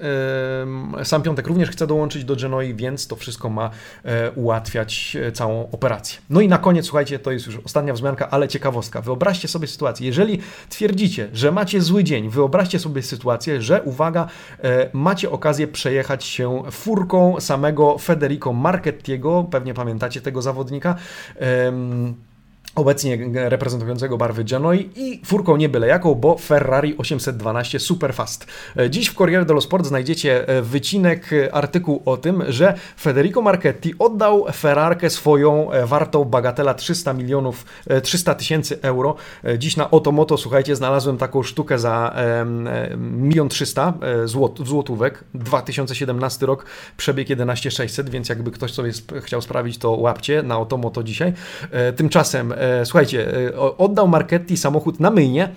sam 1.03 1.21
Piątek 1.21 1.47
również 1.47 1.69
chce 1.69 1.87
dołączyć 1.87 2.23
do 2.23 2.35
Genoi, 2.35 2.73
więc 2.73 3.07
to 3.07 3.15
wszystko 3.15 3.49
ma 3.49 3.69
ułatwiać 4.35 5.17
całą 5.33 5.71
operację. 5.71 6.19
No 6.29 6.41
i 6.41 6.47
na 6.47 6.57
koniec, 6.57 6.80
słuchajcie, 6.85 7.19
to 7.19 7.31
jest 7.31 7.45
już 7.45 7.57
ostatnia 7.65 7.93
wzmianka, 7.93 8.29
ale 8.29 8.47
ciekawostka. 8.47 9.01
Wyobraźcie 9.01 9.47
sobie 9.47 9.67
sytuację, 9.67 10.07
jeżeli 10.07 10.39
twierdzicie, 10.69 11.29
że 11.33 11.51
macie 11.51 11.81
zły 11.81 12.03
dzień, 12.03 12.29
wyobraźcie 12.29 12.79
sobie 12.79 13.01
sytuację, 13.01 13.61
że 13.61 13.81
uwaga, 13.83 14.27
macie 14.93 15.31
okazję 15.31 15.67
przejechać 15.67 16.23
się 16.23 16.63
furką 16.71 17.39
samego 17.39 17.97
Federico 17.97 18.53
Marchettiego, 18.53 19.47
pewnie 19.51 19.73
pamiętacie 19.73 20.21
tego 20.21 20.41
zawodnika 20.41 20.95
obecnie 22.75 23.17
reprezentującego 23.33 24.17
barwy 24.17 24.43
Genoi 24.43 24.89
i 24.95 25.21
furką 25.25 25.57
nie 25.57 25.69
byle 25.69 25.87
jaką, 25.87 26.15
bo 26.15 26.37
Ferrari 26.37 26.97
812 26.97 27.79
Superfast. 27.79 28.47
E, 28.77 28.89
dziś 28.89 29.07
w 29.07 29.15
Corriere 29.15 29.45
dello 29.45 29.61
Sport 29.61 29.85
znajdziecie 29.85 30.47
e, 30.47 30.61
wycinek, 30.61 31.33
e, 31.33 31.55
artykuł 31.55 32.01
o 32.05 32.17
tym, 32.17 32.43
że 32.47 32.73
Federico 32.99 33.41
Marchetti 33.41 33.93
oddał 33.99 34.45
Ferrarkę 34.53 35.09
swoją 35.09 35.69
wartą 35.85 36.25
bagatela 36.25 36.73
300 36.73 37.13
milionów, 37.13 37.65
300 38.03 38.35
tysięcy 38.35 38.81
euro. 38.81 39.15
Dziś 39.57 39.77
na 39.77 39.91
Otomoto, 39.91 40.37
słuchajcie, 40.37 40.75
znalazłem 40.75 41.17
taką 41.17 41.43
sztukę 41.43 41.79
za 41.79 42.15
1 43.29 43.49
300 43.49 43.93
złot, 44.25 44.67
złotówek, 44.67 45.23
2017 45.33 46.45
rok, 46.45 46.65
przebieg 46.97 47.29
11600, 47.29 48.09
więc 48.09 48.29
jakby 48.29 48.51
ktoś 48.51 48.73
sobie 48.73 48.91
chciał 49.21 49.41
sprawić, 49.41 49.77
to 49.77 49.91
łapcie 49.91 50.43
na 50.43 50.59
Otomoto 50.59 51.03
dzisiaj. 51.03 51.33
Tymczasem 51.95 52.53
słuchajcie, 52.85 53.47
e, 53.47 53.77
oddał 53.77 54.07
Marchetti 54.07 54.57
samochód 54.57 54.99
na 54.99 55.11
myjnie, 55.11 55.43
E, 55.43 55.49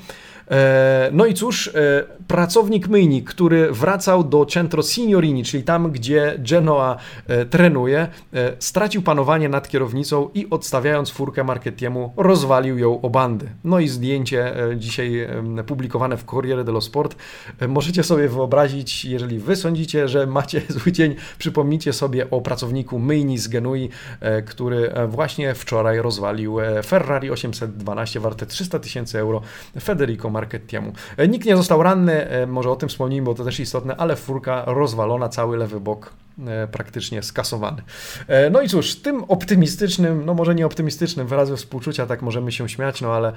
no 1.13 1.27
i 1.27 1.35
cóż, 1.35 1.69
e, 1.69 2.05
pracownik 2.29 2.89
myjnik, 2.89 3.31
który 3.31 3.73
wracał 3.73 4.25
do 4.25 4.47
Centro 4.47 4.83
Signorini, 4.83 5.45
czyli 5.45 5.63
tam, 5.63 5.93
gdzie 5.93 6.39
Genoa 6.39 6.97
e, 7.27 7.45
trenuje, 7.45 8.09
stracił 8.59 9.03
panowanie 9.03 9.49
nad 9.49 9.69
kierownicą 9.69 10.31
i 10.35 10.51
odstawiając 10.51 11.11
furkę 11.11 11.45
Marketiemu, 11.45 12.13
rozwalił 12.17 12.79
ją 12.79 13.01
o 13.01 13.11
bandy. 13.11 13.47
No 13.65 13.81
i 13.81 13.89
zdjęcie 13.89 14.55
dzisiaj 14.77 15.29
publikowane 15.67 16.17
w 16.17 16.25
Corriere 16.25 16.65
dello 16.65 16.81
Sport. 16.81 17.17
Możecie 17.69 18.03
sobie 18.03 18.29
wyobrazić, 18.29 19.05
jeżeli 19.05 19.39
wy 19.39 19.57
sądzicie, 19.57 20.09
że 20.09 20.27
macie 20.27 20.63
zły 20.79 20.93
dzień, 20.93 21.15
przypomnijcie 21.39 21.93
sobie 21.93 22.31
o 22.31 22.41
pracowniku 22.41 22.99
myjni 22.99 23.39
z 23.39 23.49
Genui, 23.49 23.89
który 24.47 24.93
właśnie 25.09 25.55
wczoraj 25.55 25.99
rozwalił 25.99 26.57
Ferrari 26.87 27.31
812 27.31 28.21
warte 28.21 28.47
300 28.47 28.79
tysięcy 28.79 29.19
euro 29.19 29.41
Federico 29.81 30.31
Markettiemu. 30.35 30.93
E, 31.17 31.29
nikt 31.29 31.47
nie 31.47 31.57
został 31.57 31.83
ranny, 31.83 32.29
e, 32.29 32.47
może 32.47 32.71
o 32.71 32.77
tym 32.77 32.89
wspomnijmy, 32.89 33.25
bo 33.25 33.35
to 33.35 33.45
też 33.45 33.61
istotne, 33.61 33.97
ale 33.97 34.17
furka 34.17 34.63
rozwalona, 34.67 35.29
cały 35.29 35.57
lewy 35.57 35.81
bok 35.81 36.13
e, 36.47 36.69
praktycznie 36.69 37.23
skasowany. 37.23 37.83
No 38.51 38.63
i 38.63 38.69
cóż, 38.69 38.95
tym 38.97 39.25
optymistycznym, 39.25 40.25
no 40.25 40.35
może 40.35 40.55
nie 40.55 40.67
optymistycznym 40.67 41.27
wyrazem 41.27 41.57
współczucia, 41.57 42.07
tak 42.07 42.23
możemy 42.23 42.53
się 42.53 42.69
śmiać, 42.69 43.01
no 43.01 43.13
ale 43.13 43.33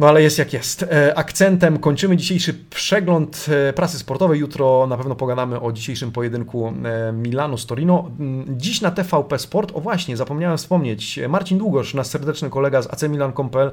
no 0.00 0.08
ale 0.08 0.22
jest 0.22 0.38
jak 0.38 0.52
jest. 0.52 0.82
E, 0.82 1.18
akcentem 1.18 1.78
kończymy 1.78 2.16
dzisiejszy 2.16 2.54
przegląd 2.70 3.46
e, 3.68 3.72
prasy 3.72 3.98
sportowej. 3.98 4.40
Jutro 4.40 4.86
na 4.86 4.96
pewno 4.96 5.14
pogadamy 5.14 5.60
o 5.60 5.72
dzisiejszym 5.72 6.12
pojedynku 6.12 6.68
e, 6.68 7.12
Milanu 7.12 7.58
z 7.58 7.66
Torino. 7.66 8.10
Mm, 8.20 8.44
dziś 8.48 8.80
na 8.80 8.90
TVP 8.90 9.38
Sport, 9.38 9.72
o 9.74 9.80
właśnie, 9.80 10.16
zapomniałem 10.16 10.58
wspomnieć, 10.58 11.20
Marcin 11.28 11.58
Długosz, 11.58 11.94
nasz 11.94 12.06
serdeczny 12.06 12.50
kolega 12.50 12.82
z 12.82 12.86
AC 12.86 13.02
Milan.pl 13.02 13.72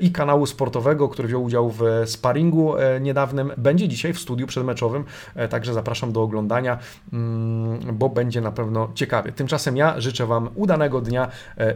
i 0.00 0.12
kanału 0.12 0.46
sportowego, 0.46 1.08
który 1.08 1.28
wziął 1.28 1.44
udział 1.44 1.70
w 1.70 1.82
sparingu 2.06 2.74
niedawnym, 3.00 3.52
będzie 3.56 3.88
dzisiaj 3.88 4.12
w 4.12 4.18
studiu 4.18 4.46
przedmeczowym, 4.46 5.04
także 5.50 5.74
zapraszam 5.74 6.12
do 6.12 6.22
oglądania, 6.22 6.78
mm, 7.12 7.78
bo 7.92 8.08
będzie 8.08 8.40
na 8.40 8.52
pewno 8.52 8.90
ciekawie. 8.94 9.32
Tymczasem 9.32 9.76
ja 9.76 10.00
życzę 10.00 10.26
Wam 10.26 10.48
udanego 10.54 11.00
dnia 11.00 11.28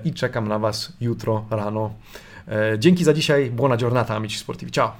i 0.05 0.13
czekam 0.13 0.49
na 0.49 0.59
Was 0.59 0.93
jutro 1.01 1.45
rano. 1.51 1.91
E, 2.49 2.79
dzięki 2.79 3.05
za 3.05 3.15
dzisiaj, 3.15 3.51
buona 3.51 3.77
giornata 3.77 4.17
amici 4.17 4.39
sportivi, 4.39 4.73
ciao! 4.73 4.93